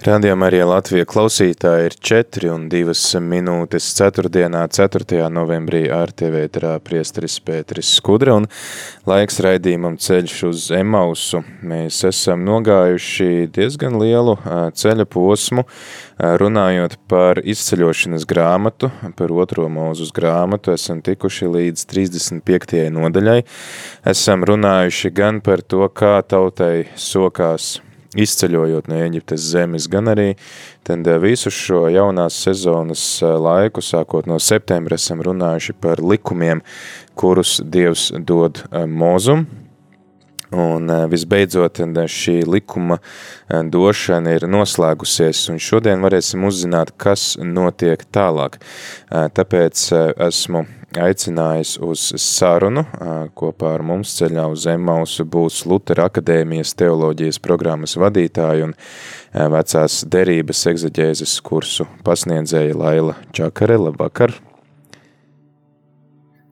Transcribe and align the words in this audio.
Radījumā 0.00 0.46
arī 0.48 0.62
Latvija 0.64 1.04
klausītāji 1.04 1.90
ir 1.90 1.94
4 2.08 2.48
un 2.54 2.62
2 2.72 3.20
minūtes 3.20 3.84
4. 3.98 4.30
4. 4.72 5.18
novembrī 5.28 5.82
ar 5.92 6.08
TV 6.16 6.46
ēterā 6.46 6.70
priesteris 6.80 7.34
Pēteris 7.44 7.90
Skudra 7.98 8.38
un 8.40 8.46
laiks 9.04 9.42
raidījumam 9.44 9.98
ceļš 10.00 10.36
uz 10.48 10.62
Emausu. 10.72 11.42
Mēs 11.60 11.98
esam 12.08 12.46
nogājuši 12.48 13.50
diezgan 13.52 13.98
lielu 14.00 14.38
ceļa 14.80 15.04
posmu, 15.04 15.66
runājot 16.16 16.96
par 17.04 17.42
izceļošanas 17.44 18.24
grāmatu, 18.32 18.88
par 19.20 19.36
otro 19.36 19.68
mūzus 19.68 20.14
grāmatu, 20.16 20.72
esam 20.80 21.04
tikuši 21.04 21.52
līdz 21.58 21.84
35. 21.92 22.88
nodaļai. 22.96 23.38
Esam 24.16 24.48
runājuši 24.48 25.12
gan 25.12 25.44
par 25.44 25.60
to, 25.60 25.84
kā 25.92 26.16
tautai 26.24 26.88
sokās 26.96 27.82
izceļojot 28.18 28.88
no 28.90 28.98
Eģiptes 29.04 29.44
zemes, 29.52 29.86
gan 29.90 30.10
arī 30.10 30.34
tad 30.86 31.06
visu 31.22 31.52
šo 31.54 31.86
jaunās 31.92 32.38
sezonas 32.44 33.04
eh, 33.22 33.34
laiku, 33.38 33.84
sākot 33.84 34.28
no 34.30 34.40
septembra, 34.42 34.98
esam 34.98 35.22
runājuši 35.24 35.76
par 35.80 36.02
likumiem, 36.02 36.64
kurus 37.14 37.60
Dievs 37.62 38.10
dod 38.26 38.64
eh, 38.70 38.86
mūzum, 38.86 39.46
Un 40.50 40.90
visbeidzot, 41.10 41.78
šī 42.10 42.40
likuma 42.48 42.98
došana 43.46 44.34
ir 44.34 44.48
noslēgusies, 44.50 45.44
un 45.52 45.62
šodien 45.62 46.02
varēsim 46.02 46.42
uzzināt, 46.48 46.90
kas 46.98 47.36
notiek 47.38 48.02
tālāk. 48.10 48.58
Tāpēc 49.10 49.84
esmu 50.26 50.64
aicinājis 50.98 51.76
uz 51.86 52.02
sarunu. 52.18 52.82
Kopā 53.38 53.76
ar 53.76 53.84
mums 53.86 54.16
ceļā 54.18 54.48
uz 54.50 54.64
Zemmausu 54.66 55.26
būs 55.28 55.62
Lutera 55.70 56.08
akadēmijas 56.10 56.74
teoloģijas 56.78 57.38
programmas 57.44 57.94
vadītāja 58.00 58.66
un 58.66 58.74
vecās 59.54 60.00
derības 60.10 60.66
egzaģēzes 60.72 61.36
kursu 61.46 61.86
pasniedzēja 62.06 62.74
Laila 62.74 63.14
Čakare. 63.36 63.78
Labvakar! 63.78 64.34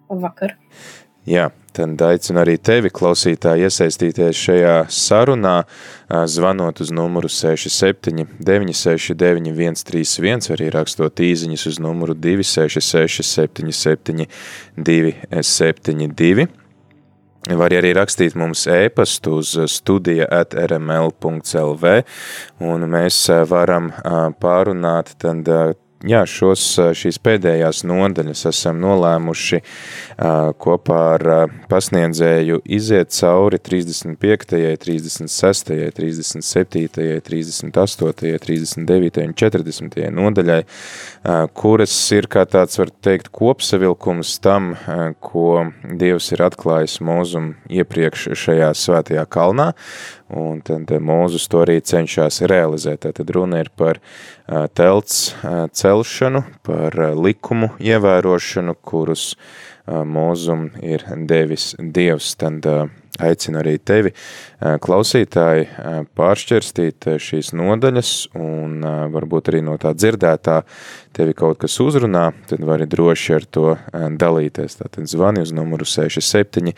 Labvakar! 0.09 0.55
Jā, 1.29 1.51
tad 1.79 2.03
aicinu 2.03 2.43
arī 2.43 2.57
tevi, 2.59 2.91
klausītāji, 2.95 3.69
iesaistīties 3.69 4.43
šajā 4.43 4.77
sarunā, 4.91 5.57
zvanot 6.09 6.83
uz 6.83 6.91
numuru 6.95 7.31
67 7.31 8.27
969 8.43 9.83
131, 9.85 10.51
arī 10.57 10.71
rakstot 10.75 11.23
īziņas 11.23 11.67
uz 11.71 11.81
numuru 11.83 12.17
266 12.19 13.23
77 13.23 14.27
272. 14.77 16.49
Var 17.49 17.73
arī 17.79 17.95
rakstīt 17.97 18.35
mums 18.37 18.67
ēpastu 18.69 19.39
uz 19.39 19.55
studija 19.73 20.27
at 20.41 20.57
rml.lv, 20.59 21.93
un 22.61 22.89
mēs 22.91 23.21
varam 23.49 23.93
pārunāt 24.43 25.15
tad 25.23 25.47
jā, 26.07 26.23
šos, 26.29 26.63
šīs 26.99 27.19
pēdējās 27.23 27.83
nodaļas 27.89 28.45
esam 28.51 28.79
nolēmuši 28.83 29.61
kopā 30.63 30.99
ar 31.17 31.25
pasniedzēju 31.71 32.61
iziet 32.79 33.13
cauri 33.17 33.59
35., 33.63 34.77
36., 34.85 35.73
37., 35.99 37.21
38., 37.29 38.39
39. 38.45 39.27
un 39.27 39.35
40. 39.43 39.99
nodaļai, 40.19 40.61
kuras 41.59 41.97
ir 42.15 42.31
kā 42.31 42.45
tāds, 42.49 42.79
var 42.81 42.95
teikt, 43.05 43.33
kopsavilkums 43.35 44.37
tam, 44.45 44.75
ko 45.25 45.49
Dievs 45.99 46.31
ir 46.35 46.45
atklājis 46.47 46.99
mūzum 47.05 47.53
iepriekš 47.73 48.31
šajā 48.39 48.71
svētajā 48.77 49.25
kalnā, 49.31 49.73
un 50.29 50.61
tad 50.65 50.91
Mūzus 51.03 51.49
to 51.51 51.63
arī 51.65 51.79
cenšas 51.81 52.43
realizēt. 52.51 53.07
Tad 53.17 53.31
runa 53.33 53.63
ir 53.63 53.71
par 53.77 54.01
telts 54.49 55.35
celšanu, 55.77 56.43
par 56.65 56.95
likumu 57.17 57.71
ievērošanu, 57.81 58.75
kurus 58.81 59.35
mūzum 59.87 60.71
ir 60.85 61.05
devis 61.29 61.75
Dievs. 61.79 62.35
Tad 62.41 62.67
aicinu 63.19 63.61
arī 63.63 63.77
tevi, 63.79 64.13
klausītāji, 64.59 65.69
pāršķirstīt 66.19 67.11
šīs 67.23 67.53
nodaļas 67.59 68.15
un 68.39 68.81
varbūt 69.15 69.53
arī 69.53 69.63
no 69.67 69.77
tā 69.81 69.95
dzirdētā 69.97 70.63
tevi 71.19 71.35
kaut 71.35 71.59
kas 71.63 71.79
uzrunā, 71.83 72.29
tad 72.51 72.63
vari 72.67 72.87
droši 72.91 73.35
ar 73.35 73.47
to 73.51 73.77
dalīties. 74.21 74.79
Tātad 74.83 75.09
zvani 75.11 75.43
uz 75.43 75.55
numuru 75.55 75.87
67 75.89 76.75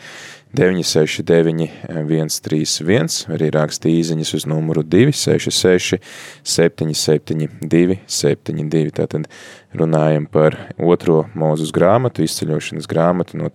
969 0.57 1.69
131, 1.87 3.21
arī 3.31 3.51
raksti 3.55 3.93
īziņas 4.01 4.33
uz 4.39 4.47
numuru 4.49 4.83
266 4.83 6.01
772 6.43 8.01
72. 8.07 8.91
Tātad 8.97 9.29
runājam 9.77 10.27
par 10.31 10.57
otro 10.75 11.23
mūzus 11.37 11.71
grāmatu, 11.75 12.25
izceļošanas 12.27 12.89
grāmatu 12.91 13.39
no 13.39 13.47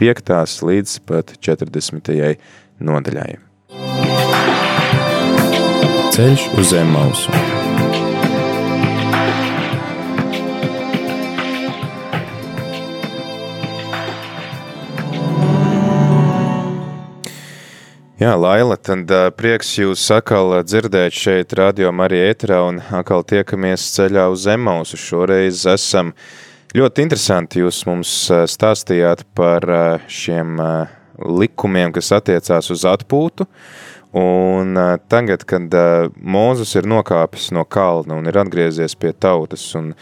35. 0.00 0.62
līdz 0.64 0.92
pat 1.04 1.34
40. 1.44 2.08
nodaļai. 2.80 3.34
Ceļš 6.14 6.44
uz 6.56 6.70
zem 6.72 6.88
mausu. 6.88 7.28
Jā, 18.20 18.34
Laila, 18.40 18.76
tad 18.80 19.12
prieks 19.36 19.76
jūs 19.76 20.06
atkal 20.16 20.62
dzirdēt 20.64 21.12
šeit 21.12 21.52
radio 21.56 21.92
Marija 21.92 22.32
ēterā 22.32 22.64
un 22.72 22.80
atkal 22.88 23.24
tiekamies 23.24 23.84
ceļā 23.98 24.30
uz 24.32 24.48
Emausu. 24.48 24.96
Šoreiz 24.96 25.66
esam 25.68 26.16
ļoti 26.76 27.04
interesanti, 27.04 27.62
jūs 27.64 27.82
mums 27.88 28.10
stāstījāt 28.52 29.24
par 29.34 29.64
šiem 30.10 30.60
likumiem, 31.20 31.92
kas 31.94 32.12
attiecās 32.16 32.70
uz 32.72 32.84
atpūtu. 32.88 33.46
Un 34.20 34.74
tagad, 35.06 35.44
kad 35.46 35.74
Mūzes 36.18 36.72
ir 36.80 36.88
nokāpis 36.90 37.52
no 37.54 37.62
kalna 37.62 38.16
un 38.18 38.26
ir 38.26 38.38
atgriezies 38.40 38.96
pie 38.98 39.12
tautas 39.14 39.68
un 39.78 39.92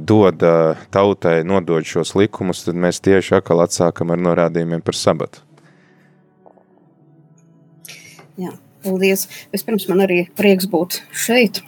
dod 0.00 0.40
tautai, 0.94 1.42
nodod 1.44 1.84
šos 1.84 2.14
likumus, 2.16 2.62
tad 2.64 2.78
mēs 2.80 3.02
tieši 3.04 3.36
atkal 3.40 3.60
atsākam 3.66 4.14
ar 4.14 4.22
norādījumiem 4.24 4.80
par 4.84 4.96
sabatu. 4.96 5.44
Jā, 8.40 8.54
paldies. 8.82 9.28
Vispirms 9.52 9.84
man 9.92 10.06
arī 10.06 10.24
prieks 10.40 10.66
būt 10.70 11.02
šeit. 11.12 11.60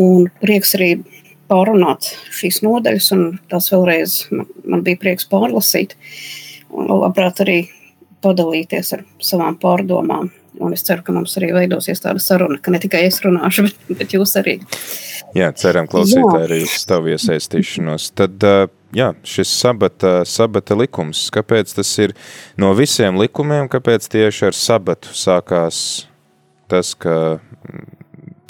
Un 0.00 0.30
prieks 0.40 0.72
arī 0.78 0.94
pārunāt 1.52 2.08
šīs 2.32 2.62
nodaļas, 2.64 3.12
un 3.16 3.24
tās 3.52 3.68
vēlreiz 3.72 4.18
man, 4.32 4.48
man 4.64 4.84
bija 4.86 5.00
prieks 5.04 5.28
pārlasīt. 5.30 5.96
Un 6.72 6.88
labprāt 6.88 7.42
arī 7.44 7.58
padalīties 8.24 8.94
ar 8.96 9.04
savām 9.22 9.58
pārdomām. 9.60 10.30
Un 10.62 10.74
es 10.76 10.84
ceru, 10.84 11.02
ka 11.04 11.14
mums 11.16 11.34
arī 11.40 11.48
veidosies 11.56 12.02
tāda 12.02 12.20
saruna, 12.22 12.58
ka 12.60 12.72
ne 12.72 12.80
tikai 12.82 13.06
es 13.08 13.20
runāšu, 13.24 13.64
bet, 13.68 13.96
bet 14.02 14.14
jūs 14.16 14.36
arī. 14.40 14.58
Jā, 15.36 15.48
ceram, 15.56 15.88
klausītāji, 15.88 16.44
arī 16.44 16.60
uz 16.66 16.76
tavu 16.88 17.12
iesaistīšanos. 17.14 18.10
Tad 18.20 18.44
jā, 18.96 19.12
šis 19.24 19.52
sabata, 19.62 20.12
sabata 20.28 20.76
likums, 20.76 21.24
kāpēc 21.32 21.72
tas 21.78 21.92
ir 22.04 22.12
no 22.60 22.72
visiem 22.76 23.16
likumiem, 23.20 23.70
kāpēc 23.72 24.10
tieši 24.12 24.50
ar 24.50 24.58
sabatu 24.58 25.14
sākās 25.16 25.78
tas, 26.72 26.92
ka 26.96 27.38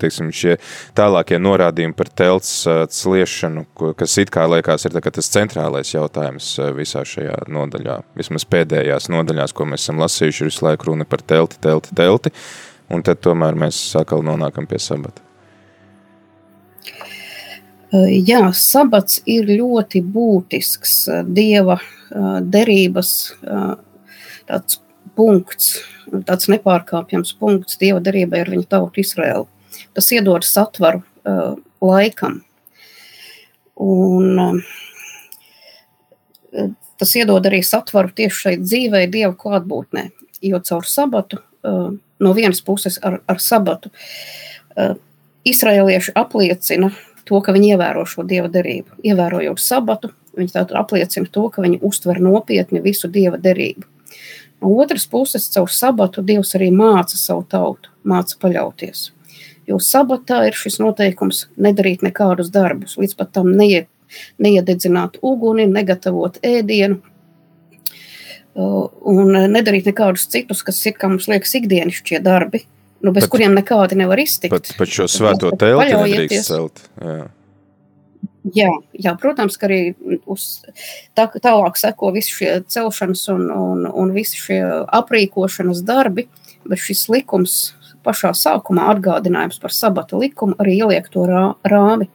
teiksim, 0.00 0.30
šie 0.34 0.56
tālākie 0.98 1.38
norādījumi 1.42 1.96
par 1.98 2.08
telts 2.08 2.50
sliešanu, 2.96 3.64
kas 3.98 4.16
it 4.22 4.32
kā 4.34 4.46
liekas 4.50 4.86
ir 4.88 4.96
tas 5.02 5.30
centrālais 5.34 5.94
jautājums 5.94 6.54
visā 6.76 7.04
šajā 7.08 7.42
nodaļā. 7.52 7.98
Vismaz 8.18 8.46
pēdējās 8.48 9.10
nodaļās, 9.12 9.54
ko 9.56 9.68
mēs 9.70 9.86
esam 9.86 10.02
lasījuši, 10.02 10.42
ir 10.44 10.52
visu 10.52 10.66
laiku 10.66 10.90
runa 10.90 11.08
par 11.08 11.22
telti, 11.22 11.60
telti, 11.62 11.94
telti, 11.98 12.32
un 12.92 13.04
tad 13.06 13.22
tomēr 13.24 13.58
mēs 13.66 13.80
atkal 13.98 14.24
nonākam 14.26 14.68
pie 14.70 14.80
sabata. 14.82 15.24
Jā, 17.92 18.46
sabats 18.56 19.20
ir 19.28 19.50
ļoti 19.52 20.00
būtisks 20.14 20.94
dieva 21.28 21.76
derības 22.40 23.10
tāds 24.48 24.78
punkts, 25.16 25.74
tāds 26.26 26.48
nepārkāpjams 26.52 27.34
punkts 27.40 27.78
Dieva 27.80 28.00
darībai 28.04 28.42
ar 28.44 28.52
viņa 28.52 28.68
tautu 28.74 29.02
Izraēlu. 29.02 29.46
Tas 29.96 30.12
iedod 30.14 30.44
satvaru 30.46 31.02
uh, 31.02 31.54
laikam. 31.84 32.40
Un, 33.82 34.38
uh, 34.38 34.54
tas 37.00 37.14
iedod 37.18 37.46
arī 37.48 37.62
satvaru 37.66 38.12
tieši 38.16 38.42
šai 38.44 38.56
dzīvei, 38.62 39.06
Dieva 39.12 39.34
klātbūtnē. 39.38 40.08
Jo 40.42 40.58
caur 40.64 40.84
sabatu, 40.88 41.40
uh, 41.66 41.90
no 42.22 42.34
vienas 42.34 42.62
puses 42.64 42.98
ar, 43.02 43.20
ar 43.26 43.38
sabatu, 43.42 43.90
uh, 44.76 44.94
izraelieši 45.48 46.14
apliecina 46.18 46.90
to, 47.26 47.40
ka 47.40 47.54
viņi 47.54 47.74
ievēro 47.74 48.04
šo 48.08 48.26
Dieva 48.26 48.50
derību. 48.52 49.00
Ievērojot 49.06 49.62
sabatu, 49.62 50.12
viņi 50.38 50.54
tātad 50.54 50.76
apliecina 50.80 51.30
to, 51.30 51.48
ka 51.52 51.62
viņi 51.64 51.82
uztver 51.86 52.20
nopietni 52.22 52.82
visu 52.84 53.10
Dieva 53.10 53.40
derību. 53.40 53.86
No 54.62 54.76
otras 54.78 55.08
puses, 55.10 55.48
caur 55.50 55.70
sabatu 55.70 56.22
Dievs 56.22 56.54
arī 56.54 56.70
māca 56.74 57.18
savu 57.18 57.42
tautu, 57.50 57.90
māca 58.06 58.38
paļauties. 58.42 59.10
Jo 59.72 59.80
sabatā 59.80 60.42
ir 60.50 60.56
šis 60.58 60.76
noteikums 60.82 61.46
nedarīt 61.56 62.04
nekādus 62.04 62.52
darbus, 62.52 62.98
līdz 63.00 63.16
pat 63.16 63.32
tam 63.38 63.48
neiet 63.56 63.88
neiededzināt 64.42 65.18
uguni, 65.24 65.64
negatavot 65.70 66.38
ēdienu. 66.44 67.00
Uh, 68.52 68.90
un 69.08 69.32
nedarīt 69.48 69.86
nekādus 69.88 70.26
citus, 70.28 70.60
kas 70.66 70.82
ir, 70.84 70.92
kā 71.00 71.08
mums 71.08 71.24
liekas, 71.30 71.54
ikdienišķie 71.56 72.18
darbi, 72.20 72.66
nu, 73.00 73.14
bez 73.16 73.24
pat, 73.24 73.32
kuriem 73.32 73.54
nekādi 73.56 73.96
nevar 73.96 74.20
iztikt. 74.20 74.52
Pat, 74.52 74.74
pat 74.76 74.92
šo 74.92 75.06
svēto 75.08 75.54
telti 75.56 75.94
nedrīkst 75.94 76.50
celt. 76.50 76.84
Jā. 77.00 77.30
Jā, 78.52 78.68
jā, 78.98 79.12
protams, 79.22 79.54
ka 79.56 79.68
arī 79.68 79.94
uz, 80.30 80.64
tā, 81.16 81.28
tālāk 81.30 81.78
seko 81.78 82.10
visi 82.12 82.34
šie 82.34 82.56
celšanas 82.74 83.22
un, 83.30 83.44
un, 83.54 83.84
un 83.86 84.12
visi 84.12 84.40
šie 84.40 84.58
aprīkošanas 84.98 85.84
darbi, 85.86 86.26
bet 86.66 86.82
šis 86.82 87.06
likums 87.14 87.60
pašā 88.04 88.32
sākumā 88.36 88.88
atgādinājums 88.94 89.60
par 89.62 89.74
sabata 89.74 90.18
likumu 90.18 90.58
arī 90.62 90.78
ieliek 90.82 91.08
to 91.12 91.26
rā, 91.28 91.44
rāmi 91.68 92.08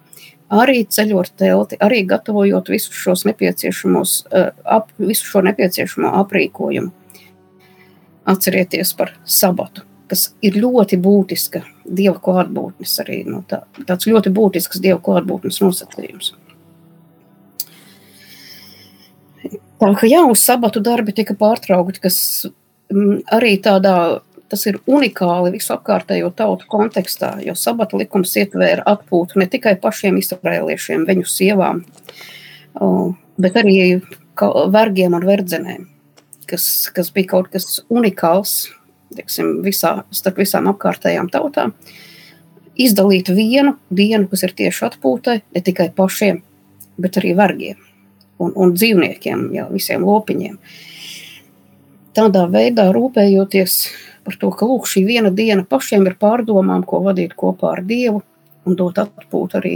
arī 0.54 0.86
ceļot 0.88 1.34
telti, 1.40 1.78
arī 1.84 2.04
gatavojot 2.08 2.70
visus 2.72 2.96
šos 2.96 3.26
nepieciešamos, 3.28 4.24
eh, 4.32 4.52
ap, 4.64 4.92
visu 4.98 5.26
šo 5.26 5.44
nepieciešamo 5.44 6.14
aprīkojumu. 6.24 6.92
Atcerieties 8.28 8.94
par 8.94 9.14
sabatu, 9.26 9.84
kas 10.08 10.34
ir 10.42 10.54
ļoti 10.54 11.00
būtiska 11.00 11.64
dieva 11.86 12.20
klātbūtnes, 12.20 13.00
arī 13.04 13.26
no 13.26 13.44
tā, 13.48 13.64
tāds 13.86 14.08
ļoti 14.08 14.32
būtisks 14.32 14.82
dieva 14.82 15.00
klātbūtnes 15.00 15.62
nosacījums. 15.62 16.34
Tā 19.80 19.94
kā 19.94 20.08
jā, 20.10 20.24
uz 20.26 20.40
sabatu 20.40 20.82
darbi 20.82 21.14
tika 21.14 21.36
pārtraukti, 21.36 22.02
kas 22.02 22.48
m, 22.92 23.22
arī 23.32 23.62
tādā 23.62 24.22
tas 24.52 24.64
ir 24.70 24.80
unikāli 24.88 25.54
visu 25.58 25.74
apkārtējo 25.76 26.32
tautu 26.36 26.68
kontekstā, 26.72 27.38
jo 27.46 27.56
sabata 27.58 28.00
likums 28.00 28.36
ietvēra 28.40 28.86
atpūtu 28.88 29.42
ne 29.42 29.48
tikai 29.52 29.76
pašiem 29.82 30.20
izraēliešiem, 30.22 31.06
viņu 31.08 31.28
sievām, 31.32 31.84
bet 33.38 33.60
arī 33.60 33.78
vergiem 34.74 35.18
un 35.18 35.28
verdzenēm, 35.28 35.88
kas, 36.50 36.66
kas 36.96 37.12
bija 37.16 37.34
kaut 37.36 37.52
kas 37.54 37.82
unikāls 37.90 38.68
teiksim, 39.16 39.62
visā, 39.66 40.02
starp 40.12 40.42
visām 40.44 40.68
apkārtējām 40.74 41.32
tautām. 41.32 41.74
Izdalīt 42.78 43.32
vienu 43.34 43.78
dienu, 43.90 44.28
kas 44.30 44.44
ir 44.46 44.54
tieši 44.58 44.86
atpūtai, 44.92 45.40
ne 45.56 45.64
tikai 45.66 45.90
pašiem, 45.98 46.44
bet 47.02 47.18
arī 47.22 47.34
vergiem 47.38 47.80
un, 48.38 48.54
un 48.54 48.74
dzīvniekiem, 48.76 49.48
jau 49.56 49.68
visiem 49.74 50.06
lopiņiem. 50.06 50.58
Tādā 52.18 52.48
veidā 52.50 52.88
rūpējoties 52.96 53.76
par 54.26 54.38
to, 54.42 54.50
ka 54.58 54.66
lūk, 54.68 54.88
šī 54.90 55.04
viena 55.06 55.30
diena 55.34 55.64
pašiem 55.64 56.08
ir 56.10 56.18
pārdomām, 56.20 56.82
ko 56.88 57.04
vadīt 57.06 57.36
kopā 57.38 57.76
ar 57.76 57.84
Dievu 57.86 58.24
un 58.68 58.80
dot 58.80 58.98
atpūtu 59.00 59.60
arī 59.62 59.76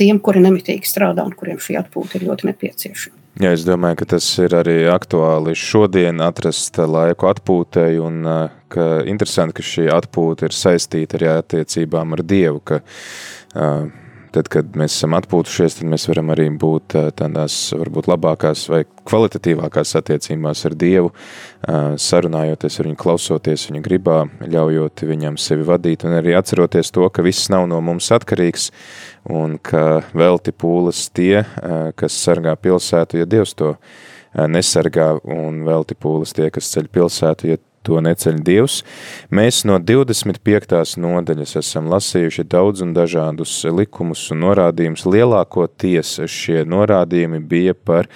tiem, 0.00 0.20
kuri 0.22 0.42
nemitīgi 0.44 0.88
strādā 0.88 1.24
un 1.26 1.32
kuriem 1.36 1.58
šī 1.60 1.78
atpūta 1.80 2.18
ir 2.18 2.28
ļoti 2.28 2.50
nepieciešama. 2.50 3.16
Jā, 3.40 3.54
es 3.54 3.62
domāju, 3.64 4.00
ka 4.00 4.06
tas 4.16 4.26
ir 4.42 4.52
arī 4.58 4.76
aktuāli 4.90 5.54
šodien 5.56 6.20
atrast 6.24 6.76
laiku 6.76 7.28
atpūtei 7.30 7.96
un 8.02 8.24
ka 8.70 8.88
interesanti, 9.08 9.56
ka 9.60 9.64
šī 9.64 9.86
atpūta 9.94 10.48
ir 10.48 10.56
saistīta 10.56 11.16
arī 11.16 11.30
attiecībām 11.38 12.16
ar 12.16 12.24
Dievu, 12.26 12.60
ka 12.60 12.80
uh, 12.82 13.86
tad, 14.34 14.48
kad 14.52 14.74
mēs 14.78 14.94
esam 14.96 15.14
atpūtušies, 15.18 15.78
tad 15.78 15.90
mēs 15.90 16.06
varam 16.10 16.32
arī 16.34 16.46
būt 16.60 16.96
tādās 17.18 17.56
varbūt 17.76 18.08
labākās 18.10 18.66
vai 18.70 18.82
kvalitatīvākās 19.08 19.94
attiecībās 20.00 20.64
ar 20.68 20.76
Dievu, 20.78 21.12
sarunājoties 22.00 22.80
ar 22.80 22.88
viņu, 22.90 22.98
klausoties 23.00 23.66
viņa 23.70 23.82
gribā, 23.84 24.18
ļaujot 24.44 25.04
viņam 25.10 25.38
sevi 25.40 25.66
vadīt 25.68 26.06
un 26.06 26.18
arī 26.18 26.36
atceroties 26.38 26.92
to, 26.94 27.08
ka 27.10 27.24
viss 27.26 27.50
nav 27.52 27.66
no 27.70 27.80
mums 27.84 28.10
atkarīgs 28.14 28.70
un 29.30 29.58
ka 29.62 30.02
velti 30.16 30.54
pūles 30.54 31.08
tie, 31.14 31.42
kas 31.98 32.20
sargā 32.24 32.56
pilsētu, 32.56 33.20
ja 33.20 33.28
Dievs 33.28 33.56
to 33.58 33.74
nesargā 34.34 35.12
un 35.26 35.64
velti 35.66 35.96
pūles 35.98 36.34
tie, 36.36 36.50
kas 36.54 36.70
ceļ 36.74 36.90
pilsētu, 36.94 37.50
ja 37.50 37.62
to 37.86 38.00
neceļ 38.04 38.40
Dievs. 38.44 38.80
Mēs 39.32 39.62
no 39.68 39.78
25. 39.78 40.98
nodaļas 41.00 41.56
esam 41.62 41.88
lasījuši 41.92 42.44
daudz 42.50 42.84
un 42.84 42.94
dažādus 42.96 43.54
likumus 43.72 44.26
un 44.34 44.44
norādījumus. 44.44 45.06
Lielākoties 45.08 46.18
šie 46.28 46.64
norādījumi 46.68 47.40
bija 47.40 47.74
par 47.74 48.10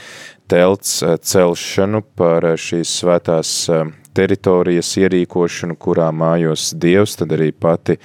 telts 0.50 1.02
eh, 1.02 1.16
celšanu, 1.16 2.02
par 2.16 2.46
šīs 2.60 2.92
svētās 3.00 3.52
eh, 3.72 3.84
teritorijas 4.14 4.92
ierīkošanu, 5.00 5.76
kurā 5.80 6.10
mājos 6.14 6.70
Dievs, 6.78 7.16
tad 7.18 7.32
arī 7.34 7.50
pati 7.50 7.96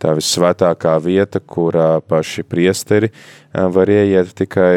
tā 0.00 0.14
visvētākā 0.16 0.94
vieta, 1.04 1.42
kurā 1.42 1.92
paši 2.00 2.46
priesteri 2.46 3.10
eh, 3.10 3.66
var 3.74 3.90
ieiet 3.90 4.34
tikai 4.38 4.74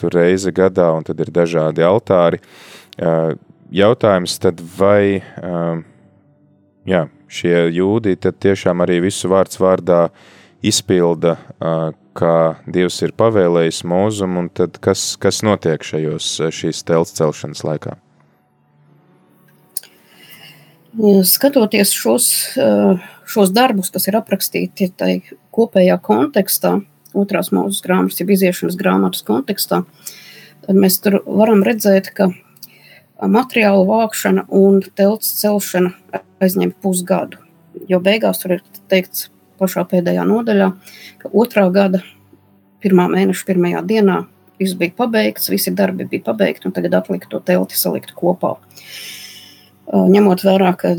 tur 0.00 0.16
reizi 0.16 0.54
gadā, 0.54 0.90
un 0.96 1.06
tad 1.06 1.20
ir 1.20 1.34
dažādi 1.34 1.84
altāri 1.84 2.40
jautājums 3.72 4.38
tad, 4.42 4.60
vai 4.78 5.22
jā, 6.84 7.02
šie 7.28 7.56
jūdi 7.74 8.16
tad 8.20 8.38
tiešām 8.42 8.84
arī 8.84 9.00
visu 9.06 9.30
vārds 9.32 9.60
vārdā 9.60 10.08
izpilda, 10.64 11.36
kā 12.14 12.36
Dievs 12.70 13.00
ir 13.02 13.12
pavēlējis 13.18 13.82
mūzum, 13.90 14.38
un 14.40 14.48
tad 14.54 14.78
kas, 14.82 15.14
kas 15.20 15.42
notiek 15.46 15.82
šajos, 15.84 16.30
šīs 16.54 16.84
telts 16.86 17.16
celšanas 17.18 17.64
laikā? 17.66 17.96
Skatoties 21.26 21.90
šos, 21.90 22.26
šos 23.26 23.50
darbus, 23.50 23.90
kas 23.90 24.06
ir 24.06 24.18
aprakstīti 24.20 24.92
tai 24.94 25.16
kopējā 25.54 25.96
kontekstā, 26.02 26.76
otrās 27.18 27.50
mūzes 27.54 27.82
grāmatas, 27.82 28.20
jeb 28.22 28.30
iziešanas 28.34 28.78
grāmatas 28.78 29.26
kontekstā, 29.26 29.82
mēs 30.70 31.00
tur 31.02 31.18
varam 31.26 31.66
redzēt, 31.66 32.12
ka 32.14 32.30
materiālu 33.20 33.84
vākšana 33.88 34.46
un 34.54 34.80
telts 34.96 35.30
celšana 35.40 35.92
aizņem 36.42 36.74
pusgadu. 36.82 37.40
Jo 37.90 38.00
beigās 38.02 38.40
tur 38.42 38.56
ir 38.56 38.64
teikts 38.90 39.28
pašā 39.60 39.84
pēdējā 39.90 40.24
nodaļā, 40.28 40.70
ka 41.22 41.30
otrā 41.32 41.66
gada 41.74 42.02
pirmā 42.84 43.06
mēneša 43.12 43.46
pirmajā 43.48 43.82
dienā 43.86 44.24
viss 44.60 44.76
bija 44.78 44.94
pabeigts, 44.98 45.50
visi 45.50 45.72
darbi 45.74 46.06
bija 46.08 46.26
pabeigti, 46.28 46.68
un 46.68 46.74
tagad 46.74 46.94
atlika 47.00 47.30
to 47.30 47.40
telti 47.42 47.78
salikt 47.78 48.14
kopā. 48.18 48.54
Ņemot 49.90 50.44
vērā, 50.46 50.70
ka 50.78 50.94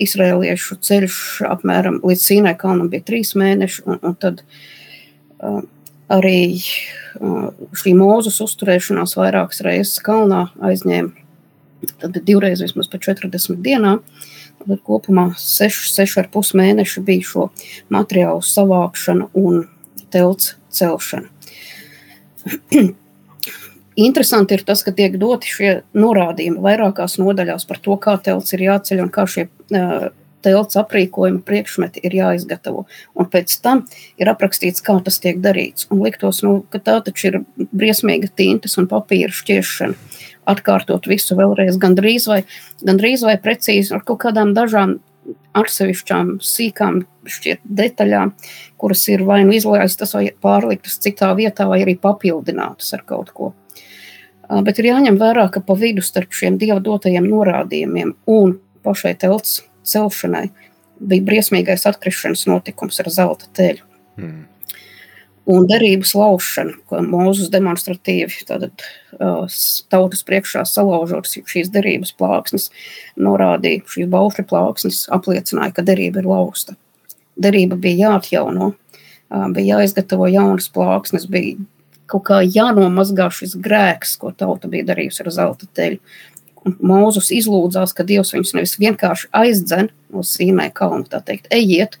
izrēliešu 0.00 0.78
ceļš 0.84 1.18
apmēram 1.48 2.00
līdz 2.04 2.26
Sīnai 2.26 2.54
kalnam 2.58 2.90
bija 2.92 3.04
trīs 3.06 3.34
mēneši, 3.38 3.84
un, 3.88 4.00
un 4.02 4.16
tad 4.20 4.42
arī 6.12 6.60
šī 6.64 7.92
mūzes 7.96 8.40
uzturēšanās 8.44 9.14
vairākas 9.16 9.62
reizes 9.64 10.02
kalnā 10.04 10.48
aizņēma 10.64 11.24
tad 12.00 12.18
divreiz 12.22 12.62
vismaz 12.62 12.88
pa 12.90 12.98
40 12.98 13.62
dienām. 13.64 14.02
Tad 14.64 14.80
kopumā 14.86 15.30
6,5 15.38 16.54
mēneši 16.56 17.02
bija 17.04 17.28
šo 17.28 17.46
materiālu 17.92 18.42
savākšana 18.44 19.28
un 19.36 19.64
telts 20.14 20.54
celšana. 20.74 21.28
Interesanti 24.06 24.56
ir 24.56 24.64
tas, 24.66 24.82
ka 24.82 24.90
tiek 24.94 25.18
doti 25.20 25.50
šie 25.50 25.72
norādījumi 25.94 26.62
vairākās 26.64 27.18
nodaļās 27.20 27.66
par 27.68 27.78
to, 27.82 27.98
kā 28.00 28.16
telts 28.22 28.56
ir 28.56 28.64
jāceļ 28.66 29.04
un 29.04 29.10
kā 29.14 29.26
šie 29.30 29.46
uh, 29.46 30.08
telts 30.44 30.78
aprīkojuma 30.80 31.42
priekšmeti 31.46 32.02
ir 32.04 32.18
jāizgatavo. 32.18 32.84
Un 33.16 33.30
pēc 33.32 33.56
tam 33.64 33.84
ir 34.20 34.30
aprakstīts, 34.32 34.84
kā 34.84 34.98
tas 35.04 35.18
tiek 35.22 35.40
darīts. 35.44 35.88
Un 35.90 36.04
liktos, 36.04 36.42
nu, 36.46 36.60
ka 36.70 36.82
tā 36.84 36.98
taču 37.06 37.30
ir 37.30 37.40
briesmīga 37.72 38.30
tintas 38.36 38.78
un 38.80 38.90
papīra 38.90 39.32
šķiešana. 39.34 39.96
Atkārtot 40.52 41.08
visu 41.08 41.38
vēlreiz, 41.38 41.80
gandrīz 41.80 42.28
vai, 42.28 42.42
gandrīz 42.84 43.24
vai 43.24 43.38
precīzi 43.40 43.94
ar 43.96 44.04
kaut 44.04 44.20
kādām 44.26 44.52
dažām 44.56 44.98
atsevišķām 45.56 46.38
sīkām 46.44 47.02
šķiet 47.30 47.62
detaļām, 47.64 48.34
kuras 48.80 49.06
ir 49.08 49.24
vai 49.24 49.40
nu 49.46 49.54
izlaistas 49.56 50.14
vai 50.16 50.26
pārliktas 50.44 50.98
citā 51.00 51.30
vietā, 51.38 51.68
vai 51.70 51.80
arī 51.84 51.96
papildinātas 52.00 52.92
ar 52.96 53.04
kaut 53.08 53.32
ko. 53.36 53.52
Bet 54.44 54.78
ir 54.80 54.90
jāņem 54.90 55.16
vērā, 55.20 55.46
ka 55.52 55.62
pa 55.64 55.76
vidu 55.78 56.04
starp 56.04 56.34
šiem 56.36 56.58
dieva 56.60 56.80
dotajiem 56.84 57.24
norādījumiem 57.30 58.12
un 58.28 58.58
pašai 58.84 59.14
telts 59.20 59.62
celšanai 59.88 60.48
bija 61.04 61.26
briesmīgais 61.26 61.86
atkrišanas 61.90 62.46
notikums 62.48 63.00
ar 63.02 63.10
zelta 63.12 63.48
teļu. 63.56 63.86
Mm. 64.20 64.42
Un 65.54 65.66
derības 65.68 66.14
laušana, 66.16 66.72
ko 66.88 67.02
Mūzus 67.04 67.50
demonstratīvi 67.52 68.46
tātad, 68.48 68.80
uh, 69.18 69.44
tautas 69.92 70.24
priekšā 70.24 70.62
salaužot 70.68 71.28
šīs 71.28 71.68
derības 71.74 72.14
plāksnes, 72.16 72.70
norādīja, 73.20 73.82
šīs 73.92 74.08
baušļa 74.14 74.46
plāksnes 74.48 75.02
apliecināja, 75.12 75.74
ka 75.76 75.84
derība 75.84 76.22
ir 76.22 76.30
lausta. 76.30 76.78
Derība 77.36 77.76
bija 77.76 78.08
jāatjauno, 78.08 78.70
uh, 78.72 79.46
bija 79.52 79.82
jāizgatavo 79.82 80.30
jaunas 80.32 80.70
plāksnes, 80.72 81.28
bija 81.28 81.58
kaut 82.08 82.24
kā 82.30 82.40
jānomazgā 82.44 83.28
šis 83.32 83.58
grēks, 83.60 84.16
ko 84.20 84.32
tauta 84.32 84.70
bija 84.72 84.88
darījusi 84.94 85.26
ar 85.26 85.32
zelta 85.34 85.68
teļu. 85.76 86.00
Mūzus 86.64 87.28
izlūdzās, 87.34 87.92
ka 87.96 88.06
Dievs 88.08 88.32
viņus 88.32 88.54
nevis 88.56 88.76
vienkārši 88.80 89.28
aizdzen 89.36 89.90
no 90.14 90.24
Sīnai 90.24 90.70
kalna, 90.74 91.04
tā 91.10 91.20
teikt, 91.24 91.50
ejiet, 91.52 91.98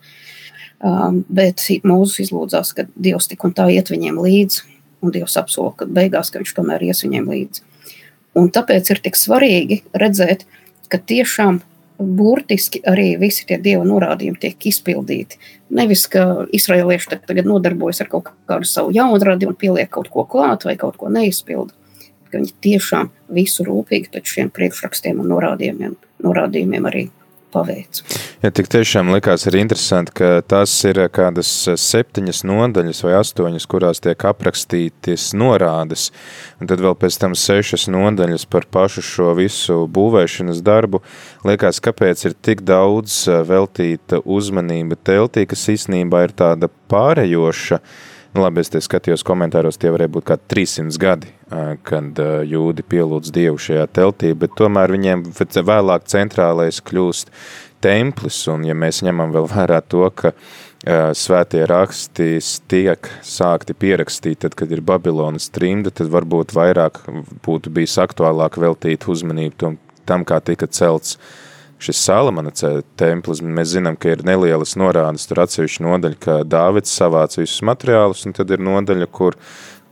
um, 0.80 1.20
bet 1.28 1.60
Mūzus 1.84 2.22
izlūdzās, 2.24 2.72
ka 2.76 2.86
Dievs 2.96 3.28
tik 3.28 3.44
un 3.44 3.52
tā 3.56 3.68
iet 3.74 3.92
viņiem 3.92 4.20
līdzi, 4.24 4.64
un 5.04 5.12
Dievs 5.12 5.36
apsola, 5.40 5.74
ka 5.76 5.88
beigās, 5.88 6.32
ka 6.32 6.40
viņš 6.40 6.56
tomēr 6.56 6.86
ies 6.88 7.04
viņiem 7.04 7.28
līdzi. 7.28 7.64
Un 8.40 8.48
tāpēc 8.50 8.88
ir 8.90 9.04
tik 9.04 9.20
svarīgi 9.20 9.82
redzēt, 9.94 10.48
ka 10.88 10.98
tiešām 10.98 11.60
burtiski 11.98 12.80
arī 12.90 13.12
visi 13.20 13.44
tie 13.46 13.60
dieva 13.62 13.84
norādījumi 13.86 14.40
tiek 14.42 14.66
izpildīti. 14.66 15.38
Nevis, 15.76 16.08
ka 16.10 16.46
izraelieši 16.56 17.20
tagad 17.28 17.46
nodarbojas 17.46 18.02
ar 18.02 18.10
kaut 18.10 18.32
kādu 18.48 18.66
savu 18.66 18.90
jaunradi 18.96 19.46
un 19.46 19.54
pieliek 19.58 19.92
kaut 19.92 20.10
ko 20.10 20.24
klāt 20.26 20.66
vai 20.66 20.74
kaut 20.80 20.98
ko 20.98 21.12
neizpildu 21.12 21.76
ka 22.34 22.42
viņi 22.42 22.56
tiešām 22.66 23.12
visu 23.34 23.66
rūpīgi 23.66 24.10
pēc 24.14 24.36
šiem 24.36 24.54
priekšrakstiem 24.54 25.22
un 25.22 25.30
norādījumiem, 25.30 25.94
norādījumiem 26.26 26.90
arī 26.90 27.04
paveic. 27.54 28.02
Ja 28.42 28.50
tik 28.52 28.68
tiešām 28.72 29.12
likās 29.14 29.46
arī 29.48 29.62
interesanti, 29.62 30.12
ka 30.18 30.30
tās 30.50 30.72
ir 30.88 30.98
kādas 31.14 31.50
septiņas 31.80 32.42
nodaļas 32.48 33.02
vai 33.06 33.14
astoņas, 33.20 33.66
kurās 33.70 34.02
tiek 34.04 34.26
aprakstītas 34.28 35.30
norādes, 35.38 36.10
un 36.60 36.70
tad 36.70 36.82
vēl 36.84 36.96
pēc 36.98 37.18
tam 37.22 37.36
sešas 37.38 37.86
nodaļas 37.94 38.46
par 38.50 38.66
pašu 38.74 39.04
šo 39.06 39.30
visu 39.38 39.84
būvēšanas 39.94 40.64
darbu. 40.66 41.00
Liekas, 41.46 41.80
kāpēc 41.84 42.26
ir 42.28 42.34
tik 42.34 42.66
daudz 42.66 43.22
veltīta 43.48 44.20
uzmanība 44.24 44.98
teltī, 45.00 45.46
kas 45.48 45.68
īstenībā 45.76 46.26
ir 46.26 46.36
tāda 46.36 46.72
pārējoša, 46.92 47.80
Nu, 48.34 48.42
labi, 48.42 48.64
es 48.64 48.70
te 48.72 48.80
skatījos 48.82 49.22
komentāros, 49.22 49.76
tie 49.78 49.92
varēja 49.94 50.10
būt 50.16 50.24
kā 50.26 50.36
300 50.50 50.98
gadi, 50.98 51.28
kad 51.86 52.18
jūdi 52.50 52.82
pielūdz 52.90 53.30
Dievu 53.30 53.60
šajā 53.62 53.84
teltī, 53.94 54.32
bet 54.34 54.56
tomēr 54.58 54.90
viņiem 54.96 55.22
vēlāk 55.68 56.08
centrālais 56.10 56.80
kļūst 56.82 57.30
templis, 57.84 58.40
un 58.50 58.66
ja 58.66 58.74
mēs 58.74 59.04
ņemam 59.06 59.30
vēl 59.36 59.46
vērā 59.52 59.78
to, 59.86 60.02
ka 60.18 60.34
svētie 61.14 61.62
raksti 61.70 62.28
tiek 62.66 63.06
sākti 63.22 63.78
pierakstīt, 63.78 64.42
tad, 64.42 64.58
kad 64.58 64.74
ir 64.74 64.82
Babilonas 64.82 65.46
trimda, 65.54 65.94
tad 65.94 66.10
varbūt 66.10 66.58
vairāk 66.58 67.04
būtu 67.46 67.70
bijis 67.70 67.94
aktuālāk 68.02 68.58
veltīt 68.58 69.06
uzmanību 69.14 69.60
tam, 69.62 69.78
tam 70.10 70.26
kā 70.26 70.42
tika 70.42 70.66
celts 70.66 71.14
uh, 71.14 71.53
šis 71.84 72.00
Salamana 72.06 72.52
templis, 72.98 73.42
mēs 73.44 73.74
zinām, 73.74 73.98
ka 74.00 74.14
ir 74.14 74.24
nelielas 74.26 74.74
norādes, 74.80 75.26
tur 75.28 75.42
atsevišķi 75.44 75.84
nodaļa, 75.84 76.18
ka 76.22 76.38
Dāvids 76.48 76.94
savāc 76.94 77.36
visus 77.38 77.60
materiālus, 77.66 78.24
un 78.28 78.36
tad 78.36 78.52
ir 78.54 78.64
nodaļa, 78.64 79.08
kur, 79.12 79.36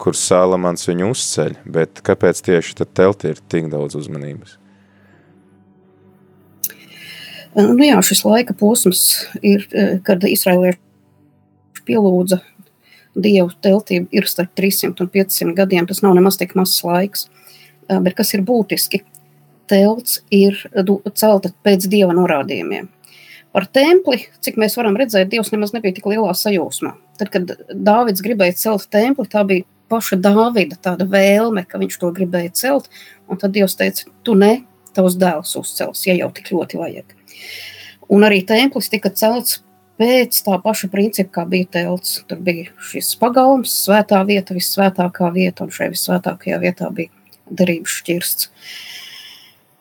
kur 0.01 0.17
Salamans 0.19 0.89
viņu 0.89 1.13
uzceļ, 1.13 1.59
bet 1.77 2.03
kāpēc 2.07 2.43
tieši 2.49 2.81
tad 2.81 2.95
telti 2.97 3.33
ir 3.33 3.43
tik 3.53 3.69
daudz 3.73 3.99
uzmanības? 4.01 4.59
Nu 7.53 7.85
jā, 7.85 7.99
šis 8.01 8.25
laika 8.25 8.57
posms 8.57 9.03
ir, 9.45 9.67
eh, 9.77 9.99
kad 10.05 10.25
Izraēlieši 10.25 10.81
pielūdza 11.85 12.41
Dievu 13.13 13.51
teltību 13.61 14.09
ir 14.17 14.25
starp 14.25 14.55
300 14.57 15.05
un 15.05 15.09
500 15.13 15.53
gadiem, 15.57 15.87
tas 15.87 16.01
nav 16.01 16.15
nemaz 16.17 16.39
tik 16.41 16.55
mazs 16.57 16.81
laiks, 16.81 17.27
eh, 17.89 17.99
bet 18.01 18.17
kas 18.17 18.33
ir 18.33 18.41
būtiski, 18.41 19.03
telts 19.73 20.21
ir 20.33 20.59
celta 21.19 21.53
pēc 21.65 21.89
dieva 21.91 22.15
norādījumiem. 22.17 22.91
Par 23.53 23.67
templi, 23.69 24.23
cik 24.41 24.57
mēs 24.61 24.79
varam 24.79 24.97
redzēt, 24.97 25.29
Dievs 25.29 25.51
nemaz 25.53 25.75
nebija 25.75 25.99
tik 25.99 26.07
lielā 26.09 26.33
sajūsmā. 26.37 26.95
Tad, 27.21 27.29
kad 27.35 27.51
Dāvids 27.69 28.25
gribēja 28.25 28.57
celt 28.63 28.87
templi, 28.93 29.29
tā 29.29 29.43
bija 29.49 29.67
paša 29.93 30.17
Dāvida 30.25 30.79
tāda 30.81 31.05
vēlme, 31.09 31.67
ka 31.69 31.81
viņš 31.83 31.99
to 32.01 32.09
gribēja 32.17 32.55
celt, 32.63 32.89
un 33.29 33.41
tad 33.41 33.53
Dievs 33.53 33.77
teica, 33.77 34.09
tu 34.25 34.37
ne, 34.39 34.63
tavs 34.97 35.19
dēls 35.21 35.53
uzcels, 35.61 36.07
ja 36.09 36.17
jau 36.17 36.31
tik 36.33 36.49
ļoti 36.55 36.81
vajag. 36.81 37.13
Un 38.13 38.25
arī 38.25 38.41
templis 38.49 38.89
tika 38.93 39.13
celts 39.13 39.61
pēc 40.01 40.41
tā 40.47 40.57
paša 40.65 40.89
principa, 40.93 41.31
kā 41.39 41.45
bija 41.49 41.69
telts. 41.79 42.23
Tur 42.29 42.41
bija 42.45 42.73
šis 42.91 43.13
pagalms, 43.21 43.73
svētā 43.85 44.21
vieta, 44.29 44.57
vissvētākā 44.57 45.29
vieta, 45.35 45.67
un 45.67 45.73
šai 45.75 45.93
vissvētākajā 45.93 46.59
vietā 46.63 46.89
bija 46.95 47.13
derības 47.53 48.01
šķirsts. 48.01 48.51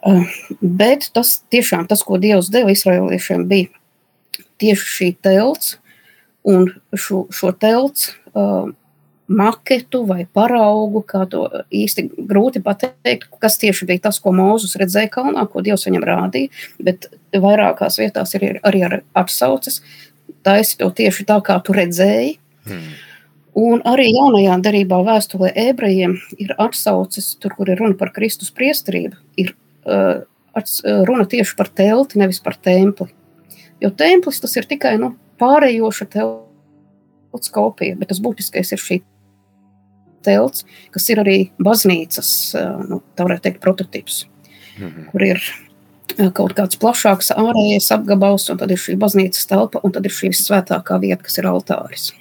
Eh, 0.01 0.37
bet 0.61 1.11
tas 1.13 1.39
tiešām 1.53 1.85
tas, 1.89 2.01
ko 2.01 2.17
Dievs 2.21 2.49
deva 2.53 2.73
Izraēliešiem, 2.73 3.45
bija 3.49 3.69
tieši 4.61 4.93
šī 4.95 5.09
telts 5.21 5.75
un 6.47 6.71
šo, 6.97 7.27
šo 7.33 7.51
telts 7.53 8.07
uh, 8.33 8.71
maketu 9.31 10.01
vai 10.09 10.25
paraugu, 10.25 11.03
kā 11.05 11.23
to 11.29 11.43
īsti 11.69 12.07
grūti 12.17 12.63
pateikt, 12.65 13.29
kas 13.41 13.59
tieši 13.61 13.87
bija 13.89 14.07
tas, 14.07 14.19
ko 14.21 14.33
Mūzus 14.35 14.73
redzēja 14.81 15.11
kalnā, 15.13 15.45
ko 15.49 15.61
Dievs 15.65 15.85
viņam 15.87 16.07
rādīja, 16.09 16.49
bet 16.81 17.07
vairākās 17.33 17.99
vietās 18.01 18.33
ir 18.37 18.59
arī 18.65 18.83
ar 18.87 18.99
atsauces. 19.21 19.81
Taisi 20.45 20.79
to 20.81 20.89
tieši 20.97 21.27
tā, 21.29 21.37
kā 21.45 21.59
tu 21.61 21.77
redzēji. 21.77 22.37
Hmm. 22.65 22.91
Un 23.61 23.81
arī 23.85 24.07
jaunajā 24.15 24.57
darbā, 24.63 25.01
vēstulē 25.05 25.51
ebrejiem, 25.67 26.15
ir 26.39 26.53
atsauces, 26.57 27.33
tur, 27.41 27.53
kur 27.57 27.69
ir 27.69 27.81
runa 27.81 27.97
par 27.99 28.13
Kristus 28.15 28.53
priesterību, 28.55 29.17
ir 29.43 29.53
runa 29.85 31.25
tieši 31.25 31.55
par 31.57 31.69
telti, 31.73 32.19
nevis 32.19 32.41
par 32.43 32.55
templi. 32.55 33.09
Jo 33.81 33.89
templis 33.89 34.41
tas 34.41 34.53
ir 34.59 34.67
tikai 34.69 34.97
nu, 35.01 35.15
pārējoša 35.41 36.07
telts 36.13 37.53
kopija, 37.53 37.97
bet 37.97 38.11
tas 38.11 38.21
būtiskais 38.21 38.75
ir 38.75 38.81
šī 38.81 38.99
telts, 40.21 40.65
kas 40.93 41.09
ir 41.09 41.23
arī 41.23 41.37
baznīcas, 41.57 42.29
eh, 42.55 42.85
nu, 42.89 43.01
tā 43.17 43.25
varētu 43.25 43.47
teikt, 43.47 43.61
prototyps, 43.63 44.25
mhm. 44.77 45.09
kur 45.09 45.25
ir 45.25 45.41
kaut 46.35 46.53
kāds 46.53 46.77
plašāks 46.77 47.31
ārējais 47.33 47.89
apgabals, 47.95 48.49
un 48.51 48.59
tad 48.61 48.71
ir 48.71 48.77
šī 48.77 48.97
baznīcas 49.01 49.47
telpa, 49.49 49.81
un 49.81 49.95
tad 49.95 50.05
ir 50.05 50.13
šī 50.13 50.33
svētākā 50.35 50.99
vieta, 51.01 51.23
kas 51.23 51.39
ir 51.39 51.47
altāris 51.49 52.11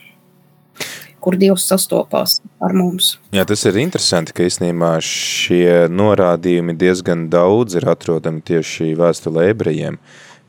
kur 1.23 1.37
Dievs 1.41 1.67
sastopās 1.69 2.39
ar 2.63 2.75
mums. 2.77 3.15
Jā, 3.35 3.45
tas 3.49 3.63
ir 3.69 3.79
interesanti, 3.83 4.35
ka 4.37 4.47
īstenībā 4.49 4.97
šie 5.05 5.87
norādījumi 5.93 6.77
diezgan 6.81 7.29
daudz 7.33 7.79
ir 7.81 7.89
atrodami 7.91 8.43
tieši 8.47 8.95
vēstulē 8.99 9.51
ebrejiem, 9.53 10.01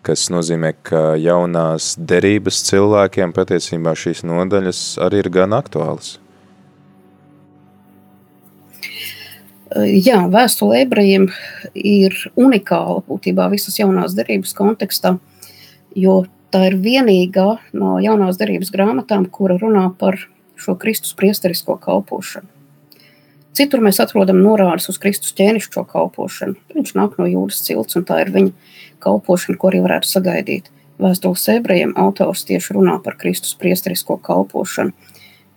kas 0.05 0.29
nozīmē, 0.33 0.73
ka 0.87 1.03
jaunās 1.21 1.93
derības 1.99 2.63
cilvēkiem 2.71 3.35
patiesībā 3.37 3.93
šīs 3.97 4.25
nodaļas 4.27 4.83
arī 5.05 5.25
ir 5.25 5.31
gan 5.33 5.57
aktuālas. 5.57 6.17
Jā, 9.71 10.25
vēstule 10.27 10.81
ebrejiem 10.83 11.29
ir 11.79 12.15
unikāla 12.35 12.99
būtībā 13.07 13.45
visas 13.53 13.77
jaunās 13.79 14.17
derības 14.17 14.51
kontekstā, 14.57 15.13
jo 15.95 16.25
tā 16.51 16.65
ir 16.67 16.75
vienīgā 16.83 17.47
no 17.79 17.95
jaunās 18.03 18.39
derības 18.41 18.71
grāmatām, 18.73 19.29
kura 19.31 19.55
runā 19.61 19.85
par 19.99 20.19
šo 20.61 20.75
Kristus 20.79 21.15
priesterisko 21.17 21.77
kalpošanu. 21.81 22.49
Citur 23.57 23.81
mēs 23.83 23.99
atrodam 23.99 24.39
norādes 24.39 24.87
uz 24.91 24.99
Kristus 25.01 25.33
ķēnišķo 25.35 25.83
kalpošanu. 25.89 26.55
Viņš 26.71 26.93
nāk 26.95 27.17
no 27.19 27.27
jūras 27.27 27.59
cilts, 27.65 27.97
un 27.99 28.05
tā 28.07 28.21
ir 28.23 28.31
viņa 28.31 28.53
kalpošana, 29.03 29.57
ko 29.59 29.71
arī 29.71 29.81
varētu 29.83 30.07
sagaidīt. 30.07 30.69
Vēstules 31.01 31.43
ebrejiem 31.57 31.91
autors 31.99 32.45
tieši 32.47 32.77
runā 32.77 32.95
par 33.03 33.17
Kristus 33.19 33.57
priesterisko 33.59 34.19
kalpošanu, 34.23 34.93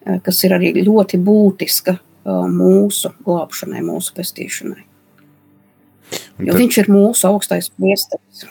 eh, 0.06 0.18
kas 0.24 0.42
ir 0.44 0.56
arī 0.56 0.72
ļoti 0.80 1.20
būtiska 1.22 1.94
eh, 1.94 2.48
mūsu 2.50 3.12
glābšanai, 3.22 3.84
mūsu 3.84 4.16
pestīšanai. 4.16 4.82
Jo 6.42 6.56
viņš 6.58 6.78
ir 6.82 6.90
mūsu 6.90 7.28
augstais 7.30 7.70
priesteris. 7.70 8.46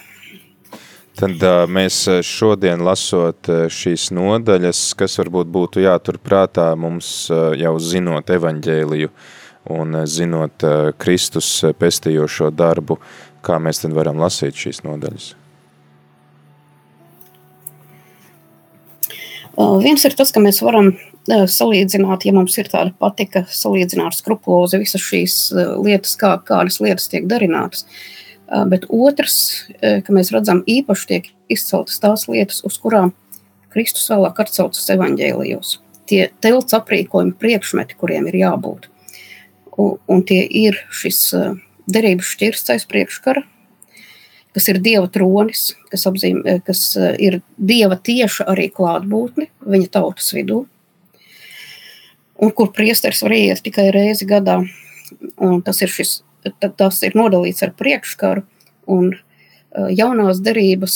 Tad 1.14 1.44
uh, 1.46 1.64
mēs 1.70 2.00
šodien 2.26 2.82
lasot 2.82 3.46
šīs 3.70 4.08
nodaļas, 4.18 4.80
kas 4.98 5.20
varbūt 5.22 5.52
būtu 5.54 5.84
jāturprātā 5.84 6.72
mums 6.80 7.10
uh, 7.30 7.52
jau 7.54 7.76
zinot 7.78 8.32
evaņģēliju 8.34 9.12
un 9.78 10.00
uh, 10.00 10.08
zinot 10.10 10.66
uh, 10.66 10.90
Kristus 10.98 11.50
pestījošo 11.78 12.50
darbu, 12.58 12.98
kā 13.46 13.60
mēs 13.62 13.84
tad 13.84 13.94
varam 13.94 14.18
lasīt 14.24 14.58
šīs 14.58 14.82
nodaļas? 14.88 15.30
Uh, 19.54 19.78
viens 19.86 20.02
ir 20.10 20.18
tas, 20.18 20.34
ka 20.34 20.42
mēs 20.42 20.64
varam 20.66 20.96
salīdzināt, 21.30 22.26
ja 22.26 22.34
mums 22.36 22.58
ir 22.58 22.68
tāda 22.74 22.92
patika, 23.00 23.46
salīdzināt 23.48 24.18
skrupulozi 24.18 24.82
visas 24.82 25.06
šīs 25.06 25.38
lietas, 25.78 26.18
kā, 26.20 26.34
kādas 26.44 26.82
lietas 26.84 27.06
tiek 27.12 27.30
darinātas. 27.30 27.86
Bet 28.48 28.86
otrs, 28.92 29.38
ka 29.80 30.14
mēs 30.14 30.32
redzam, 30.34 30.62
īpaši 30.68 31.08
tiek 31.10 31.30
izceltas 31.52 32.02
tās 32.04 32.28
lietas, 32.28 32.60
uz 32.68 32.78
kurām 32.82 33.14
Kristus 33.74 34.10
vēlāk 34.12 34.44
atsaucas 34.44 34.90
evaņģēlijos. 34.94 35.78
Tie 36.12 36.26
telts 36.44 36.76
aprīkojumi 36.76 37.38
priekšmeti, 37.40 37.98
kuriem 37.98 38.28
ir 38.30 38.42
jābūt. 38.42 38.90
Un, 39.80 39.96
un 40.12 40.22
tie 40.28 40.44
ir 40.46 40.78
šis 40.94 41.22
derības 41.90 42.30
šķirstais 42.36 42.86
priekškara, 42.90 43.46
kas 44.54 44.70
ir 44.70 44.80
dieva 44.84 45.08
tronis, 45.12 45.72
kas, 45.90 46.06
apzīmē, 46.10 46.60
kas 46.68 46.86
ir 47.18 47.40
dieva 47.58 47.98
tieša 47.98 48.46
arī 48.54 48.70
klātbūtne 48.76 49.50
viņa 49.66 49.90
tautas 49.96 50.30
vidū, 50.36 50.64
un 52.38 52.54
kur 52.54 52.72
priesteris 52.76 53.24
var 53.26 53.36
iet 53.38 53.64
tikai 53.66 53.90
reizi 53.96 54.28
gadā. 54.30 54.62
Un 55.42 55.60
tas 55.66 55.80
ir, 55.84 55.92
šis, 55.94 56.22
tas 56.78 57.02
ir 57.04 57.16
nodalīts 57.18 57.64
ar 57.66 57.74
priekškaru, 57.78 58.44
un 58.94 59.14
jaunās 59.74 60.42
derības 60.44 60.96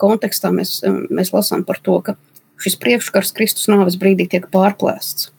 kontekstā 0.00 0.52
mēs, 0.54 0.80
mēs 1.10 1.32
lasām 1.32 1.64
par 1.64 1.80
to, 1.82 2.00
ka 2.04 2.16
šis 2.60 2.76
priekškars 2.82 3.32
Kristus 3.36 3.68
nāves 3.70 3.98
brīdī 4.00 4.28
tiek 4.28 4.48
pārplēsts. 4.52 5.30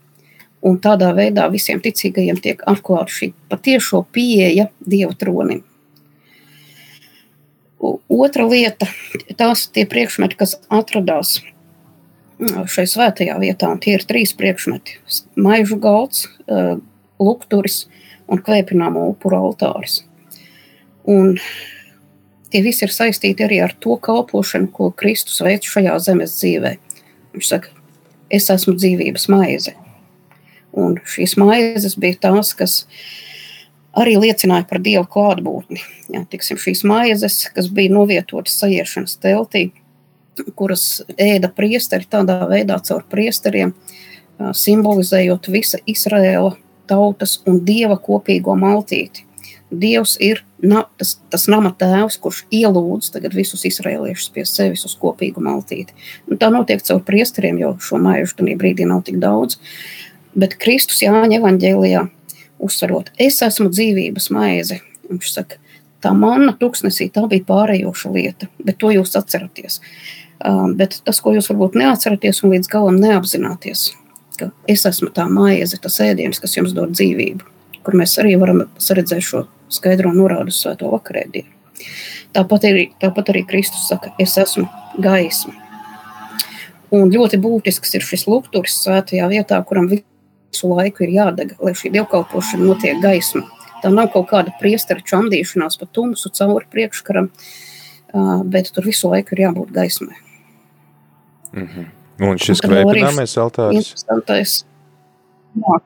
Un 0.66 0.80
tādā 0.84 1.14
veidā 1.16 1.46
visiem 1.52 1.80
ticīgajiem 1.80 2.40
tiek 2.44 2.64
atklāta 2.68 3.14
šī 3.16 3.32
patiešo 3.52 4.04
pieeja 4.12 4.68
Dieva 4.84 5.16
tronim. 5.16 5.64
Otra 7.80 8.44
lieta, 8.44 8.90
tās 9.40 9.70
tie 9.72 9.86
priekšmeti, 9.88 10.36
kas 10.36 10.58
atradās 10.68 11.38
šai 12.40 12.86
svētajā 12.88 13.38
vietā, 13.40 13.70
un 13.72 13.80
tie 13.84 13.96
ir 13.96 14.04
trīs 14.08 14.34
priekšmeti- 14.36 15.00
maižu 15.46 15.80
galds, 15.80 16.28
lukturis 17.20 17.86
un 18.30 18.42
kvēpināmo 18.46 19.08
upuru 19.12 19.40
altāris. 19.40 20.04
Un 21.10 21.36
tie 22.54 22.62
visi 22.66 22.86
ir 22.86 22.94
saistīti 22.94 23.46
arī 23.46 23.62
ar 23.66 23.74
to 23.82 23.98
kalpošanu, 23.98 24.70
ko 24.74 24.92
Kristus 24.96 25.42
veic 25.46 25.68
šajā 25.68 25.98
zemes 26.06 26.36
dzīvē. 26.38 26.76
Viņš 27.34 27.50
saka, 27.50 27.74
es 28.34 28.50
esmu 28.54 28.76
dzīvības 28.78 29.30
maize. 29.34 29.74
Un 30.78 31.00
šīs 31.10 31.36
maizes 31.42 31.98
bija 32.00 32.20
tās, 32.30 32.54
kas 32.58 32.84
arī 33.98 34.16
liecināja 34.22 34.68
par 34.70 34.82
Dieva 34.86 35.06
klātbūtni. 35.10 35.82
Jā, 36.14 36.24
tiksim, 36.30 36.60
šīs 36.62 36.86
maizes, 36.88 37.42
kas 37.56 37.70
bija 37.74 37.94
novietotas 37.96 38.60
sajiešanas 38.62 39.18
teltī, 39.24 39.70
kuras 40.56 41.02
ēda 41.20 41.50
priesteri 41.52 42.08
tādā 42.10 42.44
veidā 42.50 42.78
caur 42.86 43.04
priesteriem, 43.10 43.74
simbolizējot 44.56 45.50
visa 45.52 45.82
Izraēla 45.90 46.54
tautas 46.90 47.40
un 47.48 47.62
Dieva 47.66 48.00
kopīgo 48.02 48.56
maltīti. 48.60 49.26
Dievs 49.70 50.16
ir 50.26 50.42
na, 50.66 50.84
tas, 50.98 51.16
tas 51.30 51.46
nama 51.52 51.70
tēvs, 51.78 52.18
kurš 52.22 52.42
ielūdz 52.54 53.12
visus 53.36 53.66
izrēliešus 53.70 54.32
pie 54.34 54.46
sevis 54.50 54.86
uz 54.88 54.96
kopīgu 54.98 55.44
maltīti. 55.46 55.94
Un 56.28 56.42
tā 56.42 56.50
notiek 56.54 56.82
caur 56.84 57.04
priesteriem, 57.06 57.60
jo 57.62 57.76
šo 57.84 58.02
maižu 58.02 58.40
tajā 58.40 58.58
brīdī 58.58 58.88
nav 58.90 59.04
tik 59.06 59.20
daudz. 59.22 59.60
Bet 60.34 60.58
Kristus 60.62 61.04
Jāņa 61.04 61.38
evanģēlijā 61.40 62.06
uzsverot, 62.60 63.14
es 63.22 63.40
esmu 63.46 63.70
dzīvības 63.72 64.30
maize. 64.36 64.80
Viņš 65.10 65.34
saka, 65.34 65.62
tā 66.04 66.14
manna 66.18 66.54
tuksnesī, 66.58 67.10
tā 67.14 67.26
bija 67.30 67.46
pārējoša 67.48 68.14
lieta, 68.14 68.50
bet 68.64 68.80
to 68.82 68.92
jūs 68.94 69.16
atceraties. 69.20 69.80
Uh, 70.40 70.70
bet 70.80 71.02
tas, 71.04 71.20
ko 71.20 71.34
jūs 71.36 71.50
varbūt 71.52 71.76
neatceraties 71.80 72.44
un 72.46 72.54
līdz 72.56 72.70
galam 72.72 73.00
neapzināties, 73.02 73.90
ka 74.40 74.50
es 74.72 74.86
esmu 74.88 75.12
tā 75.16 75.28
maize, 75.32 75.78
tas 75.82 76.00
ēdiens, 76.04 76.40
kas 76.42 76.56
jums 76.58 76.76
dod 76.78 76.96
dzīvību, 76.96 77.48
kur 77.86 77.98
mēs 78.00 78.18
arī 78.22 78.36
varam 78.40 78.66
redzēt 78.66 79.26
šo 79.26 79.46
skaidro 79.70 80.12
norādu 80.16 80.54
uz 80.54 80.60
svēto 80.64 80.90
vakarēdienu. 80.94 81.50
Tāpat 82.36 82.68
arī, 82.70 82.86
tāpat 83.02 83.32
arī 83.34 83.44
Kristus 83.50 83.88
saka, 83.90 84.12
es 84.22 84.36
esmu 84.38 84.68
gaisma. 85.02 85.56
Un 86.94 87.12
ļoti 87.14 87.38
būtisks 87.42 87.94
ir 87.98 88.06
šis 88.06 88.26
lukturis 88.30 88.80
svētajā 88.84 89.28
vietā, 89.30 89.60
kuram 89.66 89.90
visu 89.90 90.70
laiku 90.70 91.06
ir 91.06 91.14
jādeg, 91.14 91.54
lai 91.62 91.76
šī 91.78 91.94
dievkalpošana 91.94 92.66
notiek 92.66 93.02
gaisma. 93.02 93.46
Tā 93.84 93.92
nav 93.94 94.10
kaut 94.14 94.28
kāda 94.32 94.54
priestera 94.60 95.04
čandīšanās 95.06 95.78
pa 95.80 95.88
tumsu 95.94 96.32
cauri 96.36 96.68
priekškaram, 96.74 97.30
bet 98.50 98.74
tur 98.74 98.90
visu 98.90 99.12
laiku 99.14 99.38
ir 99.38 99.46
jābūt 99.48 99.72
gaismai. 99.74 100.18
-hmm. 101.54 101.99
Un 102.20 102.40
šis 102.42 102.60
kvēpināmais 102.64 103.36
altārs? 103.40 103.94
Jā, 105.60 105.78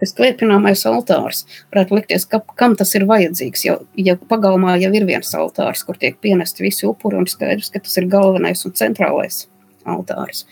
tas 0.00 0.14
kvēpināmais 0.16 0.84
altārs. 0.88 1.44
Varētu 1.72 1.98
likties, 1.98 2.26
ka, 2.30 2.40
kam 2.58 2.76
tas 2.78 2.94
ir 2.96 3.06
vajadzīgs. 3.08 3.64
Ja, 3.66 3.76
ja 4.00 4.16
pagalmā 4.30 4.76
jau 4.80 4.92
ir 4.96 5.06
viens 5.08 5.32
altārs, 5.36 5.84
kur 5.86 5.98
tiek 6.00 6.18
pienesti 6.22 6.64
visi 6.64 6.88
upuri, 6.88 7.20
un 7.20 7.28
skaidrs, 7.30 7.70
ka 7.74 7.82
tas 7.84 7.96
ir 8.00 8.08
galvenais 8.12 8.64
un 8.68 8.76
centrālais 8.76 9.44
altārs. 9.88 10.44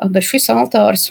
Bet 0.00 0.26
šis 0.26 0.48
altārs, 0.54 1.10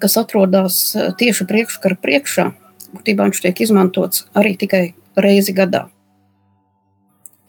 kas 0.00 0.16
atrodas 0.20 0.80
tieši 1.20 1.46
priekškara 1.50 1.98
priekšā, 2.00 2.50
būtībā 2.96 3.28
viņš 3.28 3.42
tiek 3.44 3.64
izmantots 3.66 4.26
arī 4.38 4.56
tikai 4.58 4.84
reizi 5.20 5.54
gadā. 5.56 5.86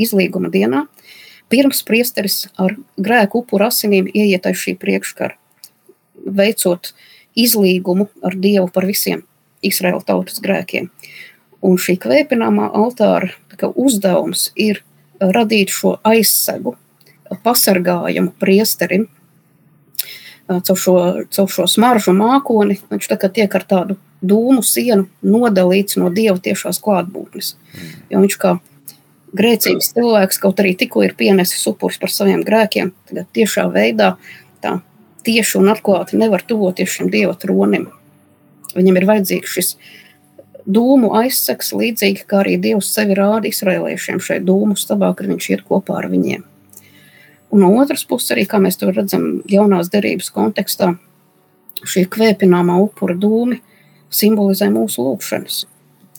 Izlīguma 0.01 0.49
dienā, 0.53 0.85
pirms 1.51 1.83
priesteris 1.87 2.45
ar 2.61 2.75
grēku 2.97 3.43
upuru 3.43 3.67
asinīm 3.67 4.09
ieiet 4.13 4.47
aiz 4.47 4.59
šī 4.61 4.75
priekškara, 4.81 5.35
veicot 6.25 6.93
izlīgumu 7.37 8.07
ar 8.25 8.37
Dievu 8.37 8.69
par 8.73 8.87
visiem 8.89 9.25
Izraēla 9.65 10.03
tautas 10.07 10.41
grēkiem. 10.43 10.89
Un 11.61 11.77
šī 11.77 11.97
kvēpināmā 12.01 12.71
altāra 12.73 13.29
uzdevums 13.61 14.49
ir 14.57 14.81
radīt 15.21 15.69
šo 15.69 15.99
aizsegu, 16.07 16.73
pasargājumu 17.45 18.33
priesterim 18.41 19.05
caur 20.47 20.77
šo, 20.77 20.95
caur 21.31 21.51
šo 21.51 21.67
smaržu 21.69 22.13
mākoni. 22.15 22.79
Viņš 22.91 23.07
tā 23.11 23.17
kā 23.21 23.29
tiek 23.31 23.53
ar 23.55 23.65
tādu 23.67 23.97
dūmu 24.25 24.63
sienu 24.65 25.07
nodalīts 25.23 25.97
no 26.01 26.11
Dieva 26.13 26.37
tiešās 26.41 26.81
klātbūtnes. 26.83 27.55
Jo 28.11 28.23
viņš 28.23 28.37
kā 28.41 28.57
grēcīgs 29.37 29.93
cilvēks, 29.95 30.39
kaut 30.41 30.59
arī 30.63 30.75
tikko 30.79 31.05
ir 31.05 31.15
pienesis 31.17 31.63
upuris 31.71 31.99
par 32.01 32.11
saviem 32.11 32.43
grēkiem, 32.47 32.91
tagad 33.09 33.29
tiešā 33.35 33.67
veidā 33.73 34.15
tā 34.63 34.79
tieši 35.25 35.57
un 35.61 35.71
atklāti 35.71 36.19
nevar 36.19 36.43
tuvoties 36.47 36.91
šim 36.97 37.11
dieva 37.13 37.35
tronim. 37.39 37.89
Viņam 38.75 38.97
ir 38.97 39.07
vajadzīgs 39.09 39.55
šis 39.57 39.73
dūmu 40.65 41.11
aizsaks, 41.21 41.73
līdzīgi 41.75 42.25
kā 42.29 42.41
arī 42.43 42.57
Dievs 42.61 42.91
sevi 42.93 43.17
rāda 43.17 43.49
izrēliešiem 43.49 44.21
šai 44.21 44.39
dūmu 44.45 44.77
stabā, 44.79 45.11
kad 45.17 45.29
viņš 45.29 45.49
iet 45.51 45.63
kopā 45.67 45.99
ar 46.01 46.09
viņiem. 46.11 46.45
Un 47.51 47.65
no 47.65 47.71
otras 47.81 48.05
puses, 48.07 48.31
arī 48.31 48.45
kā 48.47 48.61
mēs 48.63 48.79
to 48.79 48.91
redzam 48.93 49.41
jaunās 49.51 49.89
derības 49.91 50.29
kontekstā, 50.31 50.93
šī 51.83 52.05
kvēpināmā 52.13 52.77
upura 52.85 53.17
dūmi 53.17 53.59
simbolizē 54.13 54.69
mūsu 54.71 55.03
lūgšanas. 55.03 55.65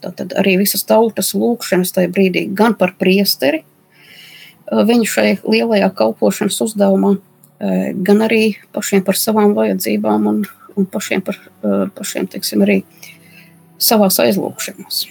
Tātad 0.02 0.34
arī 0.38 0.56
visas 0.60 0.82
tautas 0.88 1.32
lūgšanas 1.38 1.94
tajā 1.94 2.10
brīdī 2.12 2.46
gan 2.58 2.74
par 2.78 2.96
priesteri, 2.98 3.62
viņu 4.72 5.06
šai 5.08 5.28
lielajā 5.44 5.90
kalpošanas 5.98 6.60
uzdevumā, 6.64 7.16
gan 8.06 8.26
arī 8.26 8.56
pašiem 8.74 9.04
par 9.06 9.18
savām 9.18 9.54
vajadzībām 9.58 10.28
un, 10.30 10.44
un 10.78 10.88
pašiem 10.90 11.22
par 11.26 11.38
pašiem, 11.96 12.28
teiksim, 12.32 12.64
arī 12.66 12.82
savās 13.82 14.18
aizlūkšanās. 14.22 15.04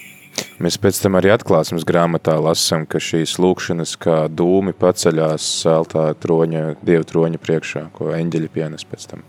Mēs 0.62 0.78
pēc 0.82 0.98
tam 1.04 1.18
arī 1.20 1.32
atklāsmes 1.34 1.86
grāmatā 1.88 2.36
lasām, 2.42 2.86
ka 2.90 3.02
šīs 3.02 3.38
lūkšanas 3.42 3.96
kā 4.02 4.18
dūmi 4.30 4.74
paceļās 4.78 5.46
saltā 5.64 6.08
troņa, 6.22 6.64
dievu 6.86 7.08
troņa 7.10 7.42
priekšā, 7.42 7.86
ko 7.96 8.12
eņģeļi 8.16 8.52
pienes 8.54 8.86
pēc 8.88 9.08
tam. 9.12 9.24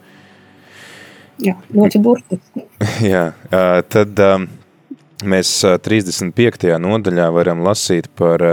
Jā, 1.43 1.57
ļoti 1.75 2.03
burtiski. 2.03 2.67
Jā, 3.13 3.25
tad 3.93 4.21
mēs 5.23 5.51
35. 5.85 6.69
nodaļā 6.83 7.29
varam 7.35 7.63
lasīt 7.67 8.11
par 8.19 8.45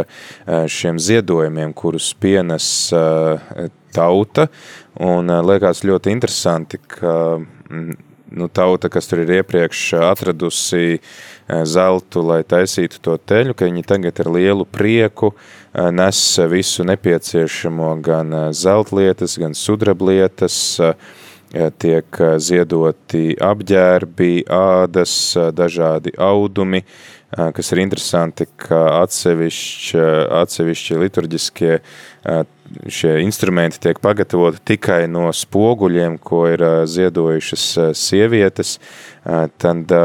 šiem 0.48 1.00
ziedojumiem, 1.02 1.74
kurus 1.78 2.12
pienes 2.20 2.68
tauta, 3.96 4.48
un 5.02 5.34
liekas 5.50 5.84
ļoti 5.88 6.14
interesanti, 6.14 6.80
ka 6.80 7.14
nu, 8.30 8.48
tauta, 8.54 8.90
kas 8.94 9.10
tur 9.10 9.24
ir 9.24 9.40
iepriekš 9.40 9.86
atradusi 10.12 11.00
zeltu, 11.66 12.22
lai 12.26 12.44
taisītu 12.46 13.02
to 13.02 13.18
teļu, 13.18 13.56
ka 13.58 13.70
viņi 13.70 13.88
tagad 13.90 14.22
ar 14.22 14.30
lielu 14.36 14.68
prieku 14.70 15.34
nes 15.74 16.40
visu 16.50 16.84
nepieciešamo 16.84 17.96
gan 18.02 18.34
zeltlietas, 18.54 19.38
gan 19.38 19.54
sudrablietas, 19.54 20.80
tiek 21.82 22.20
ziedoti 22.38 23.34
apģērbi, 23.42 24.34
ādas, 24.54 25.14
dažādi 25.56 26.14
audumi, 26.22 26.84
kas 27.30 27.72
ir 27.74 27.82
interesanti, 27.84 28.46
ka 28.58 29.02
atsevišķi, 29.04 30.04
atsevišķi 30.42 31.00
liturģiskie 31.04 31.74
šie 32.90 33.16
instrumenti 33.24 33.80
tiek 33.82 33.98
pagatavoti 34.02 34.62
tikai 34.74 35.04
no 35.10 35.30
spoguļiem, 35.34 36.20
ko 36.22 36.44
ir 36.52 36.64
ziedojušas 36.90 37.66
sievietes, 37.98 38.78
tad 39.62 39.96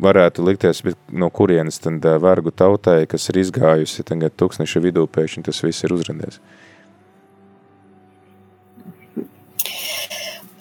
varētu 0.00 0.46
likties, 0.48 0.82
no 1.12 1.28
kurienes 1.32 1.80
tad 1.84 2.04
vergu 2.24 2.52
tautai, 2.56 3.02
kas 3.10 3.28
ir 3.32 3.42
izgājusi 3.44 4.06
tagad 4.08 4.36
tūkstneša 4.40 4.84
vidū, 4.84 5.06
pēkšņi 5.12 5.46
tas 5.48 5.60
viss 5.66 5.84
ir 5.84 5.96
uzradies. 5.96 6.40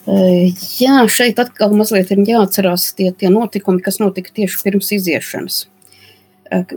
Jā, 0.10 1.04
šeit 1.12 1.40
atkal 1.42 1.74
mazliet 1.78 2.10
ir 2.14 2.24
jāatcerās 2.26 2.88
tie, 2.98 3.12
tie 3.14 3.30
notikumi, 3.30 3.82
kas 3.86 4.00
notika 4.02 4.32
tieši 4.34 4.62
pirms 4.64 4.90
iziešanas. 4.96 5.60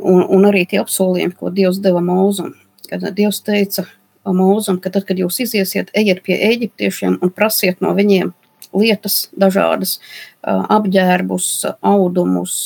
Un, 0.03 0.21
un 0.27 0.45
arī 0.49 0.67
tie 0.69 0.83
apsolījumi, 0.83 1.37
ko 1.39 1.53
Dievs 1.55 1.81
deva 1.81 2.03
mūzum. 2.05 2.53
Kad 2.91 3.07
Dievs 3.17 3.41
teica 3.47 3.87
mūzum, 4.29 4.83
ka 4.83 4.93
tad, 4.93 5.07
kad 5.09 5.21
jūs 5.23 5.41
iziesiet, 5.47 5.91
ejiet 5.97 6.21
pie 6.27 6.37
eģiptiešiem 6.51 7.21
un 7.23 7.33
prasiet 7.33 7.81
no 7.81 7.95
viņiem 7.97 8.35
lietas, 8.77 9.31
dažādas 9.37 9.99
apģērbus, 10.43 11.49
audumus, 11.81 12.57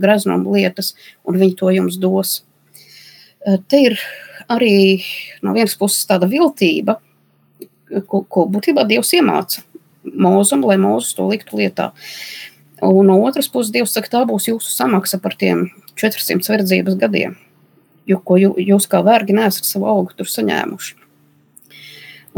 graznumu 0.00 0.56
lietas, 0.56 0.94
un 1.28 1.40
viņi 1.40 1.56
to 1.60 1.74
jums 1.76 1.98
dos. 2.00 2.38
Te 3.68 3.82
ir 3.90 3.98
arī 4.48 5.04
no 5.44 5.54
vienas 5.56 5.76
puses 5.78 6.08
tāda 6.08 6.28
viltība, 6.30 6.98
ko, 8.06 8.22
ko 8.22 8.46
būtībā 8.50 8.84
Dievs 8.88 9.12
iemāca 9.16 9.64
mūzum, 10.08 10.62
lai 10.66 10.78
mūzus 10.80 11.16
to 11.16 11.26
liktu 11.28 11.58
lietā. 11.58 11.90
Un 12.84 13.08
no 13.10 13.18
otras 13.26 13.48
puses, 13.50 13.72
Dievs 13.74 13.94
saka, 13.96 14.10
tā 14.12 14.22
būs 14.28 14.48
jūsu 14.50 14.70
samaksa 14.70 15.18
par 15.22 15.34
tiem 15.38 15.66
400 15.98 16.46
verdzības 16.54 16.96
gadiem, 17.00 17.34
jo, 18.06 18.20
ko 18.22 18.38
jūs 18.38 18.86
kā 18.90 19.02
vergi 19.06 19.36
nesat 19.36 19.66
savu 19.66 19.88
augu 19.90 20.14
tur 20.16 20.30
saņēmuši. 20.30 20.94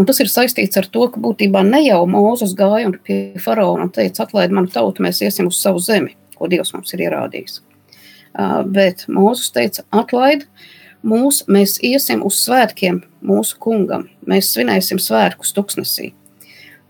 Un 0.00 0.06
tas 0.08 0.20
ir 0.22 0.30
saistīts 0.32 0.78
ar 0.80 0.86
to, 0.88 1.04
ka 1.12 1.20
būtībā 1.20 1.60
ne 1.66 1.82
jau 1.84 2.06
Mūzes 2.08 2.54
gāja 2.56 2.88
pie 3.04 3.36
faraona 3.42 3.84
un 3.84 3.90
teica, 3.92 4.24
atlaid 4.24 4.54
manu 4.54 4.70
tautu, 4.72 5.04
mēs 5.04 5.20
iesim 5.20 5.50
uz 5.50 5.58
savu 5.60 5.82
zemi, 5.84 6.14
ko 6.38 6.48
Dievs 6.48 6.72
mums 6.72 6.94
ir 6.96 7.04
ierādījis. 7.04 7.58
Bet 8.72 9.04
Mūzes 9.12 9.50
teica, 9.52 9.84
atlaid, 9.92 10.46
uh, 10.46 10.79
mūs, 11.06 11.44
mēs 11.48 11.78
iesim 11.84 12.24
uz 12.26 12.40
svētkiem 12.44 13.02
mūsu 13.26 13.58
kungam. 13.60 14.08
Mēs 14.28 14.52
svinēsim 14.54 15.00
svētkus 15.02 15.54
tuksnesī. 15.56 16.12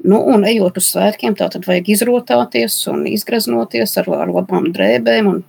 Nu, 0.01 0.21
un 0.33 0.47
ejot 0.49 0.79
uz 0.81 0.89
svētkiem, 0.95 1.37
tā 1.37 1.51
tad 1.53 1.67
vajag 1.69 1.91
izrotāties 1.93 2.79
un 2.89 3.05
izgraznoties 3.11 3.99
ar, 4.01 4.09
ar 4.23 4.31
labām 4.33 4.71
drēbēm 4.73 5.29
un, 5.29 5.43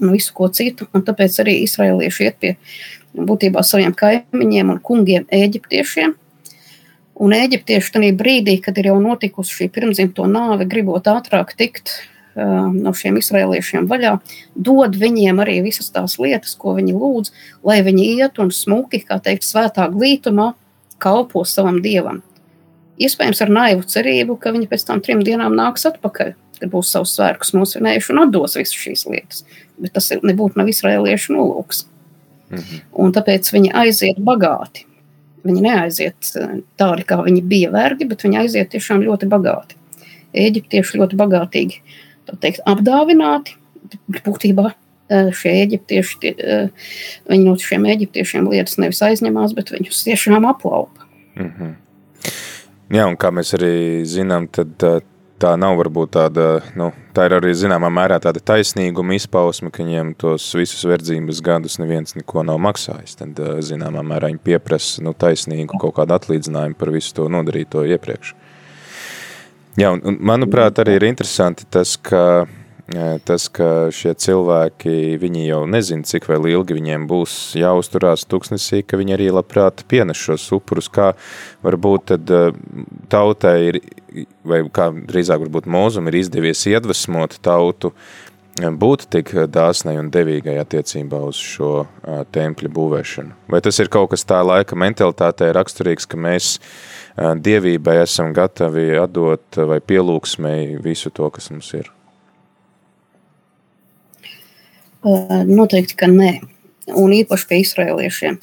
un 0.00 0.12
visu 0.12 0.34
ko 0.36 0.50
citu. 0.52 0.88
Un 0.92 1.04
tāpēc 1.06 1.38
arī 1.40 1.60
izraelieši 1.64 2.26
iet 2.28 2.40
pie 2.42 2.56
būtībā 3.16 3.64
saviem 3.66 3.94
kaimiņiem 3.96 4.74
un 4.74 4.82
kungiem 4.84 5.26
eģiptiešiem. 5.32 6.14
Un 7.20 7.34
eģiptieši 7.36 7.96
tajā 7.96 8.12
brīdī, 8.16 8.56
kad 8.64 8.78
ir 8.80 8.92
jau 8.92 9.00
notikusi 9.00 9.56
šī 9.56 9.68
pirmzimto 9.72 10.24
nāve, 10.28 10.68
gribot 10.68 11.08
ātrāk 11.10 11.52
tikt 11.56 11.92
no 12.36 12.92
šiem 12.96 13.18
izrēliešiem 13.20 13.88
vaļā, 13.90 14.16
dod 14.54 14.96
viņiem 15.00 15.40
arī 15.42 15.60
visas 15.64 15.90
tās 15.90 16.18
lietas, 16.22 16.54
ko 16.58 16.76
viņi 16.76 16.94
lūdz, 16.94 17.32
lai 17.66 17.80
viņi 17.86 18.08
iet 18.16 18.38
un 18.42 18.52
smuki, 18.54 19.02
kā 19.06 19.18
teikt, 19.22 19.46
svētā 19.46 19.88
glītumā 19.92 20.52
kalpo 21.02 21.44
savam 21.48 21.80
dievam. 21.82 22.22
Iespējams, 23.00 23.40
ar 23.40 23.52
naivu 23.52 23.86
cerību, 23.88 24.36
ka 24.40 24.52
viņi 24.52 24.68
pēc 24.68 24.84
tam 24.88 25.00
trim 25.00 25.22
dienām 25.24 25.56
nāks 25.56 25.86
atpakaļ, 25.88 26.34
kad 26.60 26.72
būs 26.72 26.92
savus 26.92 27.14
svētkus 27.16 27.54
nosvinējuši 27.56 28.12
un 28.12 28.22
atdos 28.26 28.58
visas 28.60 28.76
šīs 28.76 29.06
lietas. 29.08 29.44
Bet 29.80 29.94
tas 29.96 30.10
nebūtu 30.20 30.60
nav 30.60 30.68
izrēliešu 30.68 31.32
nolūks. 31.32 31.86
Mhm. 32.50 32.84
Un 33.00 33.14
tāpēc 33.16 33.48
viņi 33.54 33.72
aiziet 33.82 34.20
bagāti. 34.20 34.84
Viņi 35.46 35.62
neaiziet 35.64 36.32
tādi, 36.76 37.04
kā 37.08 37.22
viņi 37.24 37.40
bija 37.48 37.70
vergi, 37.72 38.04
bet 38.10 38.26
viņi 38.26 38.42
aiziet 38.42 38.72
tiešām 38.74 39.00
ļoti 39.06 39.28
bagāti. 39.30 39.78
Eģiptieši 40.36 41.00
ļoti 41.00 41.16
bagātīgi 41.16 41.80
teikt, 42.42 42.62
apdāvināti. 42.68 43.56
Būtībā 44.22 44.70
šie 45.10 45.52
eģiptieši, 45.64 46.18
tie, 46.22 46.32
viņi 47.30 47.46
no 47.46 47.56
šiem 47.58 47.86
eģiptiešiem 47.90 48.50
lietas 48.52 48.78
nevis 48.78 49.02
aizņemās, 49.02 49.54
bet 49.56 49.72
viņus 49.74 50.04
tiešām 50.06 50.46
aplaupa. 50.46 51.08
Mm 51.34 51.52
-hmm. 51.52 51.74
Jā, 52.90 53.06
un 53.06 53.16
kā 53.16 53.30
mēs 53.30 53.54
arī 53.54 54.04
zinām, 54.06 54.48
tad 54.50 54.74
tā 55.40 55.54
nav 55.56 55.78
varbūt 55.78 56.12
tāda, 56.16 56.46
nu, 56.78 56.90
tā 57.16 57.26
ir 57.28 57.36
arī 57.38 57.52
zināmā 57.56 57.88
mērā 57.92 58.18
tāda 58.22 58.42
taisnīguma 58.52 59.14
izpausme, 59.16 59.70
ka 59.70 59.82
viņiem 59.82 60.14
tos 60.20 60.54
visus 60.54 60.84
verdzības 60.84 61.40
gadus 61.40 61.78
neviens 61.78 62.16
neko 62.18 62.42
nav 62.42 62.58
maksājis. 62.58 63.16
Tad 63.16 63.40
zināmā 63.64 64.02
mērā 64.02 64.26
viņi 64.32 64.42
pieprasa 64.44 65.04
nu, 65.06 65.12
taisnīgu 65.12 65.80
kaut 65.80 65.96
kādu 66.00 66.16
atlīdzinājumu 66.18 66.74
par 66.74 66.92
visu 66.94 67.14
to 67.14 67.28
nodarīto 67.32 67.84
iepriekš. 67.86 68.34
Jā, 69.80 69.94
un, 69.94 70.00
un 70.04 70.18
manuprāt, 70.28 70.76
arī 70.82 70.98
ir 70.98 71.06
interesanti 71.08 71.64
tas, 71.72 71.94
ka, 72.04 72.44
tas, 73.24 73.46
ka 73.48 73.88
šie 73.94 74.12
cilvēki, 74.20 75.16
viņi 75.22 75.46
jau 75.46 75.60
nezina, 75.72 76.04
cik 76.04 76.26
vēl 76.28 76.50
ilgi 76.50 76.76
viņiem 76.76 77.06
būs 77.08 77.36
jāuzturās 77.56 78.26
tuksnesī, 78.28 78.82
ka 78.84 79.00
viņi 79.00 79.16
arī 79.16 79.30
labprāt 79.32 79.86
pienes 79.88 80.20
šos 80.20 80.50
upurus, 80.58 80.90
kā 80.92 81.14
varbūt 81.64 82.10
tad 82.12 82.34
tautai 83.12 83.54
ir, 83.70 83.80
vai 84.44 84.66
kā 84.68 84.90
drīzāk 84.92 85.46
varbūt 85.46 85.70
mūzum 85.70 86.12
ir 86.12 86.20
izdevies 86.20 86.66
iedvesmot 86.68 87.40
tautu, 87.40 87.94
būt 88.60 89.08
tik 89.14 89.32
dāsnai 89.48 89.96
un 89.96 90.12
devīgai 90.12 90.58
attiecībā 90.60 91.24
uz 91.24 91.40
šo 91.40 91.86
tempļa 92.36 92.76
būvēšanu? 92.76 93.36
Vai 93.48 93.64
tas 93.64 93.80
ir 93.80 93.88
kaut 93.88 94.12
kas 94.12 94.28
tā 94.28 94.44
laika 94.44 94.76
mentalitātē 94.76 95.54
raksturīgs, 95.56 96.10
ka 96.10 96.20
mēs 96.20 96.58
uh, 96.58 96.99
dievībai 97.16 98.00
esam 98.04 98.34
gatavi 98.36 98.92
atdot 99.00 99.60
vai 99.70 99.80
pielūgsmēji 99.80 100.80
visu 100.84 101.10
to, 101.10 101.30
kas 101.30 101.50
mums 101.50 101.72
ir? 101.74 101.90
Noteikti, 105.02 105.96
ka 105.96 106.10
nē. 106.10 106.32
Un 106.98 107.12
īpaši 107.14 107.46
pie 107.48 107.60
izrēliešiem. 107.62 108.40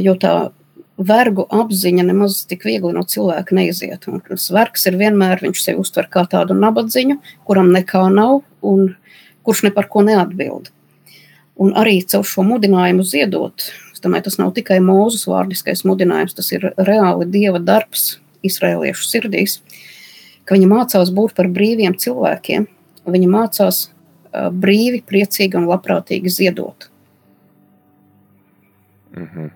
Jo 0.00 0.14
tā 0.20 0.32
vergu 0.98 1.44
apziņa 1.54 2.04
nemaz 2.08 2.40
tik 2.50 2.64
viegli 2.66 2.92
no 2.94 3.04
cilvēka 3.06 3.54
neiziet. 3.54 4.08
Un 4.10 4.22
vergs 4.24 4.86
ir 4.90 4.98
vienmēr, 4.98 5.42
viņš 5.44 5.62
sevi 5.62 5.82
uztver 5.82 6.08
kā 6.10 6.24
tādu 6.30 6.56
nabadziņu, 6.58 7.18
kuram 7.46 7.70
nekā 7.74 8.02
nav 8.14 8.42
un 8.66 8.94
kurš 9.46 9.66
ne 9.68 9.72
par 9.74 9.88
ko 9.92 10.02
neatbild. 10.06 10.72
Un 11.58 11.74
arī 11.78 12.00
caur 12.06 12.26
šo 12.26 12.44
mudinājumu 12.46 13.06
ziedot, 13.06 13.68
Es 13.98 14.02
domāju, 14.04 14.28
tas 14.28 14.36
nav 14.38 14.52
tikai 14.54 14.76
mūzes 14.78 15.24
vārdiskais 15.26 15.80
mudinājums, 15.82 16.36
tas 16.38 16.52
ir 16.54 16.68
reāli 16.78 17.26
dieva 17.26 17.58
darbs 17.58 18.20
izrēliešu 18.46 19.08
sirdīs, 19.08 19.56
ka 20.46 20.54
viņi 20.54 20.68
mācās 20.70 21.10
būt 21.10 21.32
par 21.34 21.48
brīviem 21.50 21.96
cilvēkiem, 21.98 22.68
viņi 23.10 23.30
mācās 23.32 23.80
brīvi, 24.54 25.00
priecīgi 25.02 25.58
un 25.58 25.66
labprātīgi 25.66 26.30
ziedot. 26.30 26.86
Mm 29.16 29.26
-hmm. 29.34 29.50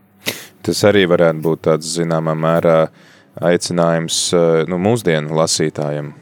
Tas 0.63 0.83
arī 0.91 1.07
varētu 1.07 1.43
būt 1.43 1.63
tāds 1.69 1.95
zināmā 1.95 2.35
mērā 2.35 2.89
aicinājums 3.39 4.19
nu, 4.67 4.79
mūsdienu 4.79 5.39
lasītājiem 5.39 6.13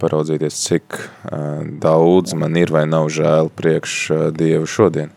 paraudzīties, 0.00 0.64
cik 0.64 0.98
daudz 1.84 2.34
man 2.34 2.56
ir 2.56 2.72
vai 2.72 2.86
nav 2.86 3.12
žēl 3.12 3.52
priekš 3.52 4.08
Dievu 4.32 4.66
šodien. 4.66 5.10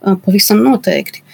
Pavisam 0.00 0.62
noteikti. 0.62 1.24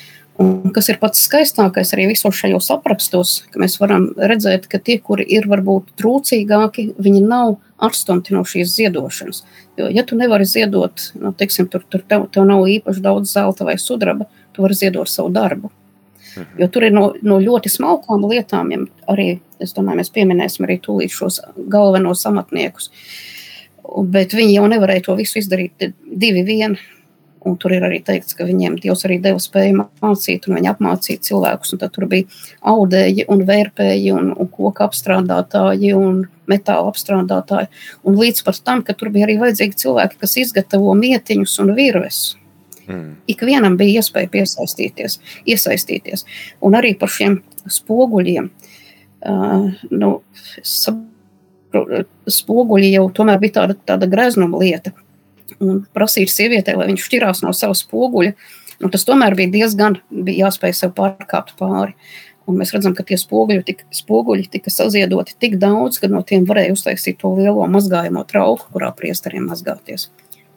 Un 0.41 0.73
kas 0.75 0.89
ir 0.91 0.97
pats 0.99 1.21
skaistākais 1.29 1.93
arī 1.95 2.09
visos 2.11 2.35
šajos 2.35 2.73
aprakstos, 2.75 3.37
ka 3.55 3.61
mēs 3.63 3.77
varam 3.79 4.09
redzēt, 4.19 4.67
ka 4.71 4.81
tie, 4.83 4.97
kuri 4.99 5.27
ir 5.31 5.47
varbūt 5.51 5.93
trūcīgāki, 6.01 6.89
viņi 6.99 7.21
nav 7.23 7.55
atstumti 7.79 8.35
no 8.35 8.43
šīs 8.49 8.73
ziedošanas. 8.75 9.45
Jo, 9.79 9.87
ja 9.95 10.03
tu 10.07 10.19
nevari 10.19 10.47
ziedot, 10.49 11.13
nu, 11.23 11.31
teiksim, 11.39 11.69
tur, 11.71 11.85
tur 11.87 12.03
tev, 12.03 12.27
tev 12.35 12.49
nav 12.51 12.67
īpaši 12.67 13.05
daudz 13.05 13.31
zelta 13.31 13.67
vai 13.69 13.77
sudraba, 13.79 14.27
tu 14.55 14.65
vari 14.67 14.79
ziedot 14.79 15.11
savu 15.11 15.31
darbu. 15.35 15.71
Mhm. 16.35 16.59
Jo 16.59 16.69
tur 16.75 16.89
ir 16.89 16.97
no, 16.97 17.05
no 17.23 17.39
ļoti 17.39 17.71
smalkām 17.71 18.27
lietām, 18.27 18.75
ja 18.75 18.83
arī, 19.15 19.29
es 19.63 19.77
domāju, 19.77 20.01
mēs 20.03 20.11
pieminēsim 20.15 20.67
arī 20.67 20.81
tūlīt 20.83 21.15
šos 21.15 21.45
galvenos 21.71 22.27
amatniekus. 22.27 22.91
Bet 24.11 24.35
viņi 24.35 24.57
jau 24.57 24.67
nevarēja 24.67 25.07
to 25.07 25.15
visu 25.15 25.39
izdarīt 25.39 25.93
divi 26.03 26.43
vieni 26.43 26.81
Un 27.45 27.59
tur 27.61 27.75
ir 27.77 27.85
arī 27.85 27.99
teikts, 28.05 28.37
ka 28.37 28.47
viņiem 28.49 28.79
Dievs 28.81 29.05
arī 29.05 29.19
deva 29.23 29.41
spēju 29.43 29.85
mācīt, 30.03 30.47
un 30.49 30.57
viņi 30.59 30.71
apmācīja 30.71 31.25
cilvēkus. 31.29 31.75
Tad 31.81 31.93
tur 31.93 32.07
bija 32.09 32.29
audēji, 32.73 33.27
un 33.29 33.45
vērpēji, 33.49 34.15
un, 34.17 34.31
un 34.33 34.49
koku 34.49 34.87
apstrādātāji, 34.87 35.93
un 35.99 36.23
metāla 36.51 36.89
apstrādātāji. 36.89 37.69
Un 38.09 38.17
līdz 38.21 38.45
pat 38.47 38.63
tam, 38.65 38.85
ka 38.87 38.97
tur 38.97 39.13
bija 39.15 39.29
arī 39.29 39.37
vajadzīgi 39.43 39.81
cilvēki, 39.85 40.21
kas 40.25 40.39
izgatavo 40.41 40.97
mietiņus 40.99 41.59
un 41.65 41.75
virves. 41.77 42.23
Mm. 42.89 43.15
Ikvienam 43.33 43.79
bija 43.81 44.01
iespēja 44.01 44.31
piesaistīties, 44.33 45.19
iesaistīties. 45.49 46.25
Un 46.65 46.77
arī 46.81 46.95
par 47.01 47.13
šiem 47.13 47.41
spoguļiem. 47.71 48.51
Uh, 49.25 49.71
nu, 49.93 50.11
spoguļi 52.39 52.91
jau 52.93 53.07
tomēr 53.17 53.41
bija 53.41 53.61
tāda, 53.61 53.77
tāda 53.93 54.09
greznuma 54.11 54.61
lieta. 54.61 54.93
Un 55.63 55.83
prasīt 55.95 56.33
sievietei, 56.33 56.77
lai 56.79 56.89
viņš 56.91 57.07
šķirās 57.07 57.43
no 57.45 57.53
savas 57.57 57.85
spoguļa, 57.85 58.35
nu, 58.83 58.91
tas 58.93 59.07
tomēr 59.07 59.37
bija 59.39 59.53
diezgan 59.55 59.99
bija 60.11 60.49
jāspēj 60.49 60.75
sev 60.81 60.95
pārkāpt 60.99 61.55
pāri. 61.61 61.95
Un 62.45 62.59
mēs 62.61 62.75
redzam, 62.75 62.93
ka 62.93 63.07
tie 63.09 63.17
spoguļi 63.17 63.63
tika, 63.65 63.87
spoguļi 63.95 64.51
tika 64.53 64.73
saziedoti 64.73 65.37
tik 65.41 65.57
daudz, 65.61 65.97
ka 66.03 66.11
no 66.13 66.21
tiem 66.27 66.45
varēja 66.49 66.75
uztaisīt 66.75 67.23
to 67.23 67.31
lielo 67.39 67.65
mazgājamo 67.73 68.25
trauku, 68.29 68.69
kurā 68.75 68.91
priesteriem 68.97 69.47
mazgāties. 69.49 70.11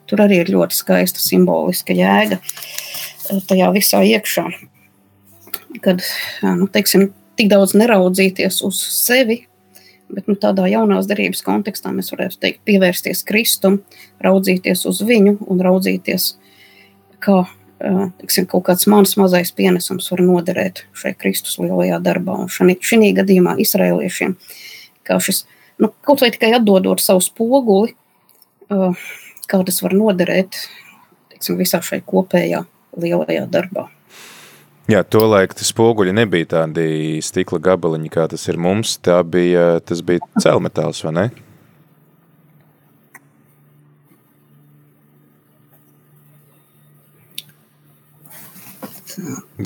Tur 0.08 0.24
arī 0.24 0.42
ir 0.42 0.52
ļoti 0.52 0.76
skaista 0.76 1.22
simboliska 1.22 1.96
jēga 1.96 2.40
eh, 2.40 3.40
tajā 3.48 3.70
visā 3.76 4.02
iekšā. 4.04 4.44
Kad 5.84 6.04
nu, 6.58 6.68
teiksim, 6.72 7.08
tik 7.40 7.48
daudz 7.52 7.74
neraudzīties 7.78 8.60
uz 8.66 8.80
sevi, 8.98 9.42
bet 10.12 10.28
nu, 10.30 10.36
tādā 10.40 10.66
jaunās 10.70 11.08
darbības 11.10 11.42
kontekstā 11.46 11.92
mēs 11.94 12.12
varētu 12.14 12.40
teikt, 12.42 12.64
pievērsties 12.68 13.24
Kristum, 13.28 13.80
raudzīties 14.24 14.84
uz 14.88 15.02
viņu 15.04 15.36
un 15.46 15.62
raudzīties, 15.64 16.30
kā 17.24 17.42
tiksim, 18.22 18.46
kaut 18.50 18.66
kāds 18.66 18.88
mans 18.90 19.14
mazais 19.20 19.52
pienesums 19.54 20.10
var 20.12 20.22
noderēt 20.24 20.82
šai 20.98 21.14
Kristus 21.18 21.58
lielajā 21.62 22.00
darbā. 22.02 22.40
Un 22.44 22.50
šī 22.50 23.12
gadījumā 23.18 23.54
izrēliešiem, 23.62 24.34
kā 25.06 25.20
šis, 25.22 25.44
nu, 25.78 25.92
kaut 26.06 26.24
vai 26.24 26.32
tikai 26.34 26.54
atdodot 26.58 27.02
savu 27.02 27.22
spoguli, 27.24 27.94
kā 28.68 29.62
tas 29.64 29.82
var 29.84 29.94
noderēt 29.96 30.58
tiksim, 31.32 31.58
visā 31.60 31.80
šai 31.84 32.02
kopējā 32.06 32.64
lielajā 32.98 33.46
darbā. 33.50 33.88
Jā, 34.88 35.02
tolaik 35.04 35.52
tas 35.52 35.68
spoguļi 35.68 36.14
nebija 36.16 36.46
tādi 36.54 37.18
stikla 37.20 37.58
gabaliņi, 37.60 38.08
kā 38.08 38.24
tas 38.32 38.46
ir 38.48 38.56
mums. 38.56 38.94
Tā 39.04 39.18
bija, 39.20 39.82
tas 39.84 40.00
bija 40.00 40.24
celmetāls, 40.40 41.02
vai 41.04 41.12
ne? 41.12 41.24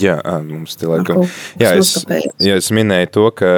Jā, 0.01 0.17
mums 0.47 0.77
tie 0.81 0.88
laikam. 0.88 1.23
Jā, 1.61 1.73
es, 1.81 1.93
jā, 2.41 2.57
es 2.57 2.71
minēju 2.75 3.11
to, 3.12 3.25
ka 3.37 3.51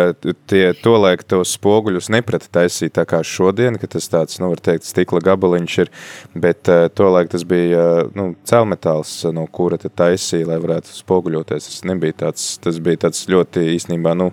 tie 0.51 0.63
to 0.81 0.95
laik 0.99 1.23
tos 1.31 1.55
spoguļus 1.59 2.11
neprata 2.15 2.51
taisīt 2.59 2.97
tā 2.99 3.05
kā 3.09 3.21
šodien, 3.27 3.79
ka 3.81 3.91
tas 3.95 4.09
tāds, 4.11 4.41
nu, 4.43 4.51
var 4.53 4.63
teikt, 4.65 4.89
stikla 4.89 5.23
gabaliņš 5.25 5.79
ir, 5.85 5.93
bet 6.35 6.71
to 6.99 7.13
laik 7.15 7.31
tas 7.35 7.47
bija, 7.49 8.09
nu, 8.19 8.33
celmetāls, 8.49 9.15
no 9.37 9.47
kura 9.55 9.79
te 9.81 9.93
taisīja, 9.93 10.51
lai 10.51 10.59
varētu 10.65 10.95
spoguļoties. 10.97 11.71
Tas 11.71 11.87
nebija 11.89 12.19
tāds, 12.27 12.51
tas 12.65 12.83
bija 12.83 13.07
tāds 13.07 13.25
ļoti 13.31 13.69
īstenībā, 13.77 14.17
nu, 14.19 14.33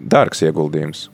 dārgs 0.00 0.42
ieguldījums. 0.46 1.08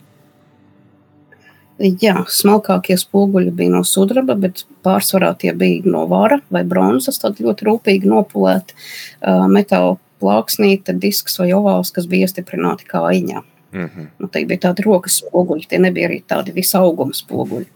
Jā, 1.76 2.22
smalkākie 2.32 2.96
spoguļi 2.96 3.50
bija 3.52 3.74
no 3.74 3.82
sudraba, 3.84 4.36
bet 4.40 4.62
pārsvarā 4.86 5.34
tie 5.36 5.52
bija 5.52 5.84
no 5.92 6.06
vāra 6.08 6.38
vai 6.52 6.62
bronzas, 6.64 7.20
tad 7.20 7.42
ļoti 7.42 7.68
rūpīgi 7.68 8.08
nopulēti 8.08 8.72
uh, 8.76 9.44
metāla 9.52 9.98
plāksnīte, 10.22 10.94
disks 10.96 11.36
vai 11.40 11.50
ovāls, 11.52 11.92
kas 11.92 12.08
bija 12.08 12.24
iestiprināti 12.24 12.88
kājiņā. 12.88 13.42
Mm 13.76 13.88
-hmm. 13.88 14.06
nu, 14.18 14.28
tie 14.32 14.46
bija 14.48 14.68
tādi 14.68 14.86
rokas 14.86 15.20
spoguļi, 15.20 15.66
tie 15.68 15.78
nebija 15.78 16.08
arī 16.08 16.22
tādi 16.24 16.54
visauguma 16.56 17.12
spoguļi. 17.12 17.66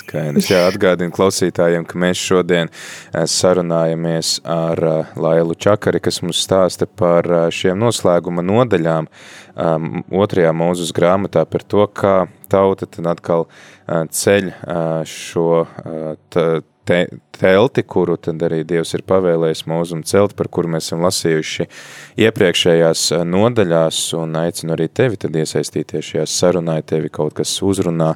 Skaidrs, 0.00 0.48
jā, 0.50 0.62
atgādinu 0.70 1.12
klausītājiem, 1.14 1.84
ka 1.88 2.00
mēs 2.00 2.20
šodien 2.20 2.72
sarunājamies 3.12 4.38
ar 4.48 4.80
Lailu 5.20 5.56
Čakari, 5.58 6.00
kas 6.02 6.22
mums 6.24 6.40
stāsta 6.44 6.88
par 6.88 7.28
šiem 7.54 7.78
noslēguma 7.80 8.44
nodaļām 8.46 9.10
um, 9.10 9.90
otrajā 10.22 10.54
mūzus 10.56 10.94
grāmatā 10.96 11.44
par 11.48 11.66
to, 11.66 11.86
kā 11.92 12.16
tauta 12.50 12.88
tad 12.90 13.12
atkal 13.12 13.46
ceļ 13.90 14.52
šo 15.08 15.48
te, 16.84 17.06
telti, 17.40 17.82
kuru 17.82 18.16
tad 18.20 18.42
arī 18.44 18.60
Dievs 18.68 18.92
ir 18.96 19.04
pavēlējis 19.08 19.64
mūzum 19.70 20.04
celt, 20.06 20.34
par 20.36 20.50
kuru 20.52 20.74
mēs 20.74 20.90
esam 20.90 21.04
lasījuši 21.06 21.66
iepriekšējās 22.26 23.04
nodaļās, 23.28 24.00
un 24.20 24.36
aicinu 24.42 24.76
arī 24.76 24.90
tevi 24.92 25.20
tad 25.20 25.36
iesaistīties 25.40 26.12
šajā 26.12 26.26
sarunā, 26.28 26.80
ja 26.80 26.86
tevi 26.94 27.12
kaut 27.12 27.36
kas 27.38 27.54
uzrunā, 27.64 28.14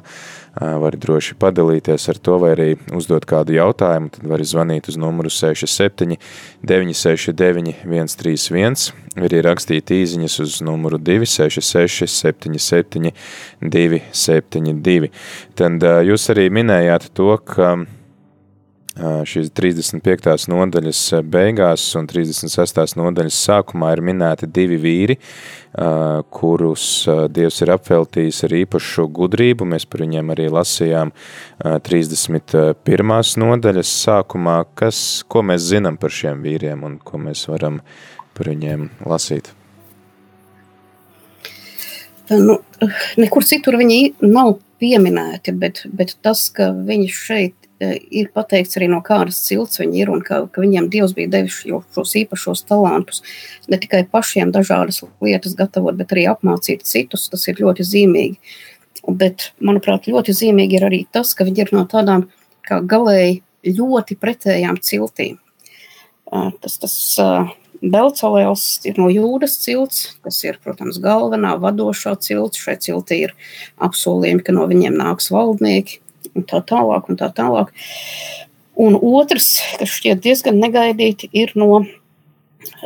vari 0.55 0.99
droši 1.01 1.35
padalīties 1.39 2.05
ar 2.13 2.19
to, 2.23 2.37
vai 2.39 2.53
arī 2.53 2.67
uzdot 2.95 3.25
kādu 3.27 3.57
jautājumu, 3.57 4.11
tad 4.15 4.29
vari 4.29 4.45
zvanīt 4.47 4.87
uz 4.91 4.99
numuru 5.01 5.31
67 5.33 6.15
969 6.63 7.73
131, 7.83 8.85
arī 9.25 9.41
rakstīt 9.45 9.91
īziņas 9.95 10.37
uz 10.43 10.61
numuru 10.65 10.99
266 11.01 12.07
77 12.11 13.11
272. 13.61 15.11
Tad 15.59 15.85
jūs 16.07 16.29
arī 16.33 16.49
minējāt 16.53 17.11
to, 17.17 17.33
ka 17.43 17.75
šīs 18.95 19.49
35. 19.51 20.47
nodaļas 20.47 20.99
beigās 21.27 21.83
un 21.99 22.07
36. 22.07 22.95
nodaļas 22.95 23.39
sākumā 23.49 23.91
ir 23.95 24.01
minēti 24.07 24.47
divi 24.47 24.77
vīri, 24.79 25.17
kurus 26.31 26.85
Dievs 27.35 27.59
ir 27.65 27.73
apveltījis 27.75 28.39
ar 28.47 28.55
īpašu 28.61 29.09
gudrību. 29.17 29.67
Mēs 29.67 29.87
par 29.91 30.05
viņiem 30.05 30.31
arī 30.31 30.47
lasījām 30.53 31.11
31. 31.59 33.35
nodaļas 33.43 33.93
sākumā, 34.05 34.61
kas, 34.79 35.01
ko 35.27 35.43
mēs 35.43 35.67
zinām 35.73 35.99
par 35.99 36.15
šiem 36.15 36.45
vīriem 36.45 36.87
un 36.87 36.95
ko 37.03 37.19
mēs 37.19 37.49
varam 37.51 37.81
par 38.35 38.51
viņiem 38.53 38.89
lasīt. 39.11 39.51
Nu, 42.31 42.57
nekur 43.19 43.43
citur 43.45 43.75
viņi 43.77 44.15
nav 44.23 44.55
pieminēti, 44.81 45.53
bet, 45.59 45.83
bet 45.93 46.15
tas, 46.25 46.47
ka 46.55 46.71
viņi 46.73 47.11
šeit 47.11 47.64
ir 47.81 48.29
pateikts 48.35 48.77
arī 48.79 48.87
no 48.91 49.01
kādas 49.03 49.41
cilts 49.47 49.81
viņi 49.81 50.03
ir 50.03 50.11
un 50.13 50.21
ka, 50.23 50.45
ka 50.51 50.63
viņiem 50.63 50.87
Dievs 50.91 51.15
bija 51.17 51.31
devis 51.33 51.57
šos 51.65 52.15
īpašos 52.21 52.63
talantus. 52.69 53.21
Ne 53.71 53.79
tikai 53.81 54.05
pašiem 54.11 54.53
dažādas 54.55 55.01
lietas 55.23 55.57
gatavot, 55.59 55.97
bet 55.99 56.13
arī 56.15 56.27
apmācīt 56.31 56.85
citus. 56.87 57.27
Tas 57.31 57.43
ir 57.51 57.59
ļoti 57.59 57.87
zīmīgi. 57.87 58.55
Bet, 59.05 59.51
manuprāt, 59.61 60.07
ļoti 60.09 60.33
zīmīgi 60.33 60.79
ir 60.79 60.87
arī 60.87 61.03
tas, 61.13 61.35
ka 61.37 61.45
viņi 61.45 61.65
ir 61.65 61.73
no 61.75 61.83
tādām 61.89 62.29
kā 62.65 62.79
galēji 62.81 63.43
ļoti 63.75 64.17
pretējām 64.17 64.79
ciltīm. 64.81 65.37
Eh, 66.33 66.49
tas, 66.61 66.79
tas 66.81 66.95
uh, 67.21 67.51
Belcelēls 67.85 68.63
ir 68.87 68.97
no 68.97 69.11
jūras 69.11 69.59
cilts, 69.61 70.15
kas 70.25 70.39
ir, 70.47 70.57
protams, 70.63 70.97
galvenā 71.03 71.53
vadošā 71.61 72.15
cilts. 72.23 72.61
Šai 72.61 72.79
ciltī 72.81 73.19
ir 73.27 73.35
apsolījumi, 73.83 74.41
ka 74.45 74.55
no 74.55 74.65
viņiem 74.71 74.95
nāks 74.97 75.29
valdnieki 75.33 75.99
un 76.35 76.45
tā 76.47 76.61
tālāk. 76.67 77.09
Un 77.09 77.19
tā 77.19 77.31
tālāk. 77.35 77.71
Un 78.75 78.97
otrs, 78.99 79.53
kas 79.79 79.91
šķiet 79.97 80.23
diezgan 80.23 80.59
negaidīti, 80.59 81.29
ir 81.31 81.53
no 81.55 81.85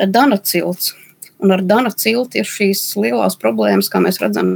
Dana 0.08 0.38
cilts. 0.38 0.94
Un 1.40 1.56
ar 1.56 1.64
Dana 1.66 1.90
cilti 1.90 2.42
ir 2.42 2.50
šīs 2.50 2.84
lielās 3.00 3.40
problēmas, 3.40 3.90
kā 3.90 4.02
mēs 4.04 4.20
redzam 4.22 4.52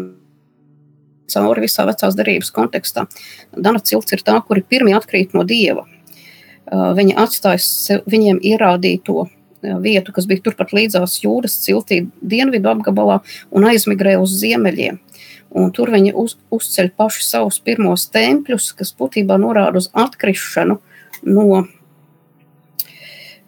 cauri 1.33 1.63
visā 1.65 1.87
vecās 1.87 2.17
derības 2.19 2.51
kontekstā. 2.53 3.07
Dana 3.55 3.81
cilts 3.81 4.13
ir 4.13 4.21
tā, 4.25 4.37
kuri 4.45 4.61
pirmie 4.61 4.93
atkrīt 4.97 5.33
no 5.33 5.45
dieva. 5.47 5.87
Viņi 6.69 7.15
atstāja 7.19 8.01
viņiem 8.09 8.39
ierādīto 8.43 9.25
vietu, 9.63 10.11
kas 10.15 10.27
bija 10.27 10.43
turpat 10.43 10.73
līdzās 10.75 11.21
jūras 11.23 11.55
ciltī, 11.63 12.03
dienvidu 12.19 12.71
apgabalā, 12.71 13.21
un 13.51 13.67
aizmigrēja 13.69 14.21
uz 14.23 14.35
ziemeļiem. 14.41 14.99
Un 15.53 15.69
tur 15.73 15.91
viņi 15.93 16.15
uz, 16.17 16.35
uzceļ 16.53 16.89
paši 16.97 17.23
savus 17.27 17.59
pirmos 17.61 18.07
tempļus, 18.13 18.71
kas 18.79 18.93
būtībā 18.97 19.37
norāda 19.37 19.77
uz 19.83 19.91
atkrišanu 19.93 20.79
no 21.29 21.63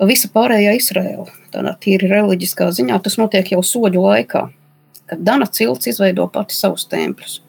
visa 0.05 0.29
pārējā 0.33 0.75
Izraela. 0.77 1.25
Tādā 1.53 1.73
tīri 1.81 2.09
reliģiskā 2.11 2.69
ziņā 2.75 2.99
tas 3.01 3.17
notiek 3.17 3.49
jau 3.55 3.63
soļu 3.65 4.05
laikā, 4.05 4.43
kad 5.09 5.25
Dana 5.25 5.47
cilts 5.49 5.89
izveido 5.89 6.27
pati 6.29 6.57
savus 6.57 6.85
tempļus. 6.91 7.39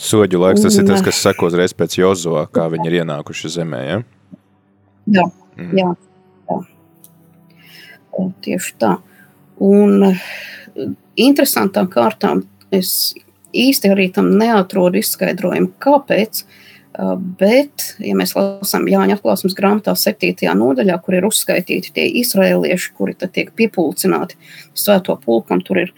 Soļu 0.00 0.40
laiks 0.40 0.64
tas 0.64 0.78
un, 0.78 0.86
ir 0.86 0.94
tas, 0.94 1.04
kas 1.04 1.20
seko 1.20 1.50
uzreiz 1.50 1.76
pēc 1.76 1.98
Jozo, 2.00 2.38
kā 2.54 2.64
viņi 2.72 2.88
ir 2.88 3.00
ienākuši 3.02 3.52
zemē, 3.58 3.80
ja? 3.84 3.98
Jā, 5.10 5.26
mm. 5.58 5.72
jā, 5.76 5.90
jā. 6.48 6.60
Tieši 8.46 8.78
tā. 8.80 8.94
Un 9.60 10.14
interesantām 11.20 11.90
kārtām 11.92 12.46
es 12.72 13.12
īsti 13.52 13.92
arī 13.94 14.10
tam 14.14 14.32
neatrodu 14.38 15.00
izskaidrojumu, 15.00 15.72
kāpēc. 15.82 16.44
Bet, 17.38 17.84
ja 18.02 18.12
mēs 18.18 18.34
lasām 18.34 18.88
Jāņa 18.90 19.14
atklāsmes 19.16 19.54
grāmatā, 19.56 19.94
7. 19.96 20.34
nodaļā, 20.58 20.96
kur 21.04 21.14
ir 21.16 21.26
uzskaitīti 21.28 21.92
tie 21.94 22.06
izrēlieši, 22.20 22.90
kuri 22.98 23.14
tiek 23.20 23.52
piepulcināti 23.56 24.36
svēto 24.74 25.14
pulkam, 25.22 25.62
tur 25.64 25.84
ir 25.84 25.92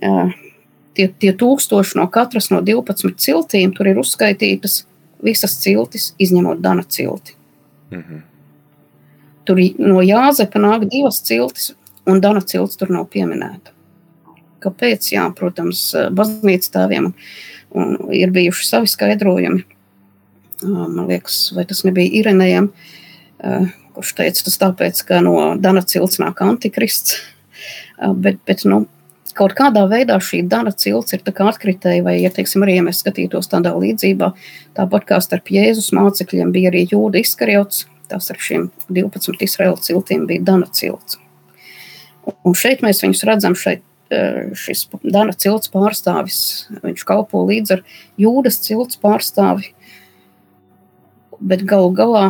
tie, 0.00 1.06
tie 1.08 1.32
tūkstoši 1.36 2.00
no 2.00 2.06
katras 2.12 2.50
no 2.50 2.62
12 2.64 3.20
ciltīm, 3.20 3.74
tur 3.76 3.92
ir 3.92 4.00
uzskaitītas 4.00 4.84
visas 5.22 5.58
ciltis, 5.60 6.14
izņemot 6.18 6.64
Dana 6.64 6.82
cilti. 6.88 7.36
Mm 7.90 8.02
-hmm. 8.02 8.22
Tur 9.44 9.60
no 9.78 10.00
Jāzepa 10.00 10.58
nāk 10.58 10.88
divas 10.88 11.22
ciltis, 11.22 11.74
un 12.06 12.20
Dana 12.20 12.40
cilts 12.40 12.76
tur 12.76 12.90
nav 12.90 13.06
pieminēta. 13.12 13.70
Kāpēc, 14.62 15.10
jā, 15.14 15.26
protams, 15.36 15.82
baznīcas 16.16 16.72
tēviem 16.74 17.10
ir 18.16 18.32
bijuši 18.34 18.68
savi 18.68 18.90
skaidrojumi. 18.90 19.64
Man 20.66 21.06
liekas, 21.08 21.42
vai 21.56 21.64
tas 21.68 21.84
nebija 21.86 22.20
Irenējam, 22.20 22.70
kurš 23.96 24.14
teica, 24.18 24.44
tas 24.46 24.58
tāpēc, 24.60 25.04
ka 25.08 25.20
no 25.24 25.36
Dana 25.60 25.82
cilts 25.86 26.20
nāk 26.20 26.42
antikrists, 26.44 27.20
bet, 28.20 28.40
bet 28.48 28.66
nu, 28.68 28.84
kaut 29.36 29.54
kādā 29.56 29.86
veidā 29.90 30.18
šī 30.22 30.42
Dana 30.50 30.72
cilts 30.72 31.14
ir 31.16 31.24
atkritēja, 31.24 32.04
vai, 32.04 32.18
ja, 32.20 32.32
teiksim, 32.34 32.64
arī, 32.66 32.76
ja 32.78 32.84
mēs 32.86 33.00
skatītos 33.04 33.48
tādā 33.52 33.72
līdzībā, 33.76 34.32
tāpat 34.76 35.08
kā 35.08 35.20
starp 35.24 35.52
Jēzus 35.54 35.92
mācekļiem 35.96 36.52
bija 36.52 36.72
arī 36.72 36.86
jūda 36.90 37.22
izkarjots, 37.22 37.86
tās 38.10 38.30
ar 38.32 38.40
šiem 38.42 38.68
12 38.90 39.44
Izraēla 39.46 39.80
ciltiem 39.80 40.26
bija 40.28 40.44
Dana 40.52 40.68
cilts. 40.74 41.20
Un 42.44 42.56
šeit 42.58 42.82
mēs 42.84 43.00
viņus 43.04 43.24
redzam, 43.28 43.56
šeit 43.58 43.82
šis 44.58 44.86
Dana 45.06 45.34
cilts 45.38 45.70
pārstāvis, 45.72 46.40
viņš 46.82 47.04
kalpo 47.06 47.44
līdz 47.46 47.76
ar 47.76 47.82
jūdas 48.20 48.60
cilts 48.64 48.98
pārstāvi, 49.00 49.72
bet 51.40 51.64
galu 51.68 51.92
galā 51.96 52.24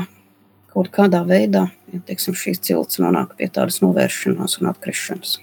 kaut 0.70 0.90
kādā 0.94 1.24
veidā, 1.26 1.66
ja 1.90 2.02
teiksim, 2.06 2.36
šīs 2.38 2.62
cilts 2.66 3.00
nonāk 3.02 3.34
pie 3.38 3.48
tādas 3.50 3.80
novēršanās 3.82 4.60
un 4.60 4.70
atkrišanas. 4.70 5.38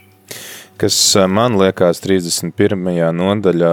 Kas 0.77 0.95
man 1.25 1.55
liekas 1.57 1.97
31. 2.03 2.77
nodaļā 3.17 3.71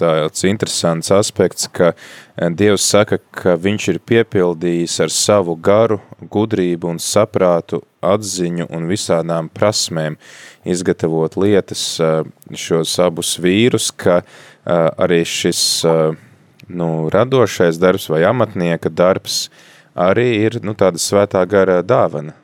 tāds 0.00 0.46
interesants 0.48 1.12
aspekts, 1.14 1.68
ka 1.70 1.92
Dievs 2.34 2.82
saka, 2.90 3.20
ka 3.30 3.54
viņš 3.54 3.86
ir 3.92 4.00
piepildījis 4.02 4.96
ar 5.04 5.12
savu 5.14 5.54
garu, 5.54 6.00
gudrību 6.18 6.90
un 6.90 6.98
saprātu, 6.98 7.84
atziņu 8.02 8.66
un 8.74 8.88
visādām 8.90 9.46
prasmēm 9.54 10.16
izgatavot 10.66 11.38
lietas 11.38 11.84
šos 12.50 12.96
abus 13.06 13.36
vīrus, 13.38 13.92
ka 13.94 14.24
arī 14.66 15.20
šis 15.22 15.60
nu, 16.66 16.88
radošais 17.14 17.78
darbs 17.78 18.08
vai 18.10 18.24
amatnieka 18.26 18.90
darbs 18.90 19.46
arī 19.94 20.26
ir 20.48 20.58
nu, 20.66 20.74
tāda 20.74 20.98
svētā 20.98 21.46
gara 21.46 21.78
dāvana. 21.86 22.34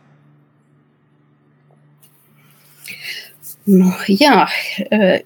Nu, 3.70 3.92
jā, 4.10 4.48
e, 4.90 5.20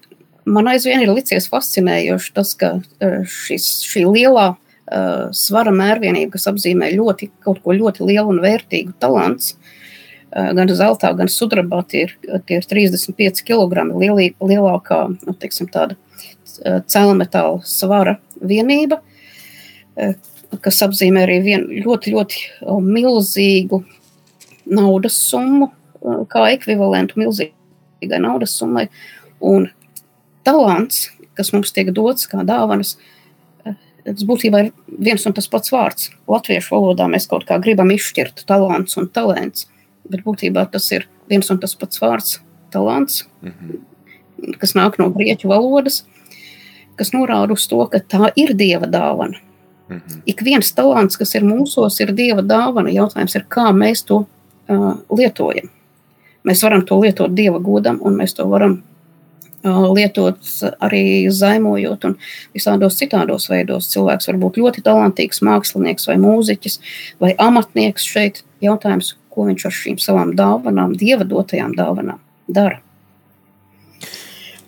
man 0.45 0.69
aizvien 0.69 1.01
ir 1.01 1.09
licies 1.09 1.47
fascinējoši 1.49 2.33
tas, 2.35 2.53
ka 2.59 2.75
e, 3.01 3.09
šis, 3.25 3.65
šī 3.87 4.03
lielā 4.05 4.51
uh, 4.53 5.23
svara 5.35 5.73
mērvienība, 5.73 6.35
kas 6.35 6.45
apzīmē 6.51 6.91
ļoti, 6.93 7.31
kaut 7.43 7.63
ko 7.63 7.73
ļoti 7.73 8.05
lielu 8.05 8.29
un 8.35 8.41
vērtīgu 8.43 8.93
talants, 9.01 9.55
uh, 9.55 10.51
gan 10.53 10.69
zeltā, 10.69 11.11
gan 11.17 11.31
sudrabā, 11.33 11.81
tie 11.89 12.05
ir, 12.05 12.13
tie 12.45 12.61
ir 12.61 12.69
35 12.69 13.41
kg 13.47 13.87
lielī, 13.97 14.29
lielākā, 14.37 15.01
nu, 15.17 15.35
teiksim, 15.41 15.71
tāda 15.73 15.97
cēlmetāla 16.57 17.59
svara 17.67 18.15
vienība, 18.41 18.97
kas 20.63 20.79
apzīmē 20.85 21.25
arī 21.27 21.35
vien 21.45 21.67
ļoti, 21.83 22.13
ļoti 22.15 22.79
milzīgu 22.81 23.83
naudas 24.73 25.19
summu, 25.27 25.69
kā 26.31 26.47
ekvivalentu 26.55 27.19
milzīgu 27.21 27.56
milzīgai 27.97 28.21
naudas 28.21 28.57
summai. 28.57 28.87
Un 29.41 29.69
talants, 30.43 31.09
kas 31.35 31.51
mums 31.53 31.71
tiek 31.71 31.91
dots 31.93 32.27
kā 32.27 32.43
dāvanas, 32.45 32.97
eh, 33.65 33.75
tas 34.05 34.23
būtībā 34.23 34.65
ir 34.65 34.71
viens 34.99 35.25
un 35.25 35.33
tas 35.33 35.47
pats 35.47 35.69
vārds. 35.69 36.11
Latviešu 36.27 36.69
valodā 36.71 37.07
mēs 37.07 37.27
kaut 37.27 37.45
kā 37.45 37.61
gribam 37.61 37.89
izšķirt 37.89 38.45
talants 38.45 38.97
un 38.97 39.07
talants, 39.07 39.67
bet 40.09 40.23
būtībā 40.23 40.71
tas 40.71 40.91
ir 40.91 41.05
viens 41.29 41.49
un 41.49 41.59
tas 41.59 41.75
pats 41.75 41.99
vārds- 41.99 42.39
talants, 42.71 43.25
mm 43.41 43.51
-hmm. 43.51 44.59
kas 44.59 44.73
nāk 44.73 44.99
no 44.99 45.09
grieķu 45.09 45.47
valodas, 45.47 46.03
kas 46.95 47.11
norāda 47.11 47.51
uz 47.51 47.67
to, 47.67 47.85
ka 47.87 47.99
tā 47.99 48.31
ir 48.35 48.53
dieva 48.53 48.87
dāvana. 48.87 49.39
Mm 49.89 50.01
-hmm. 50.01 50.21
Ik 50.25 50.41
viens 50.41 50.73
talants, 50.73 51.17
kas 51.17 51.35
ir 51.35 51.41
mūsos, 51.41 52.01
ir 52.01 52.13
dieva 52.13 52.41
dāvana. 52.41 52.89
Jautājums 52.89 53.35
ir, 53.35 53.45
kā 53.49 53.71
mēs 53.71 54.05
to 54.05 54.27
uh, 54.69 54.97
lietojam. 55.09 55.69
Mēs 56.47 56.63
varam 56.63 56.85
to 56.87 56.99
lietot 57.01 57.33
dieva 57.35 57.59
godam, 57.63 57.99
un 58.05 58.15
mēs 58.19 58.37
to 58.37 58.45
varam 58.47 58.79
lietot 59.67 60.39
arī 60.83 61.27
zaimojot 61.33 62.05
un 62.07 62.15
visādos 62.55 62.97
citādos 62.99 63.49
veidos. 63.51 63.89
Cilvēks 63.91 64.29
var 64.29 64.39
būt 64.41 64.59
ļoti 64.61 64.83
talantīgs 64.85 65.41
mākslinieks 65.43 66.07
vai 66.07 66.17
mūziķis 66.21 66.79
vai 67.19 67.33
amatnieks 67.41 68.05
šeit. 68.05 68.43
Jautājums, 68.63 69.15
ko 69.33 69.47
viņš 69.49 69.65
ar 69.67 69.75
šīm 69.75 69.99
savām 70.01 70.33
dāvanām, 70.37 70.95
dieva 70.97 71.27
dotajām 71.27 71.75
dāvanām 71.77 72.21
dara. 72.47 72.79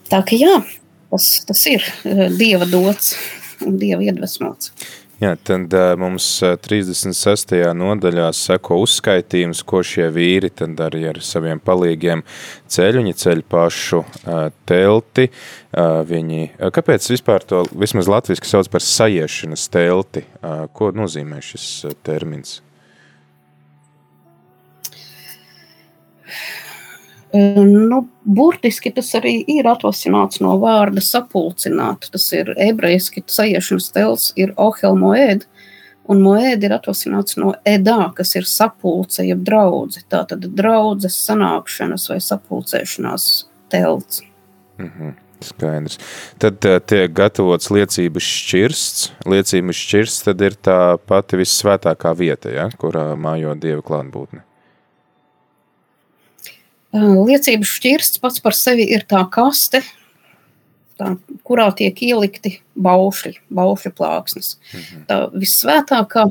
Tā 0.09 0.23
ka 0.25 0.37
jā, 0.37 0.59
tas, 1.11 1.29
tas 1.45 1.65
ir 1.69 1.85
dieva 2.37 2.67
dots 2.69 3.15
un 3.65 3.77
dieva 3.79 4.03
iedvesmots. 4.03 4.73
Jā, 5.19 5.33
tad 5.43 5.73
mums 5.99 6.25
36. 6.63 7.57
nodaļā 7.75 8.29
seko 8.31 8.77
uzskaitījums, 8.85 9.65
ko 9.67 9.81
šie 9.83 10.05
vīri 10.15 10.47
tad 10.61 10.79
arī 10.85 11.09
ar 11.09 11.19
saviem 11.19 11.59
palīgiem 11.59 12.23
ceļ. 12.71 13.01
Viņi 13.01 13.17
ceļ 13.19 13.43
pašu 13.51 13.99
telti. 14.69 15.27
Viņi, 16.13 16.47
kāpēc 16.71 17.11
vispār 17.11 17.43
to 17.51 17.65
vismaz 17.75 18.07
latviski 18.07 18.47
sauc 18.47 18.71
par 18.71 18.85
sajiešanas 18.85 19.67
telti? 19.75 20.23
Ko 20.71 20.93
nozīmē 20.95 21.43
šis 21.43 21.67
termins? 22.07 22.61
Nu, 27.33 28.07
burtiski 28.25 28.89
tas 28.93 29.11
arī 29.19 29.35
ir 29.53 29.67
atvasināts 29.69 30.41
no 30.41 30.55
vārda 30.61 31.01
sapulcināt. 31.03 32.09
Tas 32.13 32.25
ir 32.33 32.49
ebrejiski 32.57 33.21
sajiešanas 33.29 33.89
tels, 33.93 34.31
ir 34.39 34.55
ohel 34.57 34.97
moed, 34.97 35.45
un 36.09 36.23
moed 36.25 36.65
ir 36.65 36.73
atvasināts 36.73 37.37
no 37.37 37.53
edā, 37.69 38.09
kas 38.17 38.33
ir 38.39 38.49
sapulce, 38.49 39.27
jeb 39.27 39.45
draudze. 39.45 40.01
Tā 40.09 40.23
tad 40.31 40.49
draudzes 40.57 41.19
sanākšanas 41.27 42.09
vai 42.09 42.19
sapulcēšanās 42.23 43.31
telts. 43.69 44.23
Mm 44.79 44.91
-hmm. 44.97 45.17
Skaidrs. 45.41 45.99
Tad 46.37 46.65
uh, 46.65 46.79
tiek 46.83 47.13
gatavots 47.15 47.69
liecības 47.71 48.23
šķirsts. 48.23 49.11
Liecības 49.25 49.75
šķirsts 49.75 50.23
tad 50.27 50.41
ir 50.41 50.57
tā 50.59 50.97
pati 51.07 51.39
vissvētākā 51.39 52.11
vieta, 52.17 52.49
ja, 52.49 52.69
kurā 52.75 53.15
mājo 53.15 53.55
Dieva 53.55 53.81
klātbūtne. 53.81 54.48
Liecības 56.93 57.69
šķirsts 57.77 58.21
pats 58.21 58.41
par 58.41 58.55
sevi 58.57 58.87
ir 58.89 59.03
tā 59.09 59.21
kaste, 59.29 59.83
tā, 60.97 61.13
kurā 61.45 61.69
tiek 61.77 61.97
ielikti 62.01 62.55
baušļi, 62.79 63.35
baušļu 63.53 63.91
plāksnes. 63.97 64.55
Mhm. 64.73 65.03
Tā 65.09 65.19
visvētākā 65.35 66.29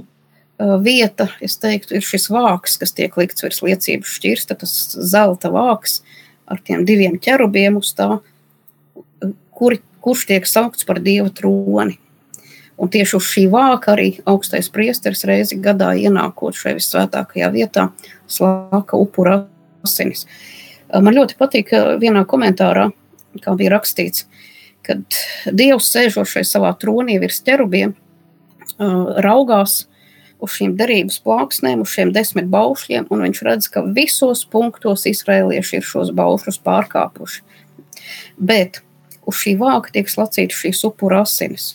vieta, 0.82 1.28
es 1.40 1.56
teiktu, 1.62 1.94
ir 1.94 2.02
šis 2.02 2.28
vāks, 2.34 2.78
kas 2.80 2.92
tiek 2.92 3.14
likts 3.16 3.44
virs 3.44 3.62
liecības 3.62 4.16
šķirsta, 4.18 4.58
tas 4.58 4.72
zelta 4.98 5.52
vāks 5.54 6.00
ar 6.48 6.58
tiem 6.64 6.84
diviem 6.88 7.18
ķerubiem 7.22 7.78
uz 7.78 7.92
tā, 7.94 8.18
kuri, 9.54 9.78
kurš 10.02 10.26
tiek 10.26 10.46
saukts 10.48 10.86
par 10.88 10.98
dieva 11.04 11.30
troni. 11.30 11.98
Un 12.78 12.90
tieši 12.90 13.16
uz 13.18 13.26
šī 13.26 13.44
vāka 13.50 13.94
arī 13.94 14.20
augstais 14.26 14.70
priesteris 14.70 15.24
reizi 15.26 15.58
gadā 15.58 15.92
ienākot 15.98 16.54
šajā 16.54 16.78
visvētākajā 16.78 17.48
vietā, 17.54 17.88
slāka 18.30 18.98
upura 18.98 19.40
asinis. 19.86 20.26
Man 20.88 21.16
ļoti 21.16 21.36
patīk 21.38 21.72
vienā 22.00 22.24
komentārā, 22.28 22.88
kā 23.44 23.54
bija 23.58 23.74
rakstīts, 23.76 24.24
kad 24.86 25.04
Dievs 25.52 25.90
sēžošai 25.92 26.44
savā 26.48 26.72
tronī 26.80 27.18
virs 27.20 27.42
ķerubiem, 27.44 27.92
raugās 28.78 29.82
uz 30.38 30.54
šīm 30.54 30.76
derības 30.78 31.18
plāksnēm, 31.24 31.82
uz 31.82 31.92
šiem 31.92 32.12
desmit 32.14 32.48
baušļiem, 32.52 33.08
un 33.10 33.24
viņš 33.26 33.42
redz, 33.46 33.68
ka 33.74 33.82
visos 33.82 34.44
punktos 34.48 35.06
izrēlieši 35.10 35.80
ir 35.80 35.86
šos 35.86 36.12
baušļus 36.16 36.60
pārkāpuši. 36.64 37.42
Bet 38.38 38.80
uz 39.28 39.42
šī 39.42 39.56
vāka 39.60 39.92
tiek 39.96 40.10
slacīta 40.10 40.54
šīs 40.54 40.84
upura 40.88 41.24
asinis. 41.26 41.74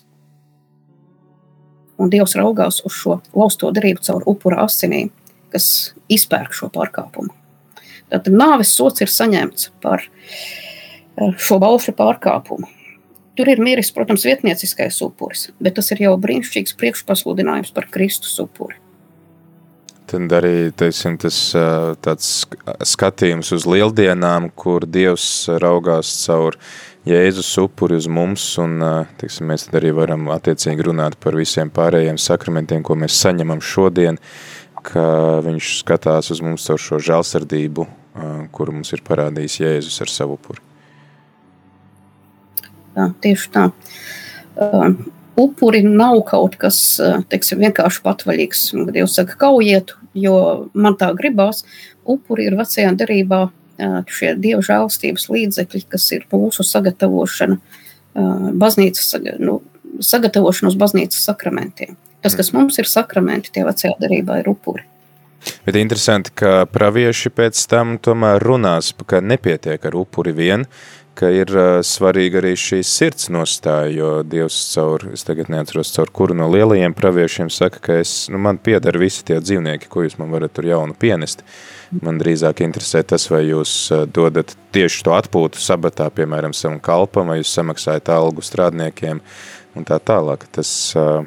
Un 1.99 2.09
Dievs 2.09 2.33
raugās 2.39 2.81
uz 2.87 2.95
šo 2.97 3.19
lausto 3.35 3.69
derību 3.75 4.01
caur 4.03 4.23
upura 4.31 4.63
asinīm, 4.65 5.11
kas 5.53 5.93
izpērk 6.11 6.55
šo 6.57 6.71
pārkāpumu. 6.73 7.35
Tad 8.13 8.30
nāves 8.30 8.76
sots 8.78 9.02
ir 9.02 9.10
saņemts 9.10 9.71
par 9.82 10.06
eh, 10.06 11.34
šo 11.41 11.58
balšu 11.63 11.95
pārkāpumu. 11.97 12.69
Tur 13.34 13.50
ir 13.50 13.62
miris, 13.65 13.90
protams, 13.90 14.27
vietnieciskais 14.29 15.00
upuris, 15.02 15.48
bet 15.58 15.79
tas 15.79 15.90
ir 15.96 16.04
jau 16.06 16.13
brīnišķīgs 16.21 16.75
priekšpasludinājums 16.77 17.73
par 17.73 17.90
Kristus 17.90 18.35
upuri. 18.44 18.77
Tad 20.13 20.33
arī 20.37 20.69
teiksim, 20.77 21.15
tas 21.17 21.37
eh, 21.58 21.94
tāds 22.06 22.44
skatījums 22.85 23.50
uz 23.56 23.65
lieldienām, 23.65 24.52
kur 24.54 24.85
Dievs 24.85 25.48
raugās 25.63 26.12
caur 26.27 26.60
Jēzus 27.10 27.50
upuri 27.63 27.98
uz 27.98 28.06
mums, 28.06 28.46
un 28.62 28.77
eh, 28.77 29.15
teiksim, 29.23 29.50
mēs 29.50 29.65
arī 29.73 29.96
varam 29.98 30.29
attiecīgi 30.35 30.85
runāt 30.92 31.17
par 31.23 31.40
visiem 31.40 31.73
pārējiem 31.73 32.21
sakramentiem, 32.21 32.85
ko 32.85 33.00
mēs 33.02 33.17
saņemam 33.25 33.63
šodien, 33.65 34.21
ka 34.85 35.08
viņš 35.42 35.73
skatās 35.79 36.29
uz 36.35 36.46
mums 36.46 36.69
caur 36.69 36.85
šo 36.85 37.02
žēlsardību, 37.10 37.87
kuru 38.53 38.77
mums 38.77 38.93
ir 38.93 39.01
parādījis 39.05 39.59
Jēzus 39.61 40.01
ar 40.05 40.11
savu 40.11 40.37
upuri. 40.37 40.61
Jā, 42.93 43.09
tieši 43.23 43.49
tā. 43.53 43.69
Uh, 44.53 44.93
upuri 45.39 45.81
nav 45.83 46.21
kaut 46.29 46.57
kas 46.61 46.77
teiksim, 47.31 47.63
vienkārši 47.63 48.03
patvaļīgs. 48.05 48.63
Kad 48.85 48.99
jūs 49.01 49.17
sakat, 49.17 49.37
kaujiet, 49.41 49.95
jo 50.17 50.37
man 50.73 50.97
tā 50.99 51.09
gribās, 51.17 51.63
upuri 52.05 52.47
ir 52.49 52.57
vecajā 52.59 52.93
derībā 52.99 53.47
šie 54.13 54.33
dieva 54.37 54.61
žēlstības 54.63 55.27
līdzekļi, 55.33 55.83
kas 55.89 56.05
ir 56.13 56.25
mūsu 56.31 56.65
sagatavošana, 56.67 57.57
baznīcas, 58.61 59.15
nu, 59.41 59.59
sagatavošana 60.03 60.69
uz 60.69 60.77
baznīcas 60.79 61.25
sakramentiem. 61.25 61.97
Tas, 62.23 62.37
kas 62.39 62.53
mums 62.55 62.77
ir 62.79 62.87
sakramenti, 62.87 63.51
tie 63.51 63.65
vecajā 63.67 63.97
derībā 63.99 64.39
ir 64.43 64.51
upuri. 64.53 64.85
Bet 65.65 65.77
interesanti, 65.79 66.33
ka 66.35 66.65
pravieši 66.71 67.31
pēc 67.33 67.62
tam 67.71 67.98
tomēr 68.02 68.44
runās, 68.44 68.94
ka 69.08 69.21
nepietiek 69.23 69.85
ar 69.85 69.98
upuri 70.00 70.33
vien, 70.35 70.67
ka 71.17 71.29
ir 71.33 71.52
uh, 71.54 71.79
svarīga 71.85 72.39
arī 72.41 72.54
šī 72.58 72.79
sirds 72.87 73.29
nostāja, 73.33 73.91
jo 73.94 74.10
Dievs 74.25 74.58
caur, 74.73 75.06
es 75.13 75.25
tagad 75.27 75.52
neatceros, 75.54 75.94
caur 75.94 76.10
kuru 76.13 76.37
no 76.37 76.48
lielajiem 76.52 76.96
praviešiem 76.98 77.52
saka, 77.54 77.81
ka 77.83 78.00
es, 78.02 78.13
nu, 78.33 78.41
man 78.41 78.58
piedara 78.58 79.02
visi 79.02 79.25
tie 79.27 79.37
dzīvnieki, 79.41 79.89
ko 79.94 80.06
jūs 80.06 80.17
man 80.21 80.33
varat 80.33 80.56
tur 80.56 80.67
jaunu 80.67 80.98
pienest. 80.98 81.46
Man 82.02 82.17
drīzāk 82.17 82.63
interesē 82.65 83.04
tas, 83.06 83.27
vai 83.29 83.44
jūs 83.46 83.75
uh, 83.94 84.08
dodat 84.10 84.56
tieši 84.73 85.06
to 85.06 85.13
atpūtu 85.13 85.62
sabatā, 85.62 86.10
piemēram, 86.13 86.56
savam 86.58 86.81
kalpam, 86.83 87.29
vai 87.29 87.39
jūs 87.44 87.54
samaksājat 87.60 88.10
algu 88.15 88.46
strādniekiem 88.46 89.21
un 89.77 89.85
tā 89.89 90.02
tālāk. 90.02 90.48
Tas 90.54 90.71
uh, 90.98 91.21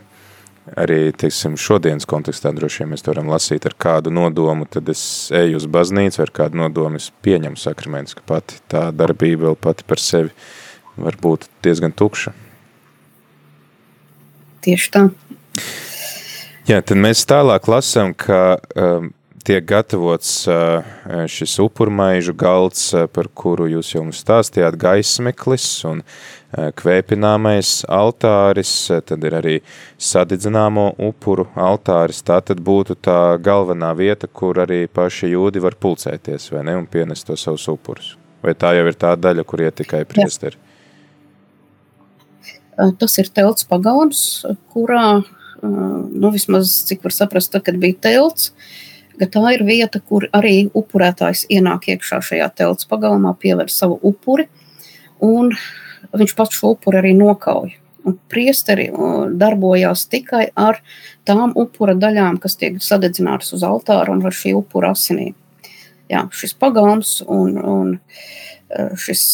arī 0.75 1.13
teiksim, 1.15 1.55
šodienas 1.61 2.09
kontekstā 2.09 2.51
droši 2.57 2.83
vien 2.83 2.93
mēs 2.93 3.05
to 3.05 3.13
varam 3.13 3.31
lasīt 3.31 3.67
ar 3.69 3.77
kādu 3.79 4.11
nodomu, 4.15 4.67
tad 4.71 4.89
es 4.91 5.03
eju 5.35 5.61
uz 5.61 5.67
baznīcu 5.71 6.23
ar 6.25 6.33
kādu 6.35 6.63
nodomu, 6.63 6.99
es 6.99 7.13
pieņemu 7.23 7.61
sakramentus, 7.61 8.17
ka 8.19 8.27
pati 8.27 8.59
tā 8.71 8.89
darbība 8.97 9.51
vēl 9.51 9.59
pati 9.69 9.87
par 9.87 10.03
sevi 10.03 10.33
var 10.97 11.19
būt 11.23 11.47
diezgan 11.63 11.95
tukša. 11.95 12.33
Tieši 14.67 14.91
tā. 14.95 15.05
Jā, 16.67 16.81
tad 16.83 16.99
mēs 16.99 17.23
tālāk 17.29 17.69
lasām, 17.71 18.11
ka 18.19 18.57
um, 18.75 19.13
tiek 19.47 19.63
gatavots 19.69 20.33
uh, 20.51 20.83
šis 21.31 21.61
upurmaižu 21.63 22.35
galds, 22.35 22.89
uh, 22.97 23.07
par 23.07 23.29
kuru 23.31 23.69
jūs 23.71 23.93
jau 23.95 24.03
mums 24.03 24.25
stāstījāt, 24.25 24.75
gaismeklis 24.81 25.69
un 25.87 26.03
uh, 26.03 26.17
kvēpināmais 26.57 27.85
altāris, 27.93 28.91
eh, 28.91 29.01
tad 29.05 29.25
ir 29.25 29.37
arī 29.37 29.57
sadedzināmo 29.99 30.95
upuru 30.99 31.47
altāris. 31.55 32.23
Tā 32.25 32.41
tad 32.45 32.63
būtu 32.65 32.97
tā 32.97 33.37
galvenā 33.43 33.93
vieta, 33.97 34.27
kur 34.27 34.55
arī 34.55 34.87
paši 34.89 35.35
jūdi 35.35 35.61
var 35.61 35.77
pulcēties, 35.77 36.51
vai 36.53 36.65
ne, 36.65 36.77
un 36.77 36.87
pienest 36.87 37.27
to 37.27 37.37
savus 37.37 37.69
upurus. 37.69 38.17
Vai 38.43 38.55
tā 38.55 38.75
jau 38.77 38.87
ir 38.87 38.95
tā 38.95 39.17
daļa, 39.17 39.45
kur 39.45 39.61
iet 39.61 39.77
tikai 39.77 40.05
priesteri? 40.05 40.57
Jā. 40.57 40.63
Eh, 42.79 42.93
tas 42.99 43.19
ir 43.19 43.29
telts 43.29 43.65
pagalms, 43.65 44.45
kurā, 44.73 45.25
nu 45.63 46.31
vismaz 46.31 46.85
cik 46.89 47.03
var 47.03 47.13
saprast, 47.13 47.53
tad, 47.53 47.65
kad 47.65 47.77
bija 47.81 47.95
telts, 48.01 48.53
ka 49.19 49.27
tā 49.27 49.55
ir 49.55 49.65
vieta, 49.65 50.01
kur 50.01 50.29
arī 50.33 50.71
upurētājs 50.77 51.47
ienāk 51.49 51.89
iekšā 51.89 52.21
šajā 52.21 52.55
telts 52.55 52.85
pagalmā, 52.85 53.33
piever 53.41 53.69
savu 53.73 53.99
upuri, 54.03 54.47
un 55.21 55.57
viņš 56.13 56.37
pats 56.39 56.59
šo 56.59 56.75
upuri 56.77 57.01
arī 57.01 57.13
nokauj. 57.19 57.75
Un 58.07 58.15
priesteri 58.31 58.87
darbojās 59.35 60.05
tikai 60.07 60.45
ar 60.55 60.79
tām 61.27 61.51
upura 61.59 61.97
daļām, 61.99 62.39
kas 62.43 62.55
tiek 62.61 62.79
sadedzinātas 62.83 63.51
uz 63.57 63.65
altāra 63.67 64.15
un 64.15 64.23
ar 64.27 64.35
šī 64.35 64.55
upura 64.55 64.93
asinīm. 64.95 65.35
Jā, 66.07 66.23
šis 66.31 66.55
pagalms 66.55 67.19
un, 67.27 67.57
un 67.59 67.89
e, 67.97 68.85
šis 68.95 69.25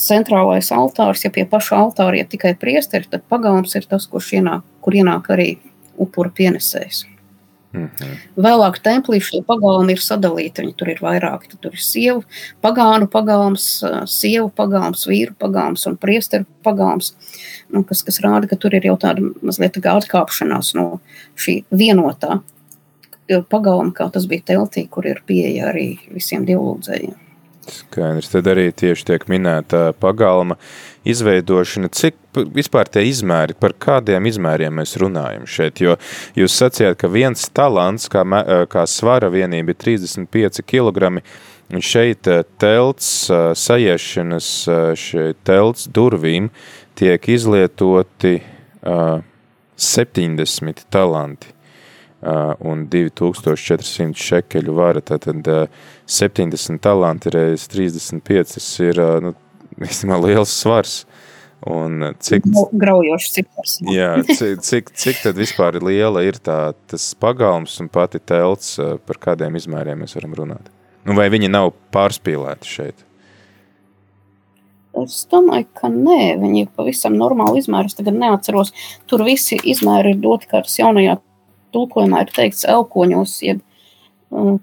centrālais 0.00 0.72
altārs, 0.74 1.22
ja 1.22 1.30
pie 1.30 1.44
paša 1.46 1.78
altāra 1.84 2.18
ir 2.18 2.26
tikai 2.30 2.56
priesteri, 2.58 3.06
tad 3.10 3.22
pagalms 3.30 3.76
ir 3.78 3.86
tas, 3.86 4.08
kurš 4.10 4.32
ienāk, 4.40 4.66
kur 4.82 4.96
ienāk 4.96 5.30
arī 5.30 5.52
upura 6.00 6.32
pienesējs. 6.34 7.04
Mm 7.72 7.86
-hmm. 7.86 8.16
Vēlāk 8.36 8.80
templī 8.82 9.20
šie 9.22 9.42
pagalmi 9.46 9.92
ir 9.92 10.00
sadalīti. 10.02 10.62
Viņi 10.62 10.74
tur 10.76 10.88
ir 10.88 10.98
vairāki. 11.02 11.54
Tur 11.60 11.72
ir 11.72 11.78
sievu 11.78 12.24
pagānu 12.62 13.06
pagalms, 13.06 13.84
sievu 14.06 14.50
pagalms, 14.50 15.06
vīru 15.06 15.34
pagalms 15.38 15.86
un 15.86 15.96
priesteru 15.96 16.44
pagalms. 16.62 17.14
Nu, 17.68 17.84
kas, 17.84 18.02
kas 18.02 18.20
rāda, 18.20 18.48
ka 18.48 18.56
tur 18.56 18.74
ir 18.74 18.82
jau 18.84 18.96
tāda 18.96 19.20
mazliet 19.42 19.78
tā 19.78 19.96
atkāpšanās 19.96 20.74
no 20.74 21.00
šī 21.36 21.64
vienotā 21.70 22.40
pagalma, 23.38 23.92
kā 23.94 24.10
tas 24.12 24.26
bija 24.26 24.42
teltī, 24.42 24.88
kur 24.90 25.06
ir 25.06 25.22
pieeja 25.26 25.70
arī 25.70 25.98
visiem 26.14 26.46
dievlūdzējiem. 26.46 27.14
Skaidrs. 27.70 28.30
Tad 28.32 28.48
arī 28.50 28.70
tieši 28.72 29.06
tiek 29.12 29.26
minēta 29.30 29.92
pagalma 30.00 30.56
izveidošana. 31.08 31.88
Cik 31.94 32.14
vispār 32.54 32.88
tie 32.92 33.06
izmēri, 33.08 33.54
par 33.58 33.72
kādiem 33.80 34.26
izmēriem 34.28 34.74
mēs 34.80 34.96
runājam 35.00 35.46
šeit? 35.48 35.80
Jo 35.80 35.96
jūs 36.38 36.56
sacījāt, 36.60 36.98
ka 37.00 37.10
viens 37.12 37.48
talants, 37.56 38.08
kā, 38.12 38.22
kā 38.70 38.82
svara 38.90 39.28
vienība, 39.32 39.72
ir 39.72 39.80
35 39.80 40.62
kg. 40.66 40.96
Un 41.70 41.80
šeit 41.86 42.26
telts 42.58 43.30
sajiešanas, 43.30 44.46
šeit 44.98 45.38
telts 45.46 45.86
durvīm 45.86 46.50
tiek 46.98 47.28
izlietoti 47.30 48.40
70 48.82 50.82
talanti 50.90 51.54
un 52.66 52.82
2400 52.90 54.18
šekeļu 54.18 54.74
vara. 54.76 55.00
Tātad 55.00 55.46
70 56.10 56.82
talanti 56.82 57.30
reiz 57.32 57.68
35 57.70 58.58
ir 58.88 59.00
nu, 59.24 59.32
īstenībā 59.84 60.20
liels 60.24 60.54
svars. 60.54 61.02
Un 61.68 62.14
cik, 62.24 62.46
Graujošs 62.80 63.34
cipars. 63.34 63.74
Jā, 63.84 64.14
cik, 64.24 64.62
cik, 64.64 64.92
cik 64.96 65.18
tad 65.26 65.36
vispār 65.36 65.76
liela 65.84 66.22
ir 66.24 66.38
tā, 66.40 66.72
tas 66.88 67.10
pagalms 67.20 67.74
un 67.82 67.90
pati 67.92 68.16
telts, 68.16 68.78
par 69.04 69.20
kādiem 69.20 69.58
izmēriem 69.60 70.00
mēs 70.00 70.16
varam 70.16 70.38
runāt? 70.38 70.70
Nu, 71.04 71.12
vai 71.16 71.28
viņi 71.32 71.50
nav 71.52 71.74
pārspīlēti 71.92 72.68
šeit? 72.68 73.04
Es 75.00 75.20
domāju, 75.30 75.68
ka 75.76 75.88
nē, 75.92 76.36
viņi 76.40 76.64
ir 76.64 76.70
pavisam 76.76 77.14
normāli 77.18 77.60
izmēri. 77.62 77.92
Es 77.92 77.98
tagad 77.98 78.16
neatceros, 78.18 78.72
tur 79.10 79.22
visi 79.26 79.60
izmēri 79.60 80.16
ir 80.16 80.22
doti, 80.22 80.48
kā 80.50 80.64
tas 80.64 80.80
jaunajā 80.80 81.18
tulkojumā 81.74 82.24
ir 82.24 82.32
teikts 82.34 82.66
elkoņos, 82.68 83.36
jeb 83.46 83.60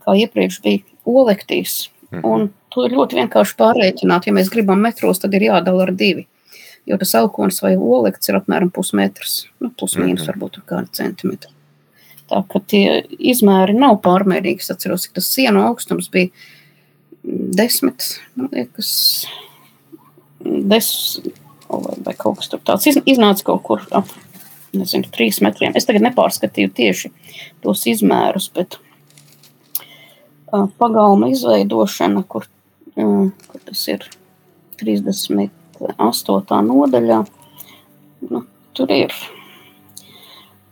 kā 0.03 0.17
iepriekš 0.23 0.59
bija 0.65 0.83
olektīs. 1.07 1.87
Mhm. 2.11 2.25
Un 2.25 2.49
to 2.77 2.85
ir 2.85 2.93
ļoti 2.93 3.17
vienkārši 3.17 3.55
pārreikināt. 3.57 4.27
Ja 4.29 4.35
mēs 4.37 4.51
gribam 4.53 4.83
metros, 4.85 5.21
tad 5.23 5.33
ir 5.33 5.47
jādala 5.49 5.87
ar 5.87 5.93
divi. 5.97 6.27
Jo 6.87 6.99
tas 7.01 7.15
alkohols 7.19 7.59
vai 7.65 7.73
olekts 7.75 8.29
ir 8.29 8.37
apmēram 8.37 8.69
pusmetrs, 8.73 9.41
nu, 9.59 9.73
plus 9.73 9.97
mīnus 9.97 10.23
mhm. 10.23 10.29
varbūt 10.29 10.61
kādi 10.69 10.93
centimetri. 11.01 11.51
Tā 12.27 12.43
ka 12.51 12.61
tie 12.67 13.01
izmēri 13.17 13.75
nav 13.75 13.99
pārmērīgi. 14.03 14.63
Es 14.63 14.71
atceros, 14.73 15.07
ka 15.07 15.19
tas 15.19 15.29
sienu 15.31 15.63
augstums 15.63 16.09
bija 16.11 16.31
desmit, 17.27 18.13
man 18.35 18.51
liekas, 18.53 18.89
desmit 20.43 21.35
vai 21.67 22.15
kaut 22.15 22.39
kas 22.39 22.51
tāds. 22.51 22.87
Iznāca 23.05 23.49
kaut 23.51 23.63
kur 23.67 23.85
ap, 23.95 24.11
nezinu, 24.75 25.07
trīs 25.13 25.41
metriem. 25.43 25.75
Es 25.75 25.87
tagad 25.87 26.05
nepārskatīju 26.05 26.73
tieši 26.75 27.11
tos 27.63 27.83
izmērus, 27.89 28.49
bet 28.55 28.79
pagalma 30.79 31.31
izveidošana, 31.33 32.23
kur, 32.27 32.47
kur 32.97 33.61
tas 33.65 33.87
ir 33.91 34.05
38. 34.81 36.61
nodaļā. 36.69 37.19
Nu, 38.27 38.43
tur 38.73 38.93
ir 38.93 39.13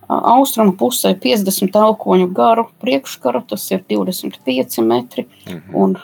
austrumu 0.09 0.75
pusē 0.77 1.13
50 1.21 1.77
elkoņu 1.81 2.31
garu 2.33 2.67
priekškaru, 2.81 3.43
tas 3.49 3.65
ir 3.71 3.83
25 3.89 4.81
metri. 4.85 5.27
Mhm. 5.47 5.75
Un, 5.75 5.95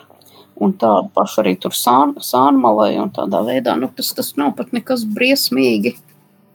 un 0.61 0.74
tādu 0.74 1.09
pašu 1.15 1.41
arī 1.43 1.55
tur 1.59 1.72
sān, 1.72 2.15
sānmalai 2.22 2.95
un 3.01 3.09
tādā 3.13 3.41
veidā. 3.45 3.78
Nu, 3.80 3.89
tas, 3.95 4.13
tas 4.13 4.36
nav 4.38 4.55
pat 4.57 4.74
nekas 4.74 5.05
briesmīgi 5.05 5.95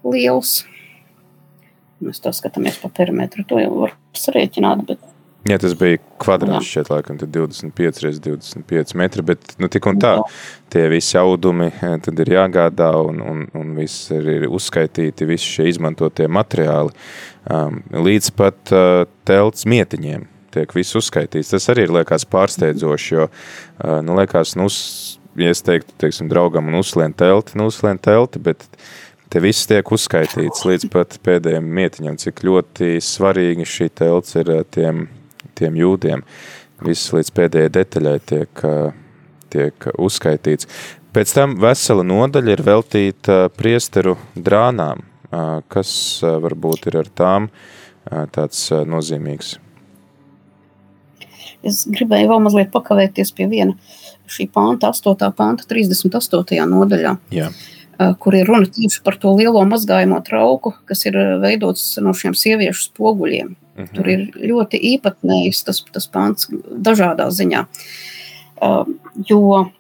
liels. 0.05 0.64
Mēs 2.03 2.21
tā 2.21 2.31
skatāmies 2.37 2.77
pa 2.83 2.91
perimetru, 2.93 3.45
to 3.49 3.59
jau 3.59 3.73
var 3.81 3.95
sarēķināt, 4.14 4.85
bet 4.87 5.01
Jā, 5.47 5.59
tas 5.62 5.76
bija 5.78 6.01
kvadrāts 6.18 6.66
šeit, 6.66 6.88
laikam, 6.90 7.18
25 7.20 8.01
reizes 8.03 8.22
25 8.24 8.97
metri, 8.99 9.22
bet 9.26 9.53
nu, 9.62 9.68
tik 9.70 9.86
un 9.86 9.99
tā, 10.03 10.16
tie 10.72 10.86
visi 10.90 11.18
audumi 11.20 11.68
eh, 11.70 11.99
tad 12.03 12.22
ir 12.24 12.32
jāgādā 12.34 12.88
un, 13.07 13.20
un, 13.22 13.44
un 13.55 13.74
viss 13.76 14.11
ir 14.14 14.49
uzskaitīti, 14.49 15.28
visi 15.28 15.53
šie 15.59 15.68
izmantotie 15.70 16.26
materiāli, 16.32 16.90
um, 17.47 17.78
līdz 18.09 18.32
pat 18.38 18.72
uh, 18.74 19.05
telts 19.28 19.68
mietiņiem 19.70 20.24
tiek 20.57 20.72
viss 20.74 20.97
uzskaitīts. 20.99 21.53
Tas 21.53 21.68
arī 21.70 21.84
ir, 21.86 21.94
liekas, 22.01 22.26
pārsteidzoši, 22.32 23.12
jo, 23.14 23.28
uh, 23.28 23.99
nu, 24.03 24.16
liekas, 24.18 24.57
nu, 24.59 24.66
ja 25.38 25.53
es 25.55 25.62
teiktu, 25.62 25.94
teiksim, 26.03 26.30
draugam 26.32 26.72
un 26.72 26.80
uzslien 26.80 27.14
telti, 27.14 27.55
nu, 27.61 27.68
uzslien 27.70 28.01
telti, 28.03 28.42
bet 28.42 28.66
te 29.30 29.42
viss 29.44 29.68
tiek 29.70 29.94
uzskaitīts 29.94 30.66
līdz 30.66 30.88
pat 30.90 31.20
pēdējiem 31.22 31.70
mietiņam, 31.78 32.18
cik 32.18 32.42
ļoti 32.49 32.97
svarīgi 33.05 33.68
šī 33.68 33.92
telts 34.03 34.34
ir 34.40 34.51
tiem 34.74 35.07
tiem 35.59 35.77
jūdiem. 35.81 36.23
Viss 36.85 37.13
līdz 37.17 37.33
pēdējai 37.37 37.73
detaļai 37.73 38.17
tiek, 38.29 38.65
tiek 39.53 39.91
uzskaitīts. 39.97 40.69
Pēc 41.17 41.33
tam 41.33 41.55
vesela 41.63 42.05
nodaļa 42.05 42.53
ir 42.53 42.65
veltīta 42.67 43.37
priesteru 43.57 44.19
drānām. 44.37 45.07
Kas 45.73 45.93
varbūt 46.23 46.91
ir 46.91 47.01
ar 47.01 47.09
tām 47.17 47.49
tāds 48.37 48.69
nozīmīgs? 48.87 49.57
Es 51.67 51.87
gribēju 51.89 52.29
vēl 52.31 52.45
mazliet 52.45 52.69
pakavēties 52.75 53.33
pie 53.35 53.49
viena 53.51 53.75
šī 54.31 54.47
panta, 54.53 54.93
8. 54.93 55.33
panta, 55.35 55.65
38. 55.71 56.61
nodaļā. 56.71 57.17
Jā. 57.35 57.49
Kur 58.21 58.37
ir 58.37 58.47
runa 58.51 58.69
tieši 58.69 59.01
par 59.03 59.17
to 59.17 59.33
lielo 59.39 59.63
mazgājumu 59.67 60.21
trauku, 60.27 60.75
kas 60.87 61.07
ir 61.09 61.17
veidots 61.43 61.95
no 62.05 62.13
šiem 62.15 62.37
sieviešu 62.37 62.91
spoguļiem. 62.91 63.55
-huh. 63.77 63.95
Tur 63.95 64.09
ir 64.09 64.20
ļoti 64.35 64.81
īpatnējs 64.97 65.64
tas, 65.64 65.83
tas 65.93 66.07
pants 66.07 66.51
dažādā 66.89 67.29
ziņā. 67.31 67.66
Uh, 68.57 68.87
jo 69.29 69.70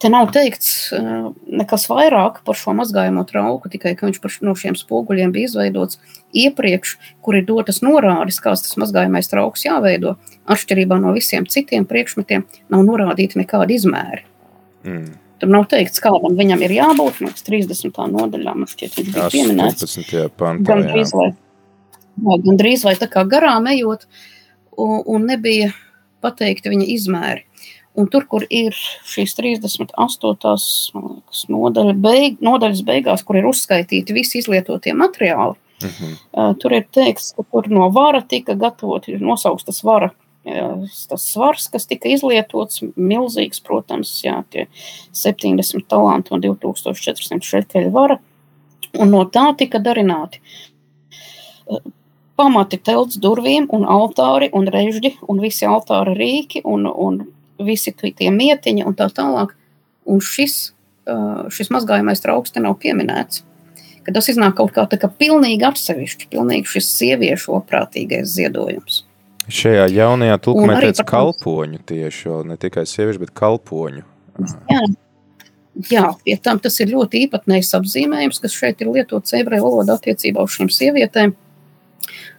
te 0.00 0.08
nav 0.10 0.30
teikts 0.34 0.92
uh, 0.92 1.32
nekas 1.46 1.86
vairāk 1.88 2.42
par 2.44 2.58
šo 2.58 2.74
mazgājumu 2.76 3.24
trauku, 3.28 3.70
tikai 3.72 3.94
ka 3.96 4.06
viņš 4.06 4.20
par, 4.20 4.32
no 4.42 4.54
šiem 4.58 4.76
spoguļiem 4.76 5.32
bija 5.32 5.48
izveidots 5.48 6.00
iepriekš, 6.34 6.96
kur 7.22 7.38
ir 7.38 7.46
dotas 7.46 7.80
norādes, 7.82 8.40
kāds 8.42 8.66
tas 8.66 8.76
mazgājumais 8.76 9.30
trauks 9.30 9.64
jāveido. 9.64 10.16
Atšķirībā 10.46 10.98
no 11.00 11.14
visiem 11.16 11.46
citiem 11.46 11.86
priekšmetiem 11.86 12.44
nav 12.68 12.84
norādīti 12.84 13.40
nekādi 13.40 13.78
izmēri. 13.78 14.26
Mm. 14.84 15.14
Tur 15.36 15.50
nav 15.52 15.66
teikts, 15.68 16.00
kādam 16.00 16.36
viņam 16.36 16.62
ir 16.64 16.72
jābūt. 16.78 17.20
No 17.24 17.30
30. 17.30 17.92
nodaļā 18.12 18.54
man 18.56 18.70
šķiet, 18.70 18.94
viņš 18.96 19.10
bija 19.12 19.26
pieminēts. 19.32 19.98
Pantā, 20.40 20.64
gan 20.64 20.86
drīz 20.86 21.12
jā, 21.12 21.26
gan 22.16 22.60
drīz 22.60 22.84
vai 22.86 22.94
tā 22.98 23.08
kā 23.12 23.24
garām 23.28 23.68
ejot, 23.70 24.06
un, 24.76 25.02
un 25.06 25.26
nebija 25.28 25.72
pateikti 26.24 26.72
viņa 26.72 26.88
izmēri. 26.96 27.44
Un 27.96 28.10
tur, 28.12 28.26
kur 28.28 28.44
ir 28.52 28.76
šīs 29.08 29.32
38. 29.38 29.94
Liekas, 29.96 31.44
nodaļa 31.48 31.94
beig, 31.96 32.42
nodaļas 32.44 32.82
beigās, 32.84 33.24
kur 33.24 33.38
ir 33.40 33.48
uzskaitīti 33.48 34.16
visi 34.16 34.42
izlietotie 34.42 34.92
materiāli, 34.92 35.56
uh 35.56 35.88
-huh. 36.00 36.12
uh, 36.36 36.52
tur 36.60 36.76
ir 36.76 36.84
teikts, 36.92 37.32
ka 37.36 37.44
tur 37.52 37.70
no 37.72 37.88
vara 37.90 38.20
tika 38.20 38.54
gatavot, 38.54 39.08
ir 39.08 39.20
nosaukts 39.20 39.64
tas 39.64 39.82
vara 39.84 40.12
tas 41.08 41.22
svars, 41.32 41.68
kas 41.68 41.86
tika 41.86 42.08
izlietots, 42.08 42.82
milzīgs, 42.96 43.60
protams, 43.66 44.12
jā, 44.24 44.44
tie 44.50 44.66
70 45.12 45.88
talanti 45.88 46.34
un 46.34 46.42
2400 46.44 47.42
šekeļu 47.42 47.90
vara, 47.90 48.18
un 49.00 49.10
no 49.10 49.24
tā 49.24 49.48
tika 49.58 49.80
darināti 49.82 50.40
pamati 52.36 52.78
telts 52.78 53.18
durvīm 53.22 53.68
un 53.74 53.86
altāri 53.88 54.50
un 54.56 54.68
režģi 54.72 55.16
un 55.28 55.40
visi 55.42 55.66
altāra 55.68 56.14
rīki 56.16 56.62
un, 56.64 56.86
un 56.86 57.22
visi 57.62 57.94
tie 57.96 58.30
mietiņi 58.30 58.86
un 58.86 58.96
tā 58.96 59.08
tālāk. 59.12 59.56
Un 60.06 60.20
šis, 60.22 60.56
šis 61.50 61.72
mazgājumais 61.74 62.22
trauks 62.22 62.54
te 62.54 62.62
nav 62.62 62.76
pieminēts. 62.82 63.42
Kad 64.06 64.14
tas 64.14 64.28
iznāk 64.30 64.54
kaut 64.60 64.70
kā 64.76 64.84
tā 64.86 65.00
kā 65.02 65.10
pilnīgi 65.10 65.66
atsevišķi, 65.66 66.28
pilnīgi 66.30 66.76
šis 66.76 66.92
sieviešu 67.00 67.56
oprātīgais 67.58 68.30
ziedojums. 68.36 69.02
Šajā 69.46 69.88
jaunajā 69.94 70.36
tulkumā 70.42 70.76
teica 70.82 71.06
kalpoņu 71.06 71.80
tieši, 71.86 72.30
ne 72.46 72.58
tikai 72.58 72.86
sieviešu, 72.86 73.22
bet 73.22 73.32
kalpoņu. 73.34 74.02
Jā, 74.70 74.80
jā, 75.90 76.04
pie 76.26 76.36
tam 76.42 76.58
tas 76.62 76.78
ir 76.82 76.90
ļoti 76.90 77.24
īpatnējs 77.26 77.70
apzīmējums, 77.78 78.40
kas 78.42 78.54
šeit 78.58 78.82
ir 78.82 78.90
lietots 78.94 79.34
ebreju 79.38 79.68
valodā 79.68 79.98
attiecībā 80.00 80.42
uz 80.46 80.54
šīm 80.54 80.70
sievietēm. 80.74 81.34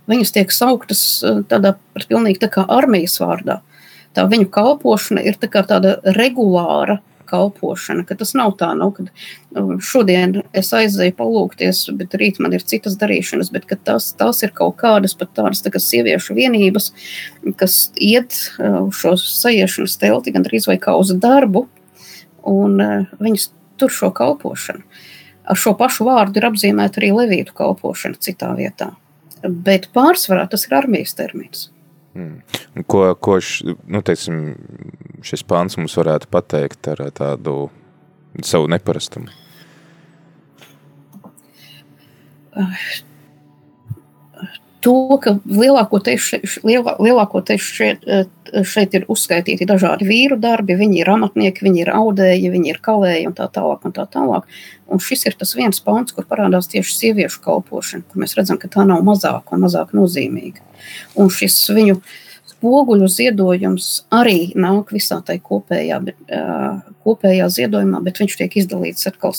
Viņas 0.07 0.33
tiek 0.35 0.53
sauktas 0.55 1.03
eh, 1.23 1.41
tādā 1.49 1.75
pilnīgi 2.07 2.41
tā 2.43 2.51
kā 2.53 2.65
armijas 2.77 3.19
vārdā. 3.21 3.61
Tā 4.15 4.25
viņu 4.29 4.49
kalpošana 4.53 5.21
ir 5.27 5.37
tā 5.37 5.49
tāda 5.51 5.97
regulāra, 6.17 7.01
kalpošana. 7.27 8.05
Tas 8.17 8.33
nav 8.37 8.55
tā, 8.59 8.69
nu, 8.77 8.89
ka 8.95 9.05
nu, 9.05 9.77
šodien 9.83 10.39
es 10.57 10.71
aizēju 10.75 11.15
palūkties, 11.17 11.83
bet 11.99 12.15
rīt 12.19 12.39
man 12.43 12.55
ir 12.55 12.65
citas 12.67 12.97
darīšanas, 12.99 13.51
bet 13.53 13.67
tās, 13.87 14.09
tās 14.17 14.41
ir 14.45 14.53
kaut 14.55 14.77
kādas 14.81 15.15
pat 15.17 15.33
tādas 15.37 15.63
tā 15.65 15.73
kā 15.73 15.81
sieviešu 15.83 16.37
vienības, 16.37 16.91
kas 17.59 17.79
iet 17.93 18.37
uh, 18.57 18.87
uz 18.87 19.01
šo 19.01 19.17
sajiešanas 19.19 19.97
telti 20.01 20.33
gandrīz 20.35 20.69
vai 20.71 20.79
kā 20.81 20.95
uz 20.97 21.11
darbu, 21.13 21.67
un 22.47 22.79
uh, 22.83 23.11
viņas 23.19 23.49
tur 23.77 23.93
šo 23.93 24.13
kalpošanu. 24.15 24.87
Ar 25.47 25.59
šo 25.59 25.75
pašu 25.79 26.07
vārdu 26.07 26.41
ir 26.41 26.49
apzīmēta 26.49 26.99
arī 26.99 27.13
levītu 27.15 27.55
kalpošana 27.55 28.19
citā 28.23 28.51
vietā. 28.57 28.95
Bet 29.43 29.89
pārsvarā 29.95 30.47
tas 30.51 30.65
ir 30.67 30.77
armijas 30.77 31.15
termins. 31.17 31.67
Mm. 32.17 32.39
Ko, 32.89 33.03
ko 33.21 33.37
š, 33.37 33.75
nu, 33.85 34.01
teiksim, 34.05 34.55
šis 35.25 35.43
pāns 35.47 35.77
mums 35.77 35.97
varētu 35.99 36.29
pateikt 36.33 36.89
ar 36.93 37.03
tādu 37.17 37.67
savu 38.45 38.69
neparastumu? 38.73 39.29
To, 44.85 45.17
ka 45.21 45.33
lielākoties 45.49 46.21
šeit, 46.21 46.43
lielā, 46.67 46.93
lielākoties 47.01 47.63
šeit, 47.73 48.03
šeit 48.67 48.93
ir 48.93 49.07
uzskaitīti 49.09 49.65
dažādi 49.67 50.05
vīru 50.05 50.37
darbi, 50.41 50.75
viņi 50.77 51.01
ir 51.01 51.09
amatnieki, 51.15 51.65
viņi 51.65 51.81
ir 51.81 51.89
audēji, 51.95 52.51
viņi 52.53 52.71
ir 52.75 52.79
kalēji 52.85 53.25
un 53.29 53.33
tā 53.37 53.47
tālāk. 53.53 53.87
Un, 53.87 53.95
tā 53.95 54.05
tālāk. 54.13 54.45
un 54.87 55.01
šis 55.01 55.25
ir 55.25 55.37
tas 55.39 55.55
viens 55.57 55.81
pāns, 55.81 56.13
kur 56.13 56.27
parādās 56.29 56.69
tieši 56.69 56.93
sieviešu 56.93 57.41
kalpošana, 57.45 58.05
kur 58.05 58.21
mēs 58.21 58.37
redzam, 58.37 58.61
ka 58.61 58.69
tā 58.69 58.85
nav 58.85 59.01
mazāk 59.07 59.49
un 59.51 59.65
mazāk 59.65 59.95
nozīmīga. 59.97 60.61
Un 61.17 61.33
šis 61.33 61.57
viņu 61.73 61.97
spoguļu 62.53 63.09
ziedojums 63.09 63.89
arī 64.13 64.53
nāk 64.53 64.93
visā 64.93 65.19
tajā 65.25 65.41
kopējā, 65.49 65.99
uh, 66.05 66.85
kopējā 67.05 67.49
ziedojumā, 67.57 68.03
bet 68.05 68.21
viņš 68.21 68.37
tiek 68.43 68.61
izdalīts 68.61 69.09
atkal 69.09 69.33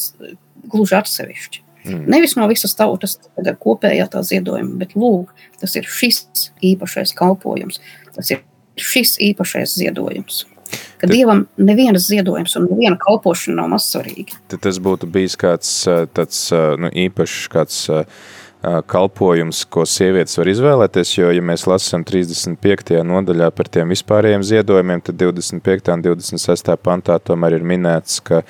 gluži 0.68 0.98
atsevišķi. 0.98 1.67
Mm. 1.88 2.04
Nevis 2.12 2.36
no 2.38 2.46
visas 2.50 2.76
tautas 2.78 3.16
kopējā 3.36 4.08
tā 4.12 4.22
ziedojuma, 4.26 4.76
bet 4.82 4.94
lūk, 4.98 5.32
tas 5.60 5.74
ir 5.78 5.88
šis 5.88 6.50
īpašais 6.64 7.14
kalpojums, 7.18 7.80
tas 8.14 8.30
ir 8.34 8.44
šis 8.78 9.16
īpašais 9.30 9.74
ziedojums. 9.78 10.44
Ka 10.98 11.06
tad, 11.06 11.14
Dievam 11.14 11.46
nevienas 11.56 12.08
ziedojums 12.10 12.56
un 12.58 12.66
neviena 12.68 12.98
kalpošana 13.00 13.62
nav 13.62 13.70
mazsvarīga. 13.76 14.36
Tad 14.52 14.64
tas 14.66 14.80
būtu 14.82 15.08
bijis 15.10 15.38
kāds 15.40 15.70
tāds 16.16 16.42
nu, 16.52 16.90
īpašs 17.06 17.46
kāds 17.52 17.78
kalpojums, 18.62 19.62
ko 19.70 19.84
sievietes 19.86 20.34
var 20.38 20.48
izvēlēties, 20.50 21.12
jo, 21.14 21.28
ja 21.30 21.42
mēs 21.44 21.66
lasām 21.70 22.02
35. 22.06 22.96
nodaļā 23.06 23.50
par 23.54 23.70
tiem 23.70 23.92
vispārējiem 23.94 24.42
ziedojumiem, 24.46 25.02
tad 25.06 25.20
25. 25.20 25.92
un 25.94 26.02
26. 26.02 26.72
pantā 26.82 27.20
tomēr 27.22 27.58
ir 27.60 27.66
minēts, 27.66 28.18
ka 28.24 28.42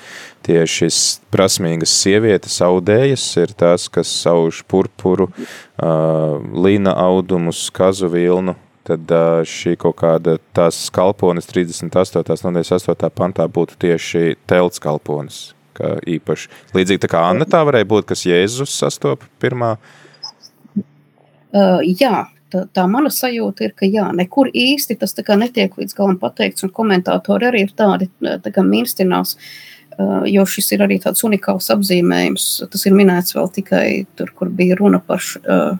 tieši 0.47 0.89
prasmīgas 1.29 1.93
sievietes 2.01 2.57
audējas 2.65 3.27
ir 3.43 3.53
tās, 3.59 3.85
kas 3.93 4.09
sauž 4.23 4.63
purpuru, 4.69 5.29
līna 5.77 6.95
audumus, 7.05 7.67
kazu 7.69 8.09
vilnu, 8.09 8.57
tad 8.89 9.13
šī 9.45 9.75
kaut 9.77 9.99
kāda 10.01 10.39
tās 10.57 10.87
kalpones 10.95 11.45
38. 11.51 12.41
nodaļas 12.49 12.75
8. 12.81 13.13
pantā 13.13 13.45
būtu 13.45 13.77
tieši 13.85 14.39
telts 14.49 14.81
kalpones 14.81 15.49
kā 15.79 15.93
īpaši. 16.17 16.51
Līdzīgi 16.77 17.03
tā 17.05 17.11
kā 17.11 17.23
Anna 17.29 17.47
tā 17.49 17.63
varēja 17.67 17.87
būt, 17.89 18.09
kas 18.11 18.25
Jēzus 18.27 18.75
sastopa 18.81 19.29
pirmā. 19.41 19.75
Uh, 21.49 21.79
jā, 21.81 22.27
tā, 22.53 22.65
tā 22.75 22.85
mana 22.91 23.09
sajūta 23.13 23.65
ir, 23.65 23.73
ka 23.77 23.89
jā, 23.89 24.05
nekur 24.15 24.51
īsti 24.53 24.99
tas 25.01 25.15
netiek 25.17 25.73
līdz 25.79 25.97
galam 25.97 26.19
pateikts, 26.21 26.67
un 26.67 26.73
komentātori 26.75 27.49
arī 27.49 27.65
ir 27.65 27.73
tādi 27.73 28.09
tā 28.21 28.53
kā 28.53 28.61
minstinās, 28.61 29.37
uh, 29.97 30.27
jo 30.29 30.45
šis 30.45 30.73
ir 30.75 30.85
arī 30.85 30.99
tāds 31.01 31.25
unikāls 31.25 31.71
apzīmējums. 31.73 32.49
Tas 32.69 32.85
ir 32.85 32.97
minēts 32.97 33.35
vēl 33.37 33.49
tikai 33.57 33.87
tur, 34.15 34.33
kur 34.35 34.53
bija 34.53 34.77
runa 34.77 35.01
par 35.01 35.25
uh, 35.41 35.79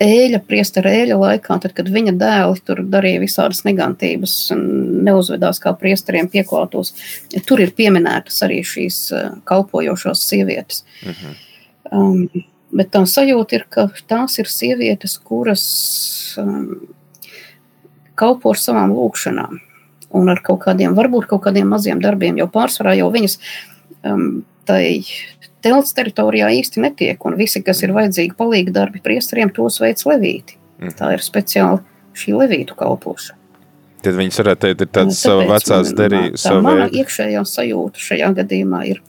ēļa, 0.00 0.40
priestera 0.48 0.92
ēļa 1.02 1.16
laikā, 1.20 1.58
tad, 1.62 1.74
kad 1.76 1.88
viņa 1.92 2.14
dēli 2.20 2.62
tur 2.66 2.82
darīja 2.92 3.22
visādas 3.22 3.62
negantības 3.66 4.34
un 4.54 4.62
neuzvedās 5.06 5.60
kā 5.62 5.74
priesteriem 5.78 6.30
pieklātos, 6.32 6.94
tur 7.46 7.62
ir 7.64 7.74
pieminētas 7.76 8.40
arī 8.46 8.60
šīs 8.66 9.00
uh, 9.16 9.26
kalpojošās 9.48 10.24
sievietes. 10.32 10.84
Uh 11.02 11.10
mhm. 11.10 11.34
-huh. 11.34 11.98
um, 11.98 12.46
bet 12.72 12.92
tā 12.94 13.02
sajūta 13.06 13.58
ir, 13.58 13.66
ka 13.68 13.88
tās 14.08 14.38
ir 14.38 14.48
sievietes, 14.48 15.18
kuras 15.18 15.64
um, 16.38 16.86
kalpo 18.14 18.50
ar 18.54 18.60
savām 18.60 18.94
lūkšanām 18.94 19.58
un 20.10 20.28
ar 20.28 20.40
kaut 20.42 20.64
kādiem, 20.64 20.94
varbūt 20.98 21.28
kaut 21.30 21.44
kādiem 21.46 21.68
maziem 21.70 22.00
darbiem, 22.02 22.38
jo 22.38 22.46
pārsvarā 22.46 22.96
jau 22.98 23.10
viņas 23.14 23.38
um, 24.02 24.42
tai 24.64 25.04
telts 25.64 25.94
teritorijā 25.96 26.50
īsti 26.60 26.82
netiek, 26.84 27.26
un 27.28 27.36
visi, 27.38 27.62
kas 27.64 27.82
ir 27.84 27.94
vajadzīgi 27.96 28.36
palīgi 28.38 28.74
darbi 28.74 29.02
priesteriem, 29.04 29.52
tos 29.54 29.80
veids 29.82 30.06
levīti. 30.08 30.58
Mm. 30.80 30.96
Tā 30.96 31.12
ir 31.16 31.24
speciāli 31.24 31.82
šī 32.16 32.34
levītu 32.38 32.76
kalpošana. 32.78 33.38
Tad 34.00 34.16
viņas 34.16 34.40
varētu 34.40 34.64
teikt, 34.64 34.82
ir 34.82 34.90
tāds 34.96 35.20
sava 35.20 35.44
vecās 35.50 35.92
derības. 35.96 36.44
Tā 36.48 36.56
mana 36.64 36.88
iekšējā 36.88 37.44
sajūta 37.44 38.00
šajā 38.00 38.30
gadījumā 38.38 38.80
ir, 38.88 39.02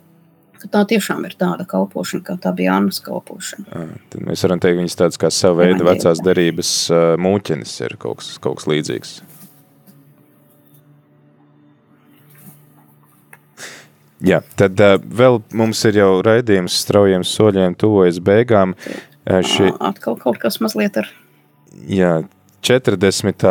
ka 0.59 0.67
tā 0.73 0.81
tiešām 0.91 1.23
ir 1.29 1.37
tāda 1.39 1.63
kalpošana, 1.69 2.25
kā 2.27 2.35
tā 2.43 2.51
bija 2.57 2.75
Annas 2.75 2.99
kalpošana. 3.05 3.65
À, 3.71 3.85
tad 4.11 4.25
mēs 4.27 4.43
varam 4.43 4.59
teikt, 4.61 4.81
viņas 4.81 4.99
tāds 4.99 5.21
kā 5.21 5.31
sava 5.31 5.63
veida 5.63 5.87
vecās 5.87 6.19
derības 6.25 6.73
uh, 6.91 7.05
mūķenis 7.23 7.77
ir 7.87 7.95
kaut 8.01 8.19
kas, 8.19 8.35
kaut 8.43 8.59
kas 8.59 8.67
līdzīgs. 8.67 9.15
Jā, 14.25 14.41
tad 14.59 14.81
uh, 14.83 14.97
vēl 15.01 15.39
mums 15.57 15.81
ir 15.89 15.97
jau 16.01 16.11
raidījums 16.25 16.75
straujiem 16.83 17.25
soļiem 17.25 17.77
tuvojas 17.79 18.19
beigām. 18.21 18.75
Uh, 18.77 19.39
ši... 19.45 19.71
Atkal 19.81 20.19
kaut 20.21 20.37
kas 20.41 20.59
mazliet 20.61 20.99
ar... 21.01 21.09
Jā, 21.89 22.19
40. 22.61 23.47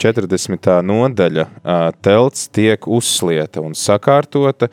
40. 0.00 0.68
nodaļa 0.88 1.46
uh, 1.46 1.90
telts 2.02 2.48
tiek 2.50 2.86
uzslieta 2.88 3.62
un 3.62 3.76
sakārtota, 3.76 4.70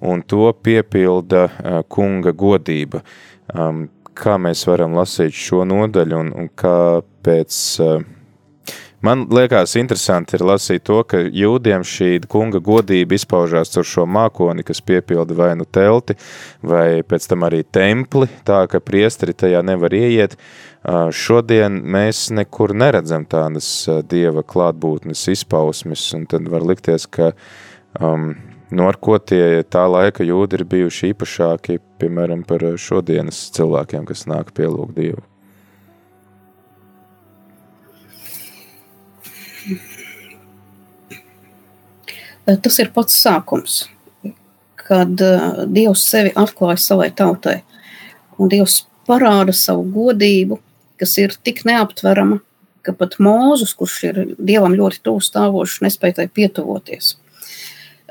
un 0.00 0.24
to 0.26 0.48
piepilda 0.64 1.46
uh, 1.46 1.80
kunga 1.88 2.32
godība. 2.32 3.04
Um, 3.52 3.84
kā 4.16 4.38
mēs 4.40 4.64
varam 4.66 4.96
lasīt 4.98 5.36
šo 5.36 5.66
nodaļu 5.68 6.24
un, 6.24 6.32
un 6.34 6.50
kāpēc... 6.58 7.60
Uh, 7.84 8.16
Man 9.00 9.22
liekas, 9.32 9.78
interesanti 9.80 10.36
ir 10.36 10.42
lasīt 10.44 10.82
to, 10.84 10.98
ka 11.08 11.22
jūdiem 11.24 11.80
šī 11.88 12.08
kunga 12.28 12.58
godība 12.60 13.16
izpaužās 13.16 13.72
ar 13.80 13.86
šo 13.88 14.04
mākoni, 14.04 14.60
kas 14.66 14.82
piepilda 14.84 15.36
vai 15.38 15.54
nu 15.56 15.64
telti, 15.64 16.18
vai 16.60 17.00
pēc 17.08 17.30
tam 17.30 17.46
arī 17.48 17.62
templi, 17.64 18.28
tā 18.44 18.58
ka 18.68 18.82
priesteri 18.84 19.32
tajā 19.32 19.62
nevar 19.64 19.96
ieiet. 19.96 20.36
Šodien 21.16 21.80
mēs 21.80 22.26
nekur 22.36 22.76
neredzam 22.76 23.24
tādas 23.24 23.70
dieva 24.10 24.44
klātbūtnes 24.44 25.24
izpausmes, 25.32 26.04
un 26.18 26.28
tad 26.28 26.52
var 26.52 26.68
likties, 26.68 27.08
ka 27.08 27.32
um, 27.96 28.34
no 28.68 28.92
ar 28.92 29.00
ko 29.00 29.16
tie 29.16 29.64
tā 29.64 29.88
laika 29.88 30.28
jūdi 30.28 30.60
ir 30.60 30.68
bijuši 30.76 31.14
īpašāki, 31.14 31.80
piemēram, 32.04 32.44
par 32.44 32.68
šodienas 32.76 33.46
cilvēkiem, 33.56 34.04
kas 34.12 34.28
nāk 34.28 34.52
pielūgt 34.52 34.96
dievu. 35.00 35.29
Tas 42.62 42.78
ir 42.82 42.90
pats 42.94 43.16
sākums, 43.20 43.84
kad 44.90 45.22
eh, 45.22 45.64
Dievs 45.70 46.04
sevi 46.10 46.32
atklāja 46.38 46.80
savai 46.82 47.10
tautai. 47.16 47.60
Un 48.40 48.50
Dievs 48.50 48.84
parāda 49.08 49.54
savu 49.56 49.84
godību, 49.92 50.58
kas 51.00 51.16
ir 51.20 51.34
tik 51.44 51.62
neaptverama, 51.68 52.40
ka 52.86 52.94
pat 52.96 53.18
Mūzus, 53.22 53.74
kurš 53.76 53.96
ir 54.08 54.20
Dievam 54.38 54.74
ļoti 54.78 55.02
tuvu 55.04 55.22
stāvošs, 55.24 55.82
nespēja 55.84 56.22
tai 56.22 56.28
pietuvoties. 56.32 57.14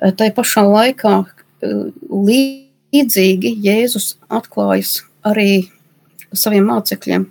Eh, 0.01 0.13
tai 0.15 0.31
pašā 0.35 0.63
laikā 0.67 1.17
līdzīgi 1.59 3.51
Jēzus 3.65 4.13
atklājas 4.31 5.01
arī 5.27 5.67
saviem 6.31 6.69
mācekļiem, 6.69 7.25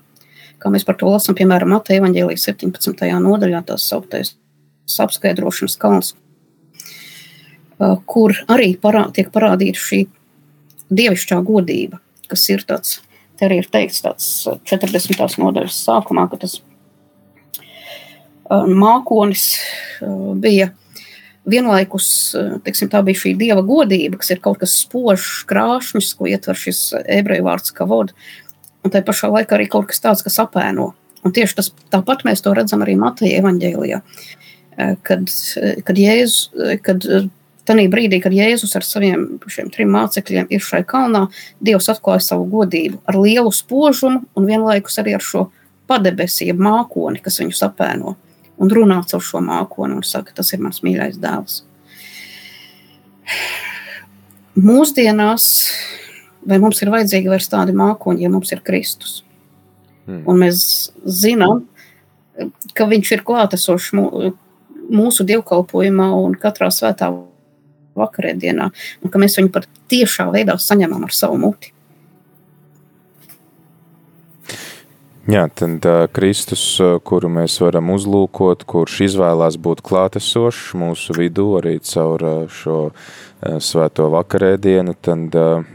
kā 0.61 0.73
mēs 0.75 0.85
par 0.85 0.99
to 1.01 1.09
lasām, 1.09 1.37
piemēram, 1.39 1.73
Mateja 1.73 2.03
evaņģēlijas 2.03 2.49
17. 2.51 3.09
nodaļā, 3.25 3.63
tās 3.71 3.87
sauktais 3.89 4.35
apskaidrošanas 4.99 5.77
kalns, 5.81 6.15
kur 7.79 8.35
arī 8.51 8.73
parā, 8.81 9.05
tiek 9.15 9.31
parādīta 9.35 9.79
šī 9.79 10.01
dievišķā 10.91 11.39
godība, 11.47 12.01
kas 12.31 12.49
ir 12.53 12.65
tāds, 12.69 13.01
te 13.39 13.47
arī 13.49 13.61
ir 13.63 13.69
teikts 13.71 14.03
tāds 14.05 14.27
40. 14.69 15.15
Uh, 15.15 15.39
nodaļas 15.45 15.79
sākumā, 15.87 16.27
ka 16.33 16.41
tas 16.43 16.59
uh, 18.49 18.65
mākonis 18.67 19.45
bija 20.43 20.73
vienlaikus, 21.49 22.09
teiksim, 22.65 22.91
tā 22.93 23.01
bija 23.07 23.23
šī 23.23 23.35
dieva 23.41 23.63
godība, 23.65 24.19
kas 24.21 24.35
ir 24.35 24.43
kaut 24.45 24.59
kas 24.61 24.75
spožs, 24.83 25.45
krāšņs, 25.49 26.13
ko 26.19 26.29
ietver 26.29 26.59
šis 26.59 26.81
ebreju 27.05 27.47
vārds 27.47 27.73
kavod, 27.77 28.13
un 28.85 28.93
tai 28.93 29.01
pašā 29.07 29.31
laikā 29.33 29.57
arī 29.57 29.69
kaut 29.73 29.89
kas 29.89 30.03
tāds, 30.05 30.25
kas 30.27 30.41
apēno. 30.43 30.93
Un 31.27 31.35
tieši 31.35 31.57
tas, 31.59 31.73
tāpat 31.93 32.25
mēs 32.29 32.45
to 32.45 32.53
redzam 32.55 32.85
arī 32.85 32.95
Mateja 33.01 33.41
evaņģēlijā, 33.41 33.99
kad, 35.09 35.33
kad, 35.89 35.99
Jēzus, 35.99 36.43
kad 36.85 37.09
Tanī 37.69 37.85
brīdī, 37.93 38.23
kad 38.25 38.33
Jēzus 38.33 38.73
ar 38.79 38.87
saviem 38.87 39.27
trim 39.75 39.91
mācekļiem 39.93 40.49
ir 40.55 40.65
šai 40.65 40.81
kalnā, 40.89 41.27
Dievs 41.61 41.91
atklāja 41.93 42.25
savu 42.31 42.47
godību 42.49 43.03
ar 43.09 43.19
lielu 43.21 43.53
spožumu 43.53 44.25
un 44.37 44.49
vienlaikus 44.49 44.97
arī 45.03 45.19
ar 45.19 45.25
šo 45.25 45.49
padebesību 45.89 46.65
mākoni, 46.65 47.21
kas 47.25 47.41
viņu 47.43 47.57
apēno 47.69 48.17
un 48.59 48.73
runā 48.75 48.99
caur 49.09 49.23
šo 49.25 49.43
mākoni 49.45 49.99
un 49.99 50.05
saka, 50.07 50.35
tas 50.35 50.53
ir 50.53 50.63
mans 50.65 50.83
mīļais 50.85 51.19
dēls. 51.23 51.63
Mūsdienās, 54.59 55.47
vai 56.49 56.59
mums 56.63 56.83
ir 56.83 56.91
vajadzīgi 56.91 57.31
vairs 57.31 57.51
tādi 57.53 57.77
mākoņi, 57.79 58.25
ja 58.25 58.33
mums 58.33 58.51
ir 58.55 58.65
Kristus? 58.67 59.21
Hmm. 60.09 60.25
Un 60.27 60.41
mēs 60.43 60.61
zinām, 61.05 61.67
ka 62.75 62.89
viņš 62.91 63.13
ir 63.15 63.25
klātesošs 63.29 63.93
mūsu 63.95 65.27
dievkalpojumā 65.29 66.09
un 66.17 66.35
katrā 66.41 66.73
svētā 66.75 67.13
vakarēdienā, 68.01 68.71
un 69.03 69.13
ka 69.13 69.21
mēs 69.21 69.39
viņu 69.41 69.53
pat 69.55 69.69
tiešā 69.91 70.29
veidā 70.35 70.59
saņemam 70.61 71.09
ar 71.09 71.15
savu 71.15 71.41
muti. 71.43 71.75
Jā, 75.29 75.43
tad 75.53 75.85
uh, 75.85 76.07
Kristus, 76.09 76.63
kuru 77.05 77.29
mēs 77.29 77.59
varam 77.61 77.91
uzlūkot, 77.93 78.63
kurš 78.65 79.03
izvēlās 79.11 79.59
būt 79.61 79.83
klātesošs 79.85 80.71
mūsu 80.81 81.19
vidū 81.19 81.51
arī 81.59 81.75
caur 81.85 82.25
uh, 82.25 82.39
šo 82.49 82.79
uh, 82.89 83.59
svēto 83.61 84.07
vakarēdienu, 84.15 84.95
tad 85.05 85.37
uh, 85.37 85.69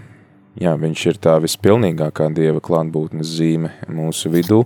jā, 0.58 0.74
viņš 0.74 1.06
ir 1.12 1.20
tā 1.22 1.36
vispilnīgākā 1.44 2.32
Dieva 2.34 2.64
klātbūtnes 2.66 3.30
zīme 3.38 3.76
mūsu 3.94 4.34
vidū. 4.34 4.64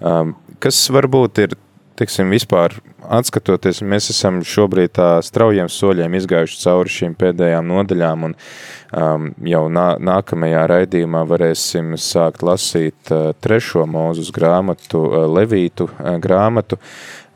Um, 0.00 0.32
kas 0.64 0.80
varbūt 0.96 1.44
ir 1.44 1.58
teiksim, 2.02 2.32
vispār 2.34 2.74
atskatoties, 3.12 3.80
mēs 3.86 4.10
esam 4.10 4.40
šobrīd 4.46 4.94
tā 4.98 5.08
straujiem 5.22 5.68
soļiem 5.70 6.16
izgājuši 6.18 6.58
cauri 6.62 6.90
šīm 6.90 7.14
pēdējām 7.18 7.68
nodaļām, 7.70 8.26
un 8.26 8.34
um, 8.34 9.28
jau 9.46 9.62
nā, 9.70 9.86
nākamajā 10.02 10.64
raidījumā 10.72 11.22
varēsim 11.30 11.94
sākt 12.00 12.42
lasīt 12.46 13.12
uh, 13.14 13.30
trešo 13.44 13.86
mūzus 13.90 14.32
grāmatu, 14.34 15.04
uh, 15.06 15.26
Levītu 15.30 15.88
uh, 15.92 16.16
grāmatu, 16.22 16.80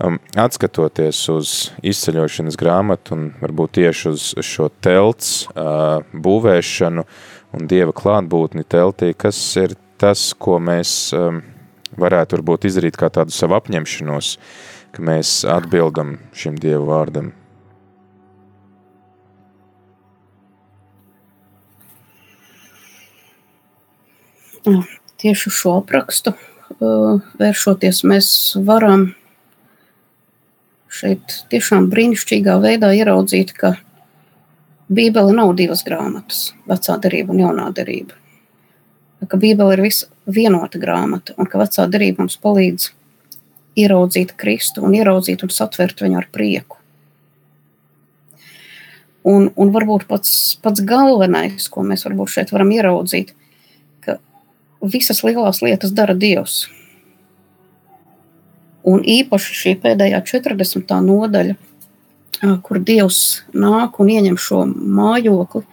um, 0.03 0.19
atskatoties 0.35 1.23
uz 1.31 1.57
izceļošanas 1.87 2.59
grāmatu 2.59 3.17
un 3.17 3.27
varbūt 3.43 3.79
tieši 3.81 4.14
uz 4.14 4.31
šo 4.47 4.71
telts 4.83 5.45
uh, 5.53 6.03
būvēšanu 6.11 7.07
un 7.57 7.69
Dieva 7.71 7.95
klātbūtni 7.97 8.67
teltī, 8.67 9.14
kas 9.14 9.39
ir 9.62 9.79
tas, 10.01 10.33
ko 10.37 10.59
mēs 10.61 10.99
um, 11.17 11.45
varētu 12.01 12.38
varbūt 12.38 12.66
izdarīt 12.68 12.99
kā 13.01 13.11
tādu 13.12 13.34
savu 13.34 13.57
apņemšanos, 13.59 14.36
ka 14.94 15.05
mēs 15.05 15.40
atbildam 15.49 16.16
šim 16.36 16.59
Dievu 16.61 16.88
vārdam. 16.90 17.32
Tieši 25.22 25.53
šo 25.55 25.76
aprakstu 25.78 26.32
uh, 26.34 27.22
vēršoties, 27.38 28.03
mēs 28.09 28.28
varam 28.66 29.09
šeit 30.90 31.40
tiešām 31.53 31.86
brīnišķīgā 31.92 32.59
veidā 32.64 32.90
ieraudzīt, 32.99 33.55
ka 33.55 33.76
Bībele 34.90 35.34
nav 35.34 35.55
divas 35.59 35.86
grāmatas, 35.86 36.53
vecā 36.66 36.99
derība 37.03 37.34
un 37.34 37.42
jaunā 37.42 37.70
derība 37.74 38.18
ka 39.24 39.36
Bībele 39.36 39.76
ir 39.76 39.82
visa 39.86 40.09
vienota 40.27 40.79
grāmata 40.83 41.35
un 41.39 41.49
ka 41.51 41.61
vecā 41.61 41.87
derība 41.91 42.24
mums 42.24 42.39
palīdz 42.43 42.91
ieraudzīt 43.77 44.35
Kristu 44.41 44.85
un 44.87 44.97
ieraudzīt 44.97 45.45
un 45.45 45.53
satvert 45.53 46.01
viņu 46.03 46.20
ar 46.20 46.29
prieku. 46.33 46.81
Un, 49.27 49.49
un 49.59 49.72
varbūt 49.74 50.07
pats, 50.07 50.55
pats 50.62 50.85
galvenais, 50.87 51.66
ko 51.68 51.83
mēs 51.83 52.07
šeit 52.31 52.53
varam 52.55 52.70
ieraudzīt, 52.70 53.33
ka 54.07 54.18
visas 54.81 55.24
lielās 55.27 55.62
lietas 55.66 55.91
dara 55.91 56.14
Dievs. 56.14 56.68
Un 58.87 59.03
īpaši 59.03 59.57
šī 59.61 59.72
pēdējā 59.83 60.20
40. 60.22 60.95
nodaļa, 61.03 61.57
kur 62.62 62.79
Dievs 62.79 63.43
nāk 63.51 63.99
un 63.99 64.12
ieņem 64.14 64.39
šo 64.39 64.62
mājokli, 64.70 65.64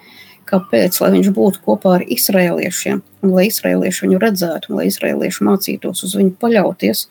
Kāpēc? 0.53 0.99
Lai 1.01 1.09
viņš 1.15 1.29
būtu 1.33 1.61
kopā 1.65 1.95
ar 1.97 2.03
izrēliešiem, 2.13 2.99
un 3.25 3.31
lai 3.33 3.47
izrēlieši 3.49 4.05
viņu 4.05 4.19
redzētu, 4.21 4.69
un 4.69 4.77
lai 4.77 4.89
izrēlieši 4.91 5.45
mācītos 5.47 6.03
uz 6.05 6.13
viņu 6.19 6.35
paļauties, 6.43 7.07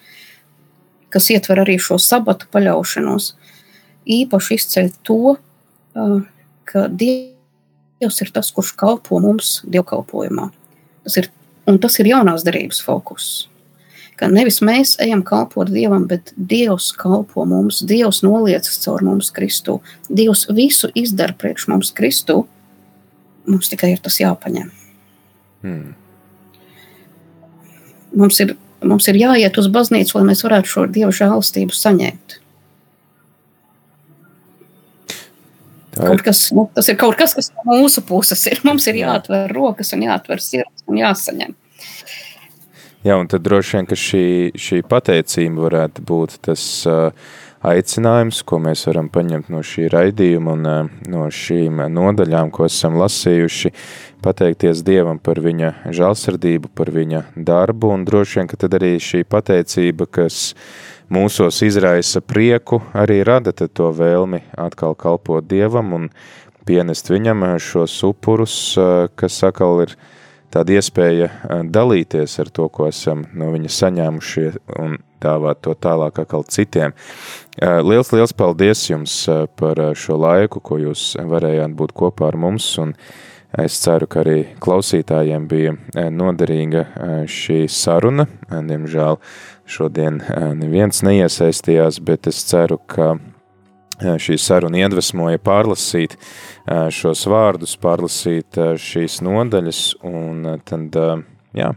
kas 1.11 1.30
ietver 1.34 1.64
arī 1.64 1.74
šo 1.82 1.99
sabatu 1.99 2.47
paļaušanos, 2.55 3.32
īpaši 4.07 4.59
izceļ 4.61 4.93
to, 5.09 5.36
ka 6.70 6.86
Dievs 7.03 8.22
ir 8.22 8.30
tas, 8.34 8.53
kurš 8.55 8.76
kalpo 8.78 9.18
mums 9.22 9.61
dievkalpojumā. 9.66 10.49
Tas 11.03 11.18
ir, 11.18 11.32
un 11.66 11.82
tas 11.82 11.99
ir 11.99 12.12
jaunās 12.12 12.47
derības 12.47 12.78
fokus. 12.84 13.32
Ka 14.18 14.28
nevis 14.30 14.61
mēs 14.62 14.95
ejam 15.03 15.24
kalpot 15.26 15.70
Dievam, 15.72 16.07
bet 16.07 16.30
Dievs 16.36 16.93
kalpo 16.95 17.43
mums, 17.49 17.82
Dievs 17.90 18.22
noliecas 18.22 18.78
caur 18.84 19.03
mums 19.03 19.34
Kristu. 19.34 19.80
Dievs 20.07 20.47
visu 20.55 20.93
izdara 20.95 21.34
priekš 21.34 21.66
mums 21.72 21.90
Kristu, 21.97 22.45
Mums 23.49 23.70
tikai 23.72 23.95
ir 23.95 24.03
tas 24.03 24.20
jāpaņem. 24.20 24.70
Hmm. 25.62 25.95
Mums, 28.18 28.38
ir, 28.45 28.55
mums 28.84 29.09
ir 29.09 29.18
jāiet 29.18 29.57
uz 29.59 29.68
baznīcu, 29.72 30.18
lai 30.18 30.28
mēs 30.28 30.45
varētu 30.45 30.70
šo 30.70 30.86
dievu 30.93 31.14
žēlastību 31.16 31.74
saņemt. 31.76 32.38
Kaut 35.93 36.22
kas, 36.24 36.47
nu, 36.57 36.66
tas 36.72 36.88
ir 36.88 36.97
kaut 37.01 37.18
kas, 37.20 37.34
kas 37.36 37.51
no 37.53 37.76
mūsu 37.76 38.01
puses 38.09 38.40
ir. 38.49 38.61
Mums 38.64 38.86
ir 38.88 39.03
jāatver 39.03 39.53
rokas 39.53 39.93
un 39.93 40.07
jāatver 40.07 40.40
sirds 40.40 40.86
un 40.88 41.01
jāsaņem. 41.03 41.53
Jā, 43.03 43.16
un 43.18 43.26
tad 43.28 43.43
droši 43.43 43.76
vien, 43.76 43.88
ka 43.90 43.99
šī, 43.99 44.26
šī 44.62 44.80
pateicība 44.86 45.66
varētu 45.66 46.05
būt 46.07 46.38
tas 46.47 46.62
uh, 46.88 47.11
aicinājums, 47.66 48.42
ko 48.46 48.58
mēs 48.62 48.86
varam 48.88 49.08
paņemt 49.12 49.50
no 49.52 49.62
šī 49.66 49.88
raidījuma 49.92 50.54
un 50.56 50.68
uh, 50.68 50.94
no 51.10 51.26
šīm 51.30 51.84
nodaļām, 51.94 52.50
ko 52.54 52.66
esam 52.66 52.98
lasījuši, 53.00 53.72
pateikties 54.22 54.82
Dievam 54.86 55.18
par 55.22 55.40
viņa 55.42 55.72
žalsardību, 55.94 56.70
par 56.74 56.92
viņa 56.94 57.24
darbu, 57.36 57.92
un 57.96 58.06
droši 58.06 58.40
vien, 58.40 58.50
ka 58.50 58.58
tad 58.64 58.78
arī 58.78 58.94
šī 59.02 59.24
pateicība, 59.28 60.06
kas 60.10 60.52
mūsos 61.12 61.60
izraisa 61.66 62.22
prieku, 62.24 62.80
arī 62.94 63.20
rada 63.26 63.52
to 63.52 63.90
vēlmi 63.94 64.42
atkal 64.58 64.96
kalpot 64.98 65.46
Dievam 65.46 65.92
un 65.98 66.08
pienest 66.66 67.10
viņam 67.10 67.44
šos 67.62 67.98
upurus, 68.06 68.56
kas 69.18 69.42
atkal 69.46 69.84
ir 69.86 69.96
tāda 70.52 70.78
iespēja 70.78 71.30
dalīties 71.72 72.38
ar 72.42 72.52
to, 72.54 72.68
ko 72.68 72.88
esam 72.90 73.26
no 73.34 73.50
viņa 73.54 73.72
saņēmuši 73.78 74.46
un 74.82 75.00
dāvāt 75.22 75.62
to 75.64 75.74
tālāk 75.74 76.22
atkal 76.24 76.46
citiem. 76.48 76.94
Liels, 77.60 78.12
liels 78.14 78.32
paldies 78.36 78.86
jums 78.90 79.16
par 79.58 79.80
šo 79.98 80.18
laiku, 80.20 80.62
ko 80.64 80.80
jūs 80.82 81.12
varējāt 81.16 81.76
būt 81.78 81.94
kopā 81.96 82.32
ar 82.32 82.40
mums 82.46 82.72
un 82.82 82.96
Es 83.52 83.74
ceru, 83.84 84.06
ka 84.08 84.22
arī 84.22 84.46
klausītājiem 84.64 85.42
bija 85.44 85.74
noderīga 86.08 86.86
šī 87.28 87.66
saruna. 87.68 88.24
Diemžēl 88.48 89.18
Šodien 89.68 90.18
neviens 90.58 91.02
neiesaistījās, 91.06 92.00
bet 92.04 92.26
es 92.28 92.40
ceru, 92.48 92.80
ka 92.80 93.14
šī 94.00 94.38
saruna 94.40 94.82
iedvesmoja 94.82 95.40
pārlasīt 95.44 96.16
šos 96.92 97.22
vārdus, 97.30 97.76
pārlasīt 97.80 98.58
šīs 98.80 99.20
nodaļas 99.24 99.82
un 100.08 100.48
tad, 100.66 100.98
jā, 101.56 101.70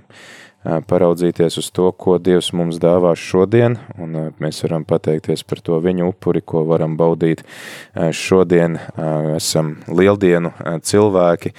paraudzīties 0.66 1.60
uz 1.62 1.70
to, 1.76 1.92
ko 1.94 2.18
Dievs 2.18 2.52
mums 2.58 2.80
dāvās 2.82 3.22
šodien, 3.22 3.78
un 4.02 4.34
mēs 4.42 4.64
varam 4.66 4.86
pateikties 4.88 5.46
par 5.46 5.62
to 5.66 5.80
viņu 5.84 6.10
upuri, 6.10 6.42
ko 6.42 6.66
varam 6.68 6.98
baudīt 6.98 7.46
šodien. 7.94 8.80
Esam 9.36 9.76
lieldienu 9.88 10.52
cilvēki, 10.82 11.54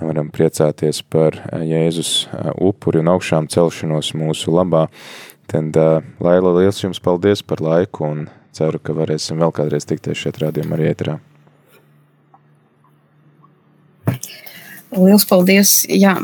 varam 0.00 0.32
priecāties 0.34 1.02
par 1.04 1.38
Jēzus 1.60 2.26
upuri 2.56 3.04
un 3.04 3.14
augšām 3.14 3.50
celšanos 3.52 4.14
mūsu 4.16 4.56
labā, 4.56 4.86
Tad, 5.46 5.76
Laila, 6.18 6.50
liels 6.58 6.80
jums 6.82 6.98
paldies 6.98 7.42
par 7.46 7.60
laiku 7.62 8.02
un 8.08 8.24
ceru, 8.56 8.80
ka 8.82 8.96
varēsim 8.96 9.38
vēl 9.38 9.54
kādreiz 9.54 9.86
tikties 9.86 10.18
šeit 10.18 10.40
rādījumā 10.42 10.74
arī 10.74 10.90
ētrā. 10.90 11.18
Liels 14.94 15.26
paldies. 15.26 15.72
Jā, 15.90 16.14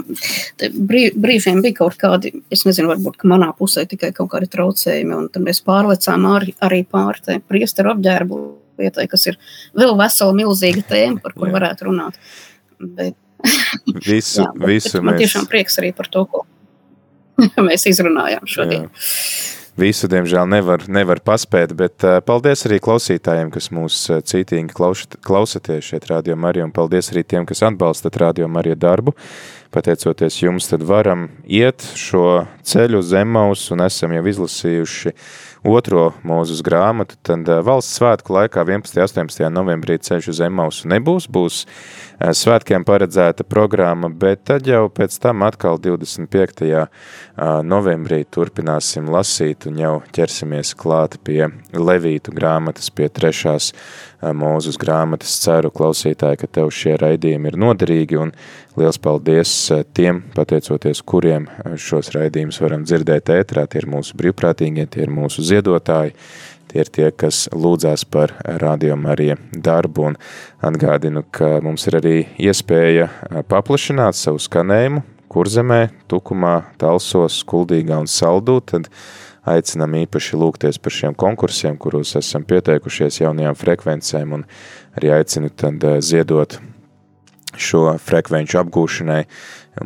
brīžiem 0.61 1.63
bija 1.65 1.81
kaut 1.81 1.97
kādi, 2.01 2.31
es 2.53 2.63
nezinu, 2.67 2.93
varbūt 2.93 3.25
manā 3.29 3.51
pusē 3.59 3.85
tikai 3.91 4.13
kaut 4.15 4.31
kādi 4.35 4.51
traucējumi, 4.53 5.17
un 5.17 5.27
tad 5.33 5.43
mēs 5.47 5.63
pārlecām 5.67 6.29
arī, 6.31 6.55
arī 6.63 6.83
pār 6.87 7.19
te 7.25 7.41
priesteru 7.43 7.95
apģērbu 7.97 8.39
lietai, 8.83 9.09
kas 9.11 9.27
ir 9.31 9.39
vēl 9.79 9.97
vesela 9.99 10.37
milzīga 10.37 10.85
tēma, 10.93 11.21
par 11.25 11.35
kur 11.37 11.51
varētu 11.55 11.91
runāt. 11.91 12.19
Bet, 12.79 13.19
visu, 14.07 14.41
jā, 14.45 14.49
bet, 14.55 14.69
visu 14.71 14.95
bet 14.95 15.09
man 15.09 15.17
mēs... 15.17 15.25
tiešām 15.27 15.51
prieks 15.51 15.83
arī 15.83 15.91
par 15.97 16.11
to, 16.13 16.25
ko 16.31 16.47
mēs 17.69 17.89
izrunājām 17.91 18.47
šodien. 18.47 18.87
Jā. 18.87 19.62
Visu, 19.73 20.05
diemžēl, 20.05 20.45
nevar, 20.53 20.83
nevar 20.85 21.23
paspēt, 21.25 21.71
bet 21.73 22.05
uh, 22.05 22.19
paldies 22.21 22.67
arī 22.69 22.77
klausītājiem, 22.85 23.49
kas 23.55 23.71
mūs 23.73 23.97
uh, 24.13 24.19
cītīgi 24.21 24.75
klausaties 24.77 25.87
šeit 25.89 26.11
Radio 26.11 26.37
Marija, 26.37 26.67
un 26.69 26.75
paldies 26.77 27.09
arī 27.15 27.23
tiem, 27.25 27.47
kas 27.49 27.65
atbalstat 27.65 28.19
Radio 28.21 28.51
Marija 28.53 28.77
darbu. 28.77 29.15
Pateicoties 29.73 30.37
jums, 30.43 30.69
tad 30.69 30.85
varam 30.85 31.31
iet 31.49 31.87
šo 31.97 32.43
ceļu 32.69 33.01
uz 33.01 33.15
Emmaus, 33.17 33.65
un 33.73 33.81
esam 33.87 34.13
jau 34.13 34.27
izlasījuši 34.35 35.15
otro 35.63 36.11
mūzus 36.27 36.63
grāmatu, 36.67 37.17
tad 37.23 37.49
uh, 37.49 37.61
valsts 37.65 37.99
svētku 37.99 38.35
laikā 38.35 38.65
11. 38.67 38.97
un 38.99 39.05
18. 39.07 39.49
novembrī 39.55 39.99
ceļš 40.03 40.31
uz 40.33 40.41
Emmausu 40.47 40.91
nebūs, 40.91 41.29
būs 41.31 41.63
svētkiem 42.23 42.85
paredzēta 42.87 43.47
programma, 43.49 44.11
bet 44.11 44.45
tad 44.51 44.67
jau 44.69 44.85
pēc 44.93 45.17
tam 45.23 45.43
atkal 45.47 45.81
25. 45.83 46.69
novembrī 47.67 48.23
turpināsim 48.31 49.11
lasīt 49.11 49.67
un 49.71 49.81
jau 49.81 49.95
ķersimies 50.15 50.75
klāt 50.79 51.19
pie 51.27 51.49
Levītu 51.75 52.35
grāmatas, 52.37 52.93
pie 52.95 53.09
trešās 53.11 53.73
mūzus 54.23 54.79
grāmatas. 54.81 55.35
Ceru, 55.43 55.73
klausītāji, 55.75 56.41
ka 56.43 56.51
tev 56.59 56.71
šie 56.75 56.95
raidījumi 57.01 57.51
ir 57.51 57.59
noderīgi 57.59 58.21
un 58.23 58.33
liels 58.79 59.01
paldies 59.03 59.53
tiem, 59.97 60.23
pateicoties 60.37 61.03
kuriem 61.03 61.49
šos 61.77 62.13
raidījumus 62.15 62.63
varam 62.63 62.87
dzirdēt 62.87 63.35
ētrā. 63.35 63.67
Tie 63.67 63.83
ir 63.83 63.91
mūsu 63.91 64.19
brīvprātīgie, 64.21 64.87
tie 64.87 65.07
ir 65.07 65.15
mūsu 65.15 65.45
ziedotāji, 65.47 66.17
Tie 66.73 66.81
ir 66.81 66.89
tie, 66.89 67.11
kas 67.13 67.51
lūdzās 67.53 68.07
par 68.09 68.31
Radio 68.63 68.95
Marija 68.97 69.35
darbu 69.53 70.07
un 70.09 70.15
atgādinu, 70.65 71.21
ka 71.29 71.59
mums 71.61 71.85
ir 71.91 71.99
arī 71.99 72.15
iespēja 72.41 73.11
paplašināt 73.51 74.17
savu 74.17 74.41
skanējumu 74.41 75.03
kurzemē, 75.33 75.83
tukumā, 76.09 76.55
talsos, 76.81 77.43
skuldīgā 77.43 78.03
un 78.03 78.09
saldū, 78.11 78.59
tad 78.69 78.89
aicinām 79.49 79.97
īpaši 80.03 80.39
lūgties 80.39 80.79
par 80.83 80.95
šiem 80.95 81.17
konkursiem, 81.19 81.79
kuros 81.81 82.15
esam 82.19 82.45
pieteikušies 82.47 83.23
jaunajām 83.23 83.59
frekvencēm 83.59 84.37
un 84.39 84.45
arī 84.99 85.15
aicinu 85.19 85.51
tad 85.51 85.83
ziedot 86.05 86.59
šo 87.59 87.97
frekvenču 88.01 88.61
apgūšanai. 88.63 89.23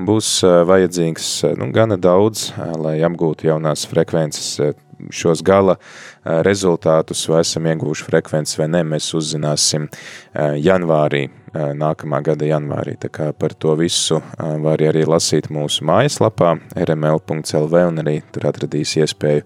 Būs 0.06 0.28
vajadzīgs 0.66 1.30
nu, 1.58 1.70
gana 1.74 1.98
daudz, 1.98 2.50
lai 2.82 2.98
apgūtu 3.06 3.48
jaunās 3.50 3.86
frekvences 3.90 4.76
šos 5.12 5.42
gala 5.46 5.76
rezultātus, 6.24 7.24
vai 7.30 7.42
esam 7.44 7.66
ieguvuši 7.70 8.06
frekvences 8.08 8.58
vai 8.60 8.68
ne, 8.72 8.82
mēs 8.86 9.12
uzzināsim 9.16 9.88
janvārī, 10.34 11.26
nākamā 11.56 12.20
gada 12.24 12.48
janvārī. 12.48 12.96
Tā 13.00 13.10
kā 13.12 13.30
par 13.36 13.54
to 13.56 13.74
visu 13.78 14.20
var 14.36 14.82
arī 14.84 15.06
lasīt 15.08 15.48
mūsu 15.52 15.86
mājaslapā 15.88 16.54
rml.lv 16.84 17.82
un 17.88 18.04
arī 18.04 18.18
tur 18.34 18.48
atradīs 18.50 18.96
iespēju 19.00 19.44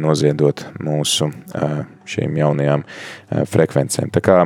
noziedot 0.00 0.66
mūsu 0.84 1.30
šīm 2.08 2.40
jaunajām 2.42 2.84
frekvencēm. 3.48 4.12
Tā 4.12 4.24
kā 4.24 4.38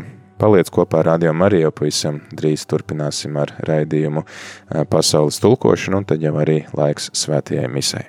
paliec 0.42 0.70
kopā 0.74 1.02
ar 1.02 1.12
Radio 1.14 1.34
Mariju, 1.34 1.70
pavisam 1.74 2.22
drīz 2.34 2.66
turpināsim 2.70 3.38
ar 3.38 3.54
raidījumu 3.66 4.24
pasaules 4.90 5.38
tulkošanu, 5.42 6.02
un 6.02 6.10
tad 6.10 6.22
jau 6.22 6.34
arī 6.42 6.64
laiks 6.74 7.12
svētajai 7.18 7.70
misai. 7.70 8.08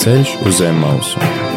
Ceļš 0.00 0.30
uz 0.48 0.62
zem 0.62 0.78
mausu. 0.80 1.49